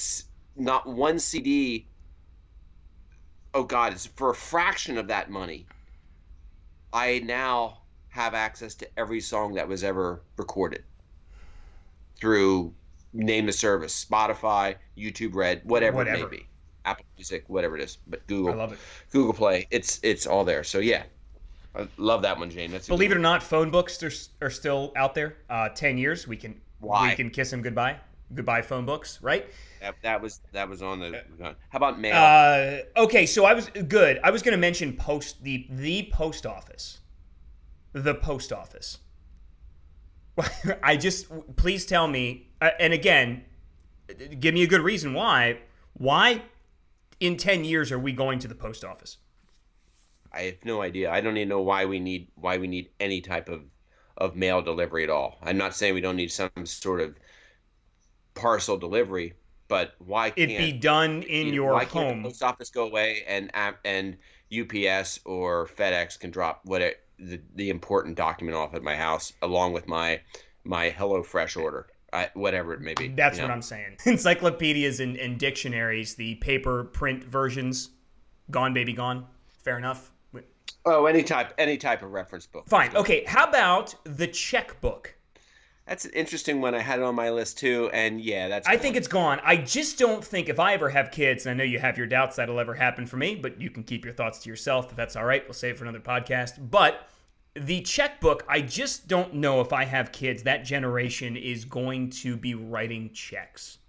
not 0.60 0.88
one 0.88 1.19
CD. 1.19 1.88
Oh 3.54 3.63
God, 3.63 3.93
it's 3.93 4.06
for 4.06 4.30
a 4.30 4.36
fraction 4.36 4.98
of 4.98 5.08
that 5.08 5.30
money. 5.30 5.65
I 6.93 7.19
now 7.19 7.80
have 8.10 8.34
access 8.34 8.76
to 8.76 8.88
every 8.98 9.22
song 9.22 9.54
that 9.54 9.67
was 9.67 9.84
ever 9.84 10.22
recorded 10.38 10.84
through 12.19 12.74
name 13.13 13.45
the 13.45 13.52
service 13.52 14.06
spotify 14.06 14.76
youtube 14.98 15.34
red 15.34 15.62
whatever, 15.63 15.98
whatever, 15.98 16.17
it 16.17 16.32
may 16.32 16.38
be 16.38 16.45
apple 16.86 17.06
music 17.17 17.43
whatever 17.48 17.78
it 17.78 17.84
is 17.84 17.98
but 18.08 18.26
google 18.28 18.52
i 18.52 18.56
love 18.56 18.74
it 18.74 18.80
google 19.12 19.34
play 19.34 19.67
it's 19.72 20.00
it's 20.04 20.28
all 20.28 20.43
there 20.43 20.63
so 20.63 20.80
yeah 20.80 21.04
i 21.76 21.88
love 21.98 22.22
that 22.22 22.38
one 22.38 22.50
jane 22.50 22.72
that's 22.72 22.88
believe 22.88 23.12
it 23.12 23.15
or 23.15 23.19
not 23.19 23.41
phone 23.41 23.69
books 23.69 24.02
are, 24.04 24.45
are 24.45 24.50
still 24.50 24.91
out 24.95 25.15
there 25.15 25.38
uh 25.50 25.69
10 25.69 25.98
years 25.98 26.28
we 26.28 26.36
can 26.38 26.60
Why? 26.80 27.10
we 27.10 27.15
can 27.15 27.30
kiss 27.30 27.52
them 27.52 27.62
goodbye 27.62 27.98
goodbye 28.34 28.62
phone 28.62 28.86
books 28.86 29.20
right 29.22 29.48
that, 29.82 29.96
that 30.04 30.22
was 30.22 30.42
that 30.52 30.70
was 30.70 30.82
on 30.82 31.00
the 31.00 31.24
how 31.70 31.78
about 31.78 32.00
mail 32.00 32.15
uh 32.15 33.02
okay 33.02 33.26
so 33.26 33.46
i 33.46 33.54
was 33.54 33.70
good 33.88 34.20
i 34.24 34.30
was 34.30 34.44
going 34.44 34.52
to 34.52 34.60
mention 34.60 34.94
post 34.94 35.44
the 35.44 35.65
the 35.70 36.10
post 36.13 36.46
office 36.46 37.00
the 37.94 38.13
post 38.13 38.54
office 38.54 39.00
I 40.84 40.98
just 40.98 41.28
please 41.56 41.86
tell 41.86 42.08
me, 42.08 42.48
uh, 42.62 42.72
and 42.80 42.94
again, 42.94 43.44
give 44.39 44.54
me 44.54 44.63
a 44.63 44.68
good 44.68 44.82
reason 44.82 45.13
why. 45.13 45.60
Why, 45.94 46.44
in 47.20 47.38
ten 47.38 47.63
years, 47.63 47.92
are 47.92 48.00
we 48.00 48.12
going 48.12 48.39
to 48.39 48.48
the 48.48 48.56
post 48.56 48.84
office? 48.84 49.18
I 50.32 50.42
have 50.44 50.63
no 50.63 50.82
idea. 50.82 51.12
I 51.12 51.22
don't 51.22 51.38
even 51.38 51.50
know 51.50 51.62
why 51.62 51.86
we 51.86 52.00
need 52.00 52.30
why 52.36 52.58
we 52.58 52.68
need 52.68 52.89
any 53.00 53.22
type 53.22 53.50
of 53.50 53.63
of 54.18 54.36
mail 54.36 54.62
delivery 54.62 55.04
at 55.04 55.10
all. 55.10 55.38
I'm 55.42 55.58
not 55.58 55.76
saying 55.76 55.94
we 55.94 56.02
don't 56.02 56.18
need 56.18 56.32
some 56.32 56.52
sort 56.65 57.02
of 57.02 57.15
parcel 58.34 58.78
delivery, 58.78 59.34
but 59.68 59.96
why 60.00 60.32
can't 60.32 60.52
it 60.52 60.58
be 60.58 60.72
done 60.72 61.24
in 61.24 61.48
you 61.48 61.52
know, 61.52 61.56
your 61.56 61.74
why 61.74 61.86
home? 61.86 62.04
Can't 62.04 62.24
the 62.24 62.30
post 62.30 62.44
office 62.44 62.70
go 62.70 62.86
away 62.86 63.24
and 63.28 63.52
um, 63.54 63.76
and 63.86 64.18
UPS 64.52 65.20
or 65.26 65.68
FedEx 65.68 66.20
can 66.20 66.32
drop 66.32 66.62
what 66.65 66.82
it 66.82 67.02
the, 67.20 67.39
the 67.56 67.70
important 67.70 68.15
document 68.15 68.58
off 68.58 68.74
at 68.74 68.82
my 68.82 68.96
house 68.96 69.34
along 69.42 69.74
with 69.74 69.88
my 69.88 70.22
my 70.63 70.89
HelloFresh 70.89 71.62
order. 71.62 71.88
I, 72.12 72.30
whatever 72.34 72.74
it 72.74 72.82
may 72.82 72.96
be. 72.96 73.10
That's 73.10 73.38
what 73.38 73.48
know? 73.48 73.54
I'm 73.54 73.62
saying. 73.62 73.98
Encyclopedias 74.06 75.00
and, 75.00 75.15
and, 75.18 75.38
dictionaries, 75.38 76.15
the 76.15 76.36
paper 76.36 76.86
print 76.86 77.24
versions, 77.24 77.92
gone 78.50 78.74
baby 78.74 78.94
gone. 78.94 79.28
Fair 79.63 79.78
enough. 79.78 80.12
Oh, 80.86 81.06
any 81.06 81.22
type, 81.22 81.54
any 81.60 81.78
type 81.78 82.02
of 82.02 82.12
reference 82.12 82.48
book. 82.48 82.68
Fine. 82.68 82.96
Okay. 82.96 83.24
How 83.26 83.48
about 83.48 83.94
the 84.06 84.26
checkbook? 84.26 85.15
That's 85.89 86.06
an 86.06 86.12
interesting 86.12 86.62
one. 86.62 86.75
I 86.75 86.82
had 86.82 86.99
it 86.99 87.04
on 87.04 87.15
my 87.15 87.32
list 87.32 87.58
too, 87.58 87.89
and 87.91 88.21
yeah, 88.21 88.47
that's. 88.47 88.67
I 88.67 88.78
think 88.78 88.95
it's 88.95 89.08
gone. 89.08 89.41
I 89.43 89.58
just 89.58 89.97
don't 89.97 90.23
think 90.23 90.47
if 90.47 90.60
I 90.60 90.73
ever 90.73 90.88
have 90.89 91.10
kids, 91.10 91.47
and 91.47 91.52
I 91.52 91.58
know 91.58 91.67
you 91.67 91.80
have 91.80 91.97
your 91.97 92.06
doubts 92.06 92.36
that'll 92.36 92.60
ever 92.60 92.75
happen 92.75 93.08
for 93.08 93.17
me, 93.17 93.34
but 93.34 93.60
you 93.60 93.71
can 93.71 93.84
keep 93.84 94.06
your 94.06 94.13
thoughts 94.13 94.38
to 94.43 94.49
yourself 94.49 94.91
if 94.91 94.95
that's 94.95 95.15
all 95.15 95.25
right. 95.25 95.43
We'll 95.45 95.56
save 95.56 95.73
it 95.73 95.78
for 95.80 95.86
another 95.86 95.99
podcast. 95.99 96.69
But 96.69 97.10
the 97.56 97.82
checkbook, 97.82 98.45
I 98.47 98.62
just 98.62 99.08
don't 99.08 99.34
know 99.34 99.62
if 99.62 99.73
I 99.73 99.84
have 99.84 100.12
kids, 100.12 100.43
that 100.43 100.63
generation 100.63 101.36
is 101.36 101.65
going 101.65 102.12
to 102.12 102.38
be 102.38 102.54
writing 102.54 103.10
checks. 103.12 103.80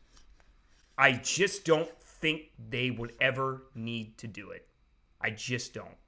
I 0.97 1.13
just 1.13 1.67
don't 1.67 1.91
think 2.03 2.51
they 2.71 2.91
would 2.91 3.13
ever 3.21 3.65
need 3.75 4.17
to 4.19 4.27
do 4.27 4.53
it. 4.53 4.67
I 5.21 5.31
just 5.31 5.75
don't. 5.75 6.00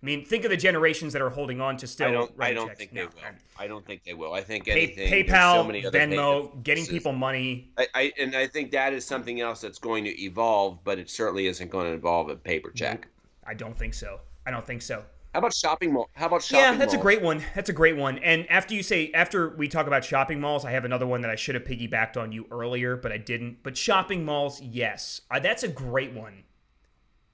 I 0.00 0.06
mean, 0.06 0.24
think 0.24 0.44
of 0.44 0.50
the 0.50 0.56
generations 0.56 1.12
that 1.12 1.22
are 1.22 1.30
holding 1.30 1.60
on 1.60 1.76
to 1.78 1.86
still. 1.86 2.08
I 2.08 2.12
don't. 2.12 2.32
I 2.38 2.52
don't 2.52 2.68
checks. 2.68 2.78
think 2.78 2.92
no. 2.92 3.00
they 3.02 3.06
will. 3.06 3.34
I 3.58 3.66
don't 3.66 3.84
think 3.84 4.04
they 4.04 4.14
will. 4.14 4.32
I 4.32 4.42
think 4.42 4.66
Pay, 4.66 4.94
anything. 4.94 5.12
PayPal, 5.12 5.54
so 5.54 5.64
many 5.64 5.84
other 5.84 5.98
Venmo, 5.98 6.62
getting 6.62 6.86
people 6.86 7.12
money. 7.12 7.72
I, 7.76 7.86
I 7.94 8.12
and 8.18 8.36
I 8.36 8.46
think 8.46 8.70
that 8.70 8.92
is 8.92 9.04
something 9.04 9.40
else 9.40 9.60
that's 9.60 9.78
going 9.78 10.04
to 10.04 10.22
evolve, 10.22 10.78
but 10.84 11.00
it 11.00 11.10
certainly 11.10 11.48
isn't 11.48 11.68
going 11.70 11.86
to 11.86 11.92
involve 11.92 12.28
a 12.28 12.36
paper 12.36 12.70
check. 12.70 13.08
I 13.44 13.54
don't 13.54 13.76
think 13.76 13.94
so. 13.94 14.20
I 14.46 14.52
don't 14.52 14.64
think 14.64 14.82
so. 14.82 15.04
How 15.34 15.40
about 15.40 15.52
shopping 15.52 15.92
mall? 15.92 16.08
How 16.14 16.26
about 16.26 16.42
shopping 16.42 16.64
Yeah, 16.64 16.78
that's 16.78 16.94
malls? 16.94 17.00
a 17.00 17.02
great 17.02 17.22
one. 17.22 17.42
That's 17.54 17.68
a 17.68 17.74
great 17.74 17.96
one. 17.96 18.18
And 18.18 18.48
after 18.50 18.74
you 18.74 18.82
say, 18.82 19.10
after 19.12 19.50
we 19.50 19.68
talk 19.68 19.86
about 19.86 20.04
shopping 20.04 20.40
malls, 20.40 20.64
I 20.64 20.70
have 20.70 20.84
another 20.84 21.06
one 21.06 21.20
that 21.20 21.30
I 21.30 21.36
should 21.36 21.54
have 21.54 21.64
piggybacked 21.64 22.16
on 22.16 22.32
you 22.32 22.46
earlier, 22.50 22.96
but 22.96 23.12
I 23.12 23.18
didn't. 23.18 23.62
But 23.62 23.76
shopping 23.76 24.24
malls, 24.24 24.60
yes, 24.62 25.20
uh, 25.30 25.38
that's 25.38 25.62
a 25.64 25.68
great 25.68 26.12
one. 26.12 26.44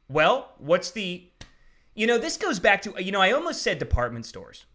Well, 0.08 0.52
what's 0.58 0.90
the, 0.90 1.30
you 1.94 2.06
know, 2.06 2.18
this 2.18 2.36
goes 2.36 2.58
back 2.58 2.82
to, 2.82 3.02
you 3.02 3.12
know, 3.12 3.20
I 3.20 3.32
almost 3.32 3.62
said 3.62 3.78
department 3.78 4.26
stores, 4.26 4.66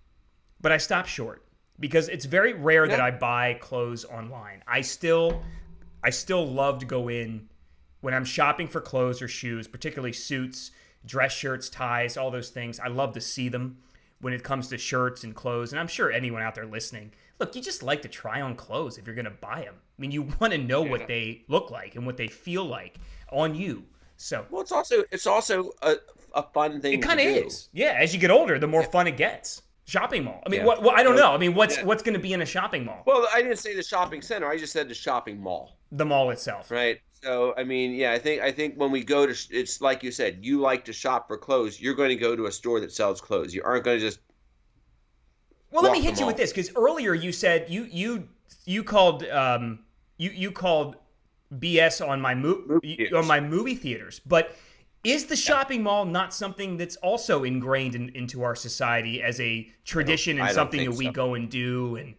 but 0.62 0.72
I 0.72 0.78
stopped 0.78 1.10
short 1.10 1.46
because 1.80 2.10
it's 2.10 2.26
very 2.26 2.54
rare 2.54 2.88
that 2.88 3.00
I 3.00 3.12
buy 3.12 3.56
clothes 3.56 4.06
online. 4.06 4.64
I 4.68 4.82
still, 4.82 5.42
I 6.04 6.10
still 6.10 6.46
love 6.46 6.80
to 6.80 6.86
go 6.86 7.10
in 7.10 7.50
when 8.02 8.14
I'm 8.14 8.26
shopping 8.26 8.68
for 8.68 8.82
clothes 8.82 9.22
or 9.22 9.28
shoes, 9.28 9.68
particularly 9.68 10.14
suits, 10.14 10.72
dress 11.06 11.34
shirts, 11.34 11.70
ties, 11.70 12.18
all 12.18 12.32
those 12.32 12.50
things. 12.50 12.80
I 12.80 12.88
love 12.88 13.14
to 13.14 13.22
see 13.22 13.50
them 13.50 13.78
when 14.22 14.34
it 14.34 14.44
comes 14.44 14.68
to 14.70 14.78
shirts 14.78 15.24
and 15.24 15.36
clothes. 15.36 15.72
And 15.72 15.80
I'm 15.80 15.88
sure 15.88 16.12
anyone 16.12 16.42
out 16.42 16.56
there 16.56 16.66
listening, 16.66 17.12
look, 17.40 17.56
you 17.56 17.62
just 17.62 17.84
like 17.84 18.02
to 18.04 18.10
try 18.10 18.42
on 18.42 18.56
clothes 18.56 18.98
if 18.98 19.06
you're 19.06 19.16
going 19.16 19.26
to 19.26 19.32
buy 19.32 19.62
them. 19.62 19.76
I 19.78 20.02
mean, 20.02 20.12
you 20.12 20.24
want 20.40 20.54
to 20.54 20.60
know 20.60 20.82
what 20.82 21.08
they 21.08 21.44
look 21.48 21.72
like 21.72 21.96
and 21.96 22.06
what 22.06 22.18
they 22.18 22.28
feel 22.28 22.66
like 22.66 22.98
on 23.32 23.56
you. 23.56 23.84
So 24.18 24.46
Well, 24.50 24.62
it's 24.62 24.74
also 24.74 25.06
it's 25.12 25.28
also 25.28 25.72
a, 25.82 25.96
a 26.34 26.44
fun 26.44 26.82
thing. 26.82 26.94
it 26.94 27.02
kind 27.02 27.20
of 27.20 27.26
do. 27.26 27.46
is. 27.48 27.70
Yeah, 27.74 27.96
as 28.00 28.14
you 28.14 28.20
get 28.20 28.32
older, 28.32 28.60
the 28.60 28.68
more 28.68 28.84
fun 28.84 29.08
it 29.08 29.18
gets. 29.18 29.62
Shopping 29.86 30.24
mall. 30.24 30.42
I 30.46 30.50
mean, 30.50 30.60
Yeah. 30.60 30.66
what, 30.68 30.84
what? 30.84 31.00
I 31.00 31.02
don't 31.04 31.16
know. 31.16 31.32
I 31.34 31.38
mean, 31.38 31.56
what's 31.56 31.78
Yeah. 31.78 31.84
what's 31.86 32.04
going 32.04 32.14
to 32.14 32.20
be 32.20 32.34
in 32.34 32.42
a 32.42 32.46
shopping 32.46 32.86
mall? 32.86 33.02
Well, 33.08 33.28
I 33.34 33.42
didn't 33.42 33.58
say 33.58 33.76
the 33.76 33.82
shopping 33.84 34.22
center. 34.22 34.48
I 34.48 34.58
just 34.58 34.72
said 34.72 34.88
the 34.88 34.94
shopping 34.94 35.42
mall. 35.42 35.78
The 35.92 36.06
mall 36.06 36.30
itself. 36.30 36.70
Right. 36.70 37.00
So 37.24 37.54
I 37.58 37.64
mean, 37.64 37.94
yeah, 37.94 38.12
I 38.12 38.20
think 38.20 38.42
I 38.44 38.52
think 38.52 38.76
when 38.76 38.92
we 38.92 39.04
go 39.04 39.26
to, 39.26 39.36
it's 39.50 39.82
like 39.82 40.04
you 40.04 40.12
said, 40.12 40.40
you 40.42 40.62
like 40.62 40.86
to 40.86 40.94
shop 40.94 41.28
for 41.28 41.38
clothes. 41.38 41.82
You're 41.82 41.96
going 41.96 42.10
to 42.10 42.16
go 42.16 42.36
to 42.36 42.46
a 42.46 42.52
store 42.52 42.80
that 42.82 42.92
sells 42.92 43.20
clothes. 43.20 43.54
You 43.54 43.64
aren't 43.64 43.84
going 43.84 43.98
to 44.00 44.06
just 44.06 44.20
Well, 45.72 45.84
let 45.84 45.92
me 45.92 46.02
hit 46.02 46.20
you 46.20 46.26
with 46.26 46.38
this 46.38 46.52
because 46.52 46.72
earlier 46.76 47.14
you 47.14 47.32
said 47.32 47.68
you 47.70 47.84
you 47.92 48.30
you 48.66 48.84
called 48.84 49.24
um 49.30 49.80
you 50.18 50.30
you 50.30 50.52
called 50.52 50.96
BS 51.54 52.08
on 52.08 52.22
my 52.22 52.36
mo- 52.36 52.80
on 53.16 53.26
my 53.28 53.40
movie 53.40 53.76
theaters, 53.76 54.20
but 54.26 54.56
is 55.04 55.26
the 55.26 55.36
shopping 55.36 55.84
mall 55.84 56.06
not 56.06 56.34
something 56.34 56.78
that's 56.78 56.96
also 56.98 57.44
ingrained 57.44 57.96
in, 57.96 58.10
into 58.10 58.44
our 58.44 58.56
society 58.56 59.22
as 59.22 59.40
a 59.40 59.70
tradition 59.86 60.40
and 60.40 60.52
something 60.52 60.90
that 60.90 60.96
we 60.96 61.06
so. 61.06 61.12
go 61.12 61.34
and 61.36 61.50
do 61.50 61.96
and 61.96 62.16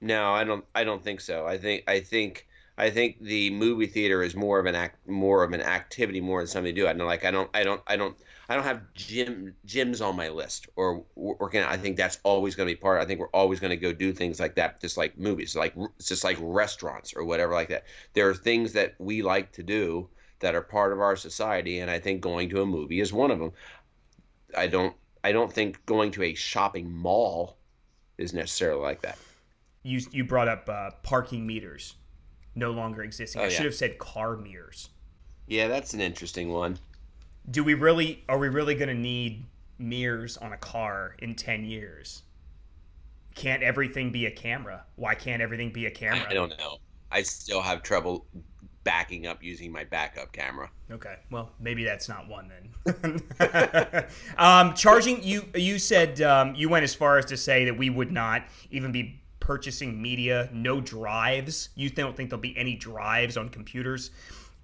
No, 0.00 0.32
I 0.32 0.44
don't. 0.44 0.64
I 0.74 0.84
don't 0.84 1.02
think 1.02 1.20
so. 1.20 1.46
I 1.46 1.58
think. 1.58 1.84
I 1.88 2.00
think. 2.00 2.46
I 2.80 2.90
think 2.90 3.20
the 3.20 3.50
movie 3.50 3.88
theater 3.88 4.22
is 4.22 4.36
more 4.36 4.60
of 4.60 4.66
an 4.66 4.76
act, 4.76 5.08
more 5.08 5.42
of 5.42 5.52
an 5.52 5.60
activity, 5.60 6.20
more 6.20 6.38
than 6.38 6.46
something 6.46 6.72
to 6.72 6.80
do. 6.80 6.86
I 6.86 6.92
know, 6.92 7.06
like 7.06 7.24
I 7.24 7.32
don't. 7.32 7.50
I 7.52 7.64
don't. 7.64 7.82
I 7.88 7.96
don't. 7.96 8.16
I 8.48 8.54
don't 8.54 8.64
have 8.64 8.82
gym 8.94 9.54
gyms 9.66 10.00
on 10.04 10.16
my 10.16 10.28
list 10.28 10.68
or 10.76 11.04
working. 11.16 11.60
out. 11.60 11.70
I 11.72 11.76
think 11.76 11.96
that's 11.96 12.20
always 12.22 12.54
going 12.54 12.68
to 12.68 12.74
be 12.74 12.80
part. 12.80 13.02
I 13.02 13.04
think 13.04 13.18
we're 13.18 13.26
always 13.34 13.58
going 13.60 13.70
to 13.70 13.76
go 13.76 13.92
do 13.92 14.12
things 14.12 14.38
like 14.38 14.54
that, 14.54 14.80
just 14.80 14.96
like 14.96 15.18
movies, 15.18 15.56
like 15.56 15.74
it's 15.96 16.08
just 16.08 16.22
like 16.22 16.38
restaurants 16.40 17.12
or 17.14 17.24
whatever 17.24 17.52
like 17.52 17.68
that. 17.70 17.84
There 18.14 18.28
are 18.28 18.34
things 18.34 18.72
that 18.74 18.94
we 18.98 19.22
like 19.22 19.50
to 19.52 19.62
do 19.64 20.08
that 20.40 20.54
are 20.54 20.62
part 20.62 20.92
of 20.92 21.00
our 21.00 21.16
society, 21.16 21.80
and 21.80 21.90
I 21.90 21.98
think 21.98 22.20
going 22.20 22.48
to 22.50 22.62
a 22.62 22.66
movie 22.66 23.00
is 23.00 23.12
one 23.12 23.30
of 23.30 23.38
them. 23.38 23.52
I 24.56 24.66
don't. 24.66 24.94
I 25.24 25.32
don't 25.32 25.52
think 25.52 25.84
going 25.86 26.10
to 26.12 26.22
a 26.22 26.34
shopping 26.34 26.90
mall 26.90 27.56
is 28.18 28.32
necessarily 28.32 28.80
like 28.82 29.02
that. 29.02 29.18
you 29.82 30.00
you 30.12 30.24
brought 30.24 30.48
up 30.48 30.68
uh, 30.68 30.90
parking 31.02 31.46
meters 31.46 31.96
no 32.54 32.70
longer 32.70 33.02
existing. 33.02 33.40
Oh, 33.40 33.44
I 33.44 33.48
yeah. 33.48 33.56
should 33.56 33.64
have 33.66 33.74
said 33.74 33.98
car 33.98 34.36
mirrors. 34.36 34.90
Yeah, 35.46 35.68
that's 35.68 35.94
an 35.94 36.00
interesting 36.00 36.50
one. 36.50 36.78
Do 37.50 37.64
we 37.64 37.74
really 37.74 38.24
are 38.28 38.38
we 38.38 38.48
really 38.48 38.74
going 38.74 38.88
to 38.88 38.94
need 38.94 39.46
mirrors 39.78 40.36
on 40.36 40.52
a 40.52 40.56
car 40.56 41.16
in 41.20 41.34
10 41.34 41.64
years? 41.64 42.22
Can't 43.34 43.62
everything 43.62 44.10
be 44.10 44.26
a 44.26 44.30
camera? 44.30 44.84
Why 44.96 45.14
can't 45.14 45.40
everything 45.40 45.72
be 45.72 45.86
a 45.86 45.90
camera? 45.90 46.26
I 46.28 46.34
don't 46.34 46.50
know. 46.58 46.78
I 47.10 47.22
still 47.22 47.62
have 47.62 47.82
trouble 47.82 48.26
backing 48.88 49.26
up 49.26 49.42
using 49.42 49.70
my 49.70 49.84
backup 49.84 50.32
camera. 50.32 50.70
Okay, 50.90 51.16
well 51.30 51.52
maybe 51.60 51.84
that's 51.84 52.08
not 52.08 52.26
one 52.26 52.50
then. 52.86 53.22
um, 54.38 54.72
charging 54.72 55.22
you 55.22 55.44
you 55.54 55.78
said 55.78 56.22
um, 56.22 56.54
you 56.54 56.70
went 56.70 56.84
as 56.84 56.94
far 56.94 57.18
as 57.18 57.26
to 57.26 57.36
say 57.36 57.66
that 57.66 57.76
we 57.76 57.90
would 57.90 58.10
not 58.10 58.44
even 58.70 58.90
be 58.90 59.20
purchasing 59.40 60.00
media, 60.00 60.48
no 60.54 60.80
drives. 60.80 61.68
You 61.74 61.90
don't 61.90 62.16
think 62.16 62.30
there'll 62.30 62.40
be 62.40 62.56
any 62.56 62.76
drives 62.76 63.36
on 63.36 63.50
computers? 63.50 64.10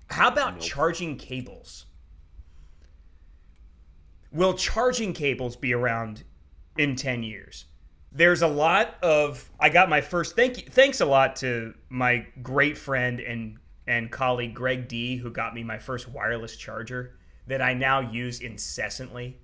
How 0.08 0.28
about 0.28 0.58
charging 0.58 1.18
cables? 1.18 1.84
Will 4.32 4.54
charging 4.54 5.12
cables 5.12 5.54
be 5.54 5.74
around 5.74 6.24
in 6.78 6.96
10 6.96 7.22
years? 7.22 7.66
There's 8.10 8.40
a 8.40 8.48
lot 8.48 8.94
of 9.02 9.50
I 9.60 9.68
got 9.68 9.90
my 9.90 10.00
first 10.00 10.34
thank 10.34 10.56
you 10.56 10.62
thanks 10.70 11.02
a 11.02 11.06
lot 11.06 11.36
to 11.36 11.74
my 11.90 12.26
great 12.42 12.78
friend 12.78 13.20
and 13.20 13.58
and 13.86 14.10
colleague 14.10 14.54
Greg 14.54 14.88
D 14.88 15.16
who 15.16 15.30
got 15.30 15.54
me 15.54 15.62
my 15.62 15.78
first 15.78 16.08
wireless 16.08 16.56
charger 16.56 17.16
that 17.46 17.60
I 17.60 17.74
now 17.74 18.00
use 18.00 18.40
incessantly. 18.40 19.38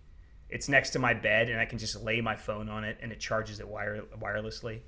It's 0.48 0.68
next 0.68 0.90
to 0.90 0.98
my 0.98 1.14
bed 1.14 1.48
and 1.48 1.61
I 1.61 1.64
can 1.64 1.79
just 1.79 2.03
lay 2.03 2.20
my 2.20 2.35
phone 2.35 2.68
on 2.68 2.85
it 2.85 2.98
and 3.00 3.12
it 3.12 3.20
charges 3.20 3.61
it 3.61 3.68
wire, 3.68 4.03
wirelessly. 4.20 4.81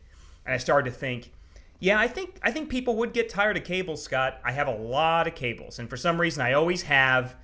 And 0.44 0.54
I 0.54 0.56
started 0.56 0.90
to 0.90 0.96
think, 0.96 1.32
yeah, 1.78 1.98
I 2.00 2.08
think 2.08 2.38
I 2.42 2.50
think 2.50 2.68
people 2.68 2.96
would 2.96 3.12
get 3.12 3.28
tired 3.28 3.56
of 3.56 3.64
cables, 3.64 4.02
Scott. 4.02 4.40
I 4.44 4.52
have 4.52 4.68
a 4.68 4.74
lot 4.74 5.26
of 5.26 5.34
cables 5.34 5.78
and 5.78 5.88
for 5.88 5.96
some 5.96 6.20
reason 6.20 6.42
I 6.42 6.52
always 6.52 6.82
have 6.82 7.36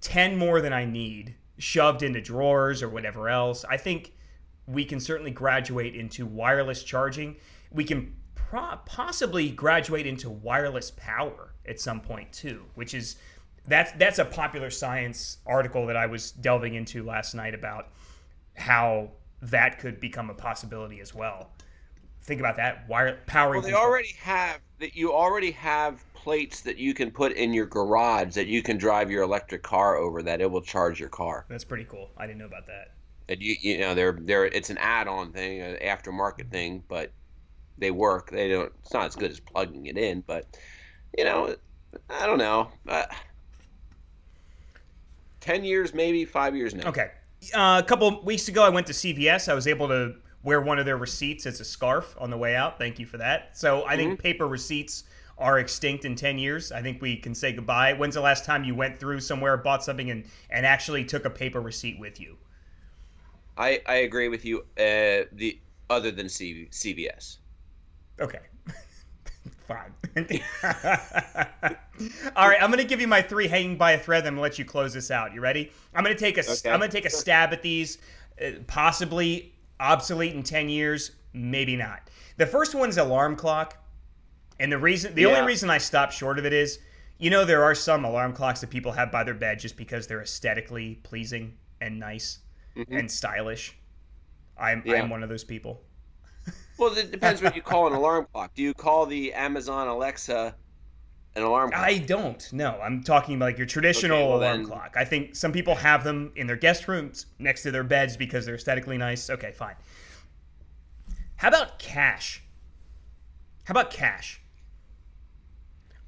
10 0.00 0.36
more 0.36 0.60
than 0.60 0.72
I 0.72 0.84
need 0.84 1.36
shoved 1.58 2.02
into 2.02 2.20
drawers 2.20 2.82
or 2.82 2.88
whatever 2.88 3.28
else. 3.28 3.64
I 3.64 3.76
think 3.76 4.12
we 4.66 4.84
can 4.84 5.00
certainly 5.00 5.30
graduate 5.30 5.94
into 5.94 6.26
wireless 6.26 6.82
charging. 6.82 7.36
We 7.70 7.84
can 7.84 8.16
pro- 8.48 8.78
possibly 8.86 9.50
graduate 9.50 10.06
into 10.06 10.30
wireless 10.30 10.90
power 10.96 11.54
at 11.66 11.80
some 11.80 12.00
point 12.00 12.32
too, 12.32 12.64
which 12.74 12.94
is 12.94 13.16
that's 13.66 13.92
that's 13.92 14.18
a 14.18 14.24
popular 14.24 14.70
science 14.70 15.38
article 15.46 15.86
that 15.86 15.96
I 15.96 16.06
was 16.06 16.32
delving 16.32 16.74
into 16.74 17.02
last 17.02 17.34
night 17.34 17.54
about 17.54 17.88
how 18.56 19.10
that 19.42 19.78
could 19.78 20.00
become 20.00 20.30
a 20.30 20.34
possibility 20.34 21.00
as 21.00 21.14
well. 21.14 21.50
Think 22.22 22.40
about 22.40 22.56
that 22.56 22.88
wire 22.88 23.20
powering. 23.26 23.60
Well, 23.60 23.62
they 23.62 23.68
control. 23.68 23.86
already 23.86 24.14
have 24.20 24.60
that. 24.80 24.96
You 24.96 25.12
already 25.12 25.50
have 25.52 26.02
plates 26.14 26.62
that 26.62 26.78
you 26.78 26.94
can 26.94 27.10
put 27.10 27.32
in 27.32 27.52
your 27.52 27.66
garage 27.66 28.34
that 28.34 28.46
you 28.46 28.62
can 28.62 28.78
drive 28.78 29.10
your 29.10 29.22
electric 29.22 29.62
car 29.62 29.96
over. 29.96 30.22
That 30.22 30.40
it 30.40 30.50
will 30.50 30.62
charge 30.62 30.98
your 30.98 31.10
car. 31.10 31.44
That's 31.48 31.64
pretty 31.64 31.84
cool. 31.84 32.10
I 32.16 32.26
didn't 32.26 32.38
know 32.38 32.46
about 32.46 32.66
that. 32.66 32.92
And 33.28 33.42
you, 33.42 33.56
you 33.60 33.78
know, 33.78 33.94
they're 33.94 34.18
they're 34.20 34.46
it's 34.46 34.70
an 34.70 34.78
add-on 34.78 35.32
thing, 35.32 35.60
an 35.60 35.76
aftermarket 35.76 36.50
thing, 36.50 36.82
but 36.88 37.10
they 37.78 37.90
work. 37.90 38.30
They 38.30 38.48
don't. 38.48 38.72
It's 38.80 38.92
not 38.92 39.06
as 39.06 39.16
good 39.16 39.30
as 39.30 39.40
plugging 39.40 39.86
it 39.86 39.96
in, 39.96 40.22
but 40.26 40.46
you 41.16 41.24
know, 41.24 41.54
I 42.10 42.26
don't 42.26 42.38
know. 42.38 42.70
Uh, 42.88 43.04
Ten 45.44 45.62
years, 45.62 45.92
maybe 45.92 46.24
five 46.24 46.56
years 46.56 46.74
now. 46.74 46.88
Okay. 46.88 47.10
Uh, 47.52 47.78
a 47.84 47.86
couple 47.86 48.22
weeks 48.24 48.48
ago, 48.48 48.64
I 48.64 48.70
went 48.70 48.86
to 48.86 48.94
CVS. 48.94 49.50
I 49.50 49.54
was 49.54 49.66
able 49.66 49.88
to 49.88 50.14
wear 50.42 50.62
one 50.62 50.78
of 50.78 50.86
their 50.86 50.96
receipts 50.96 51.44
as 51.44 51.60
a 51.60 51.64
scarf 51.66 52.16
on 52.18 52.30
the 52.30 52.38
way 52.38 52.56
out. 52.56 52.78
Thank 52.78 52.98
you 52.98 53.04
for 53.04 53.18
that. 53.18 53.50
So 53.56 53.84
I 53.86 53.94
think 53.94 54.18
paper 54.18 54.48
receipts 54.48 55.04
are 55.36 55.58
extinct 55.58 56.06
in 56.06 56.14
10 56.14 56.38
years. 56.38 56.72
I 56.72 56.80
think 56.80 57.02
we 57.02 57.16
can 57.16 57.34
say 57.34 57.52
goodbye. 57.52 57.92
When's 57.92 58.14
the 58.14 58.22
last 58.22 58.46
time 58.46 58.64
you 58.64 58.74
went 58.74 58.98
through 58.98 59.20
somewhere, 59.20 59.58
bought 59.58 59.84
something, 59.84 60.10
and, 60.10 60.24
and 60.48 60.64
actually 60.64 61.04
took 61.04 61.26
a 61.26 61.30
paper 61.30 61.60
receipt 61.60 61.98
with 61.98 62.18
you? 62.18 62.38
I 63.58 63.82
I 63.86 63.96
agree 63.96 64.28
with 64.28 64.46
you. 64.46 64.60
Uh, 64.78 65.28
the 65.32 65.60
other 65.90 66.10
than 66.10 66.30
C, 66.30 66.68
CVS. 66.70 67.36
Okay. 68.20 68.40
Fine. 69.68 69.92
All 72.36 72.48
right, 72.48 72.62
I'm 72.62 72.70
going 72.70 72.78
to 72.78 72.84
give 72.84 73.00
you 73.00 73.08
my 73.08 73.22
three 73.22 73.48
hanging 73.48 73.76
by 73.76 73.92
a 73.92 73.98
thread. 73.98 74.26
I'm 74.26 74.34
to 74.36 74.40
let 74.40 74.58
you 74.58 74.64
close 74.64 74.92
this 74.92 75.10
out. 75.10 75.32
You 75.34 75.40
ready? 75.40 75.70
I'm 75.94 76.04
going 76.04 76.14
to 76.14 76.20
take 76.20 76.36
a 76.38 76.42
Okay. 76.42 76.68
am 76.70 76.78
going 76.80 76.90
to 76.90 76.96
take 76.96 77.06
a 77.06 77.10
stab 77.10 77.52
at 77.52 77.62
these, 77.62 77.98
uh, 78.44 78.50
possibly 78.66 79.54
obsolete 79.80 80.34
in 80.34 80.42
10 80.42 80.68
years, 80.68 81.12
maybe 81.32 81.76
not. 81.76 82.08
The 82.36 82.46
first 82.46 82.74
one's 82.74 82.98
alarm 82.98 83.36
clock, 83.36 83.76
and 84.60 84.70
the 84.70 84.78
reason, 84.78 85.14
the 85.14 85.22
Yeah. 85.22 85.28
only 85.28 85.42
reason 85.46 85.70
I 85.70 85.78
stopped 85.78 86.12
short 86.12 86.38
of 86.38 86.44
it 86.44 86.52
is, 86.52 86.78
you 87.18 87.30
know, 87.30 87.44
there 87.44 87.62
are 87.64 87.74
some 87.74 88.04
alarm 88.04 88.32
clocks 88.32 88.60
that 88.60 88.70
people 88.70 88.92
have 88.92 89.10
by 89.10 89.24
their 89.24 89.34
bed 89.34 89.58
just 89.60 89.76
because 89.76 90.06
they're 90.06 90.22
aesthetically 90.22 90.96
pleasing 91.04 91.54
and 91.80 91.98
nice 91.98 92.38
and 92.90 93.10
stylish. 93.10 93.76
I'm 94.58 94.80
Mm-hmm. 94.80 94.88
Yeah. 94.90 95.02
I'm 95.02 95.10
one 95.10 95.22
of 95.22 95.28
those 95.28 95.44
people. 95.44 95.80
Well, 96.78 96.96
it 96.96 97.10
depends 97.10 97.42
what 97.42 97.54
you 97.54 97.62
call 97.62 97.86
an 97.86 97.92
alarm 97.92 98.26
clock. 98.32 98.54
Do 98.54 98.62
you 98.62 98.74
call 98.74 99.06
the 99.06 99.32
Amazon 99.32 99.86
Alexa 99.88 100.54
an 101.36 101.42
alarm 101.42 101.70
clock? 101.70 101.82
I 101.84 101.98
don't. 101.98 102.52
No, 102.52 102.78
I'm 102.82 103.02
talking 103.02 103.36
about 103.36 103.44
like 103.46 103.58
your 103.58 103.66
traditional 103.66 104.16
Okay, 104.18 104.26
well 104.28 104.38
alarm 104.38 104.58
then- 104.62 104.66
clock. 104.66 104.94
I 104.96 105.04
think 105.04 105.36
some 105.36 105.52
people 105.52 105.74
have 105.76 106.02
them 106.04 106.32
in 106.36 106.46
their 106.46 106.56
guest 106.56 106.88
rooms 106.88 107.26
next 107.38 107.62
to 107.62 107.70
their 107.70 107.84
beds 107.84 108.16
because 108.16 108.44
they're 108.44 108.56
aesthetically 108.56 108.98
nice. 108.98 109.30
Okay, 109.30 109.52
fine. 109.52 109.74
How 111.36 111.48
about 111.48 111.78
cash? 111.78 112.42
How 113.64 113.72
about 113.72 113.90
cash? 113.90 114.40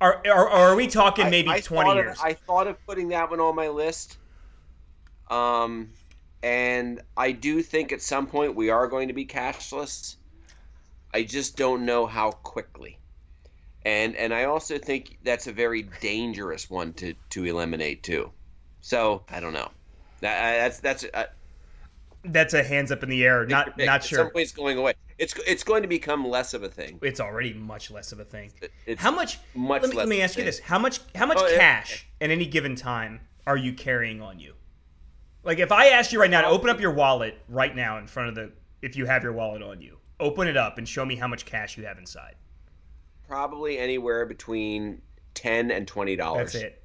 Are 0.00 0.20
are, 0.26 0.48
are 0.48 0.76
we 0.76 0.88
talking 0.88 1.30
maybe 1.30 1.48
I 1.48 1.60
20 1.60 1.88
thought 1.88 1.98
of- 1.98 2.04
years? 2.04 2.18
I 2.22 2.34
thought 2.34 2.66
of 2.66 2.84
putting 2.86 3.08
that 3.08 3.30
one 3.30 3.40
on 3.40 3.54
my 3.54 3.68
list. 3.68 4.18
Um, 5.30 5.90
and 6.42 7.00
I 7.16 7.32
do 7.32 7.62
think 7.62 7.92
at 7.92 8.00
some 8.02 8.26
point 8.26 8.54
we 8.54 8.70
are 8.70 8.86
going 8.86 9.08
to 9.08 9.14
be 9.14 9.26
cashless. 9.26 10.16
I 11.16 11.22
just 11.22 11.56
don't 11.56 11.86
know 11.86 12.04
how 12.06 12.30
quickly. 12.30 12.98
And 13.86 14.14
and 14.16 14.34
I 14.34 14.44
also 14.44 14.76
think 14.76 15.18
that's 15.24 15.46
a 15.46 15.52
very 15.52 15.82
dangerous 16.00 16.68
one 16.68 16.92
to 16.94 17.14
to 17.30 17.44
eliminate 17.44 18.02
too. 18.02 18.32
So 18.82 19.22
I 19.30 19.40
don't 19.40 19.54
know. 19.54 19.70
That, 20.20 20.58
that's 20.58 20.80
that's 20.80 21.04
uh, 21.14 21.24
That's 22.22 22.52
a 22.52 22.62
hands 22.62 22.92
up 22.92 23.02
in 23.02 23.08
the 23.08 23.24
air. 23.24 23.46
Not 23.46 23.78
not 23.78 24.04
sure. 24.04 24.18
some 24.18 24.30
point 24.30 24.42
it's 24.42 24.52
going 24.52 24.76
away. 24.76 24.92
It's 25.16 25.34
it's 25.46 25.64
going 25.64 25.82
to 25.82 25.88
become 25.88 26.28
less 26.28 26.52
of 26.52 26.62
a 26.64 26.68
thing. 26.68 26.98
It's 27.00 27.20
already 27.20 27.54
much 27.54 27.90
less 27.90 28.12
of 28.12 28.20
a 28.20 28.24
thing. 28.24 28.52
It's 28.84 29.00
How 29.00 29.10
much? 29.10 29.38
much 29.54 29.82
let 29.82 29.90
me, 29.90 29.96
less 29.96 30.06
let 30.06 30.08
me 30.08 30.20
ask 30.22 30.36
you 30.36 30.44
this: 30.44 30.58
How 30.58 30.78
much? 30.78 31.00
How 31.14 31.24
much 31.24 31.38
Oh, 31.40 31.46
yeah. 31.48 31.56
cash 31.56 32.06
at 32.20 32.30
any 32.30 32.44
given 32.44 32.76
time 32.76 33.20
are 33.46 33.56
you 33.56 33.72
carrying 33.72 34.20
on 34.20 34.38
you? 34.38 34.52
Like, 35.44 35.60
if 35.60 35.72
I 35.72 35.86
asked 35.88 36.12
you 36.12 36.20
right 36.20 36.30
now 36.30 36.42
to 36.42 36.48
open 36.48 36.68
up 36.68 36.80
your 36.80 36.92
wallet 36.92 37.38
right 37.48 37.74
now 37.74 37.96
in 37.98 38.06
front 38.06 38.28
of 38.30 38.34
the, 38.34 38.52
if 38.82 38.96
you 38.96 39.06
have 39.06 39.22
your 39.22 39.32
wallet 39.32 39.62
on 39.62 39.80
you, 39.80 39.96
open 40.20 40.48
it 40.48 40.56
up 40.56 40.78
and 40.78 40.88
show 40.88 41.04
me 41.04 41.16
how 41.16 41.28
much 41.28 41.44
cash 41.44 41.76
you 41.76 41.84
have 41.84 41.98
inside. 41.98 42.34
Probably 43.28 43.78
anywhere 43.78 44.24
between 44.26 45.02
ten 45.34 45.70
and 45.70 45.86
twenty 45.86 46.16
dollars. 46.16 46.52
That's 46.52 46.64
it. 46.64 46.84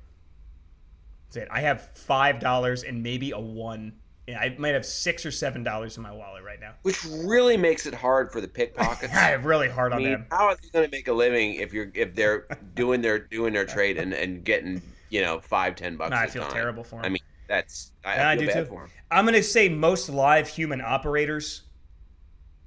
That's 1.27 1.37
it. 1.37 1.47
I 1.51 1.61
have 1.61 1.81
five 1.95 2.39
dollars 2.39 2.83
and 2.83 3.01
maybe 3.03 3.31
a 3.31 3.39
one. 3.39 3.93
Yeah, 4.27 4.39
I 4.39 4.55
might 4.57 4.73
have 4.73 4.85
six 4.85 5.25
or 5.25 5.31
seven 5.31 5.63
dollars 5.63 5.97
in 5.97 6.03
my 6.03 6.11
wallet 6.11 6.43
right 6.43 6.59
now. 6.59 6.73
which 6.83 7.03
really 7.05 7.57
makes 7.57 7.85
it 7.85 7.93
hard 7.93 8.31
for 8.31 8.41
the 8.41 8.47
pickpockets. 8.59 9.13
I 9.13 9.29
have 9.29 9.45
really 9.45 9.69
hard 9.69 9.93
I 9.93 9.97
on 9.97 10.01
mean, 10.03 10.11
them. 10.13 10.25
how 10.31 10.47
are 10.47 10.55
they 10.61 10.69
going 10.69 10.85
to 10.85 10.91
make 10.91 11.07
a 11.07 11.13
living 11.13 11.55
if 11.55 11.73
you're 11.73 11.91
if 11.93 12.15
they're 12.15 12.47
doing 12.75 13.01
their 13.01 13.19
doing 13.19 13.53
their 13.53 13.65
trade 13.65 13.97
and, 13.97 14.13
and 14.13 14.43
getting 14.43 14.81
you 15.09 15.21
know 15.21 15.39
five 15.39 15.75
ten 15.75 15.95
bucks? 15.97 16.11
No, 16.11 16.17
I 16.17 16.27
feel 16.27 16.43
time? 16.43 16.51
terrible 16.53 16.83
them. 16.83 17.01
I 17.03 17.09
mean, 17.09 17.21
that's 17.47 17.91
I, 18.03 18.15
Yeah, 18.15 18.29
I 18.29 18.31
I 18.31 18.35
do 18.35 18.47
bad 18.47 18.53
too. 18.53 18.65
for. 18.65 18.89
I'm 19.11 19.25
gonna 19.25 19.43
say 19.43 19.69
most 19.69 20.09
live 20.09 20.47
human 20.47 20.81
operators 20.81 21.63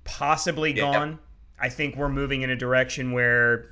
possibly 0.05 0.73
Yeah. 0.73 0.93
gone. 0.93 1.19
I 1.59 1.69
think 1.69 1.97
we're 1.97 2.09
moving 2.09 2.43
in 2.43 2.51
a 2.51 2.57
direction 2.57 3.13
where 3.13 3.71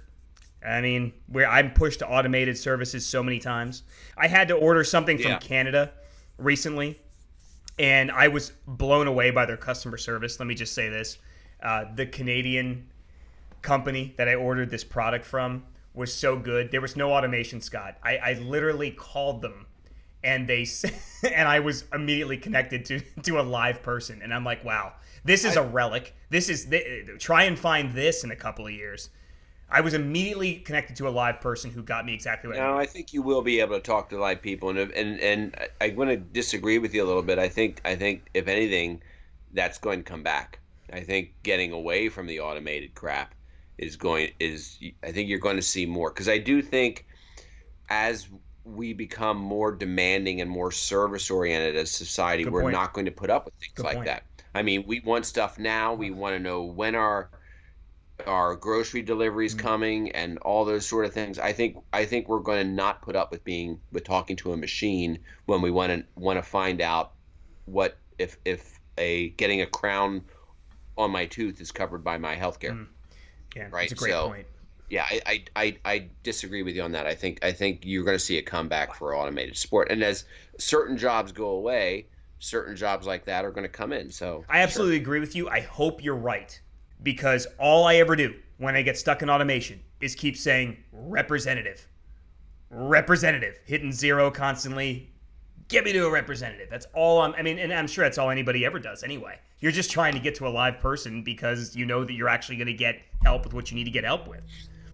I 0.65 0.81
mean, 0.81 1.13
where 1.27 1.49
I'm 1.49 1.73
pushed 1.73 1.99
to 1.99 2.07
automated 2.09 2.57
services 2.57 3.05
so 3.05 3.21
many 3.21 3.41
times. 3.41 3.83
I 4.17 4.29
had 4.29 4.47
to 4.47 4.55
order 4.55 4.85
something 4.85 5.19
from 5.19 5.33
Yeah. 5.33 5.39
Canada 5.39 5.91
recently, 6.39 7.01
and 7.81 8.13
I 8.13 8.29
was 8.29 8.53
blown 8.69 9.09
away 9.09 9.33
by 9.33 9.45
their 9.45 9.57
customer 9.57 9.97
service. 9.97 10.39
Let 10.39 10.47
me 10.47 10.55
just 10.55 10.73
say 10.73 10.89
this: 10.89 11.19
uh, 11.65 11.87
the 11.97 12.07
Canadian 12.07 12.87
company 13.63 14.15
that 14.19 14.29
I 14.29 14.37
ordered 14.37 14.71
this 14.71 14.85
product 14.85 15.25
from 15.25 15.65
was 15.95 16.15
so 16.15 16.37
good. 16.37 16.71
There 16.71 16.81
was 16.81 16.95
no 16.97 17.13
automation, 17.13 17.61
Scott. 17.61 17.99
I, 18.03 18.17
I 18.19 18.33
literally 18.35 18.93
called 18.93 19.43
them, 19.43 19.67
and 20.25 20.49
they 20.49 20.67
and 21.33 21.49
I 21.49 21.61
was 21.61 21.85
immediately 21.93 22.37
connected 22.37 22.85
to 22.87 23.01
to 23.23 23.41
a 23.41 23.43
live 23.43 23.83
person, 23.83 24.21
and 24.23 24.33
I'm 24.35 24.45
like, 24.45 24.65
wow, 24.65 24.95
this 25.25 25.45
is 25.45 25.57
a 25.57 25.63
relic. 25.63 26.15
This 26.31 26.49
is 26.49 26.67
th- 26.67 27.09
uh, 27.09 27.13
try 27.19 27.45
and 27.45 27.59
find 27.59 27.93
this 27.93 28.25
in 28.25 28.31
a 28.31 28.37
couple 28.37 28.67
of 28.67 28.73
years. 28.73 29.11
I 29.71 29.81
was 29.81 29.95
immediately 29.95 30.57
connected 30.57 30.97
to 30.97 31.09
a 31.09 31.11
live 31.11 31.41
person 31.41 31.71
who 31.71 31.83
got 31.83 32.05
me 32.05 32.13
exactly 32.15 32.49
what 32.49 32.59
I 32.59 32.61
No, 32.61 32.73
needed. 32.73 32.83
I 32.83 32.87
think 32.87 33.13
you 33.13 33.23
will 33.23 33.43
be 33.43 33.61
able 33.61 33.75
to 33.77 33.81
talk 33.81 34.09
to 34.11 34.19
live 34.19 34.43
people, 34.43 34.69
and 34.71 34.79
and 34.93 35.21
and 35.21 35.57
I- 35.57 35.87
I'm 35.87 35.95
going 35.97 36.09
to 36.09 36.17
disagree 36.17 36.79
with 36.79 36.95
you 36.95 37.03
a 37.03 37.07
little 37.07 37.23
bit. 37.23 37.39
I 37.39 37.49
think 37.49 37.81
I 37.85 37.97
think 37.97 38.29
if 38.35 38.49
anything, 38.49 39.03
that's 39.53 39.79
going 39.79 39.99
to 40.01 40.05
come 40.05 40.23
back. 40.23 40.61
I 40.93 41.01
think 41.01 41.33
getting 41.43 41.73
away 41.73 42.09
from 42.11 42.27
the 42.27 42.41
automated 42.41 42.95
crap 42.95 43.35
is 43.79 43.97
going 43.97 44.33
is. 44.41 44.79
I 45.03 45.13
think 45.13 45.29
you're 45.29 45.39
going 45.39 45.57
to 45.57 45.63
see 45.63 45.87
more 45.87 46.11
because 46.11 46.29
I 46.29 46.39
do 46.39 46.61
think 46.63 47.07
as 47.91 48.29
we 48.65 48.93
become 48.93 49.37
more 49.37 49.73
demanding 49.73 50.41
and 50.41 50.51
more 50.51 50.71
service 50.71 51.31
oriented 51.31 51.77
as 51.77 51.91
society, 51.91 52.45
Good 52.45 52.53
we're 52.53 52.63
point. 52.63 52.75
not 52.75 52.93
going 52.93 53.07
to 53.07 53.11
put 53.11 53.31
up 53.31 53.45
with 53.47 53.55
things 53.55 53.73
Good 53.75 53.85
like 53.85 53.95
point. 53.97 54.07
that. 54.07 54.25
I 54.55 54.63
mean, 54.63 54.85
we 54.87 55.01
want 55.01 55.27
stuff 55.27 55.59
now. 55.59 55.95
We 55.95 56.11
want 56.11 56.35
to 56.35 56.39
know 56.39 56.63
when 56.63 56.95
our 56.95 57.31
our 58.27 58.55
grocery 58.55 59.03
deliveries 59.03 59.55
Mm-hmm. 59.55 59.67
coming 59.67 60.13
and 60.13 60.39
all 60.39 60.65
those 60.65 60.87
sort 60.87 61.05
of 61.07 61.13
things. 61.13 61.39
I 61.41 61.53
think 61.53 61.77
I 61.93 62.05
think 62.05 62.29
we're 62.29 62.39
going 62.41 62.65
to 62.65 62.73
not 62.73 63.03
put 63.03 63.17
up 63.17 63.33
with 63.33 63.43
being 63.43 63.81
with 63.91 64.05
talking 64.05 64.37
to 64.37 64.53
a 64.53 64.57
machine 64.57 65.19
when 65.47 65.61
we 65.61 65.71
want 65.73 65.91
to 65.93 66.05
want 66.15 66.37
to 66.39 66.43
find 66.43 66.81
out 66.81 67.13
what 67.65 67.99
if 68.19 68.37
if 68.45 68.79
a 68.99 69.31
getting 69.31 69.63
a 69.63 69.67
crown 69.67 70.23
on 70.99 71.11
my 71.11 71.27
tooth 71.27 71.61
is 71.61 71.73
covered 71.73 72.05
by 72.05 72.19
my 72.19 72.37
health 72.37 72.61
care. 72.61 72.73
Mm. 72.73 72.87
Yeah, 73.57 73.63
Right, 73.71 73.89
that's 73.89 73.93
a 73.93 73.97
great 73.97 74.13
so- 74.13 74.29
point. 74.29 74.47
Yeah, 74.93 75.07
I, 75.11 75.21
I, 75.25 75.45
I, 75.57 75.77
I 75.87 76.09
disagree 76.23 76.63
with 76.63 76.77
you 76.77 76.83
on 76.83 76.93
that. 76.93 77.07
I 77.07 77.15
think 77.15 77.43
I 77.43 77.51
think 77.51 77.81
you're 77.83 78.05
going 78.05 78.15
to 78.15 78.23
see 78.23 78.37
a 78.37 78.43
comeback 78.43 78.95
for 78.95 79.17
automated 79.17 79.57
sport, 79.57 79.91
and 79.91 80.03
as 80.03 80.27
certain 80.59 80.99
jobs 80.99 81.33
go 81.33 81.47
away, 81.47 82.09
certain 82.41 82.77
jobs 82.77 83.07
like 83.07 83.25
that 83.25 83.47
are 83.47 83.51
going 83.51 83.63
to 83.63 83.71
come 83.71 83.95
in. 83.95 84.11
So 84.11 84.45
I 84.51 84.61
absolutely 84.61 84.97
agree 84.97 85.19
with 85.19 85.35
you. 85.35 85.49
I 85.49 85.61
hope 85.61 86.05
you're 86.05 86.15
right 86.15 86.61
because 87.03 87.47
all 87.59 87.87
I 87.87 87.95
ever 87.95 88.15
do 88.15 88.35
when 88.59 88.77
I 88.77 88.83
get 88.83 88.99
stuck 88.99 89.23
in 89.23 89.31
automation 89.31 89.81
is 90.03 90.15
keep 90.15 90.37
saying 90.37 90.77
representative, 90.93 91.89
representative, 92.69 93.61
hitting 93.65 93.93
zero 93.93 94.31
constantly. 94.31 95.11
Get 95.69 95.85
me 95.85 95.95
to 95.95 96.05
a 96.05 96.11
representative. 96.11 96.69
That's 96.69 96.87
all 96.93 97.23
I'm. 97.23 97.33
I 97.33 97.41
mean, 97.41 97.59
and 97.59 97.73
I'm 97.73 97.87
sure 97.87 98.05
that's 98.05 98.19
all 98.19 98.29
anybody 98.29 98.67
ever 98.67 98.79
does 98.79 99.03
anyway. 99.05 99.39
You're 99.61 99.73
just 99.73 99.91
trying 99.91 100.13
to 100.13 100.21
get 100.21 100.35
to 100.35 100.47
a 100.47 100.51
live 100.51 100.81
person 100.81 101.23
because 101.23 101.75
you 101.75 101.87
know 101.87 102.05
that 102.05 102.13
you're 102.13 102.29
actually 102.29 102.57
going 102.57 102.67
to 102.67 102.75
get 102.75 103.01
help 103.23 103.45
with 103.45 103.55
what 103.55 103.71
you 103.71 103.77
need 103.79 103.85
to 103.85 103.91
get 103.91 104.05
help 104.05 104.29
with. 104.29 104.43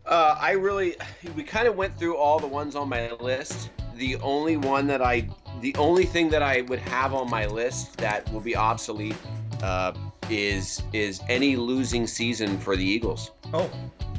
Uh, 0.09 0.39
I 0.41 0.53
really, 0.53 0.97
we 1.37 1.43
kind 1.43 1.69
of 1.69 1.77
went 1.77 1.99
through 1.99 2.17
all 2.17 2.39
the 2.39 2.47
ones 2.47 2.75
on 2.75 2.89
my 2.89 3.13
list. 3.13 3.71
The 3.97 4.17
only 4.17 4.57
one 4.57 4.87
that 4.87 5.03
I, 5.03 5.29
the 5.61 5.75
only 5.77 6.05
thing 6.05 6.31
that 6.31 6.43
I 6.43 6.63
would 6.63 6.79
have 6.79 7.13
on 7.13 7.29
my 7.29 7.47
list 7.47 7.99
that 7.99 8.31
will 8.33 8.41
be 8.41 8.57
obsolete 8.57 9.17
uh, 9.63 9.93
is 10.31 10.83
is 10.93 11.21
any 11.29 11.57
losing 11.57 12.07
season 12.07 12.59
for 12.59 12.77
the 12.77 12.85
Eagles 12.85 13.33
Oh, 13.53 13.69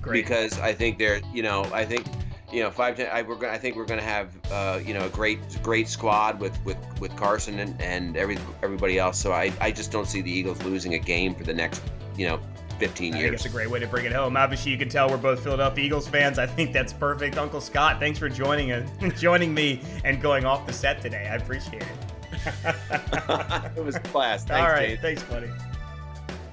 great. 0.01 0.23
because 0.23 0.59
I 0.59 0.73
think 0.73 0.97
they're, 0.99 1.21
you 1.33 1.41
know, 1.43 1.63
I 1.73 1.85
think, 1.85 2.05
you 2.51 2.61
know, 2.61 2.69
five. 2.69 2.97
Ten, 2.97 3.07
I 3.11 3.21
we're 3.21 3.35
gonna, 3.35 3.53
I 3.53 3.57
think 3.57 3.75
we're 3.75 3.85
gonna 3.85 4.01
have, 4.01 4.35
uh, 4.51 4.79
you 4.83 4.93
know, 4.93 5.05
a 5.05 5.09
great 5.09 5.39
great 5.63 5.87
squad 5.87 6.39
with 6.39 6.63
with 6.65 6.77
with 6.99 7.15
Carson 7.15 7.59
and 7.59 7.79
and 7.81 8.17
every 8.17 8.37
everybody 8.63 8.99
else. 8.99 9.17
So 9.17 9.31
I 9.31 9.53
I 9.61 9.71
just 9.71 9.91
don't 9.91 10.07
see 10.07 10.21
the 10.21 10.31
Eagles 10.31 10.61
losing 10.63 10.93
a 10.95 10.99
game 10.99 11.33
for 11.33 11.45
the 11.45 11.53
next, 11.53 11.81
you 12.17 12.27
know, 12.27 12.39
15 12.79 13.13
I 13.13 13.17
think 13.17 13.21
years. 13.21 13.35
it's 13.35 13.45
a 13.45 13.49
great 13.49 13.69
way 13.69 13.79
to 13.79 13.87
bring 13.87 14.05
it 14.05 14.13
home. 14.13 14.37
Obviously, 14.37 14.71
you 14.71 14.77
can 14.77 14.89
tell 14.89 15.09
we're 15.09 15.17
both 15.17 15.43
Philadelphia 15.43 15.85
Eagles 15.85 16.07
fans. 16.07 16.39
I 16.39 16.47
think 16.47 16.73
that's 16.73 16.93
perfect. 16.93 17.37
Uncle 17.37 17.61
Scott, 17.61 17.99
thanks 17.99 18.17
for 18.17 18.29
joining 18.29 18.71
us, 18.71 18.89
joining 19.19 19.53
me, 19.53 19.81
and 20.03 20.21
going 20.21 20.45
off 20.45 20.65
the 20.65 20.73
set 20.73 21.01
today. 21.01 21.27
I 21.29 21.35
appreciate 21.35 21.83
it. 21.83 21.87
it 23.75 23.83
was 23.83 23.95
a 23.95 23.99
class. 23.99 24.45
Thanks, 24.45 24.65
All 24.65 24.73
right, 24.73 24.99
thanks, 25.01 25.23
buddy. 25.23 25.49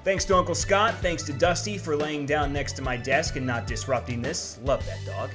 Thanks 0.04 0.24
to 0.26 0.36
Uncle 0.36 0.54
Scott. 0.54 0.94
Thanks 1.02 1.22
to 1.24 1.32
Dusty 1.32 1.78
for 1.78 1.96
laying 1.96 2.26
down 2.26 2.52
next 2.52 2.74
to 2.74 2.82
my 2.82 2.96
desk 2.96 3.36
and 3.36 3.46
not 3.46 3.66
disrupting 3.66 4.22
this. 4.22 4.60
Love 4.62 4.84
that 4.86 5.04
dog. 5.04 5.30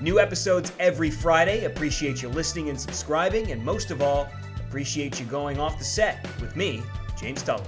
New 0.00 0.18
episodes 0.20 0.72
every 0.78 1.10
Friday. 1.10 1.64
Appreciate 1.64 2.22
you 2.22 2.28
listening 2.28 2.68
and 2.68 2.80
subscribing, 2.80 3.52
and 3.52 3.64
most 3.64 3.90
of 3.90 4.02
all, 4.02 4.28
appreciate 4.58 5.20
you 5.20 5.26
going 5.26 5.60
off 5.60 5.78
the 5.78 5.84
set 5.84 6.26
with 6.40 6.56
me, 6.56 6.82
James 7.16 7.42
Tully. 7.42 7.62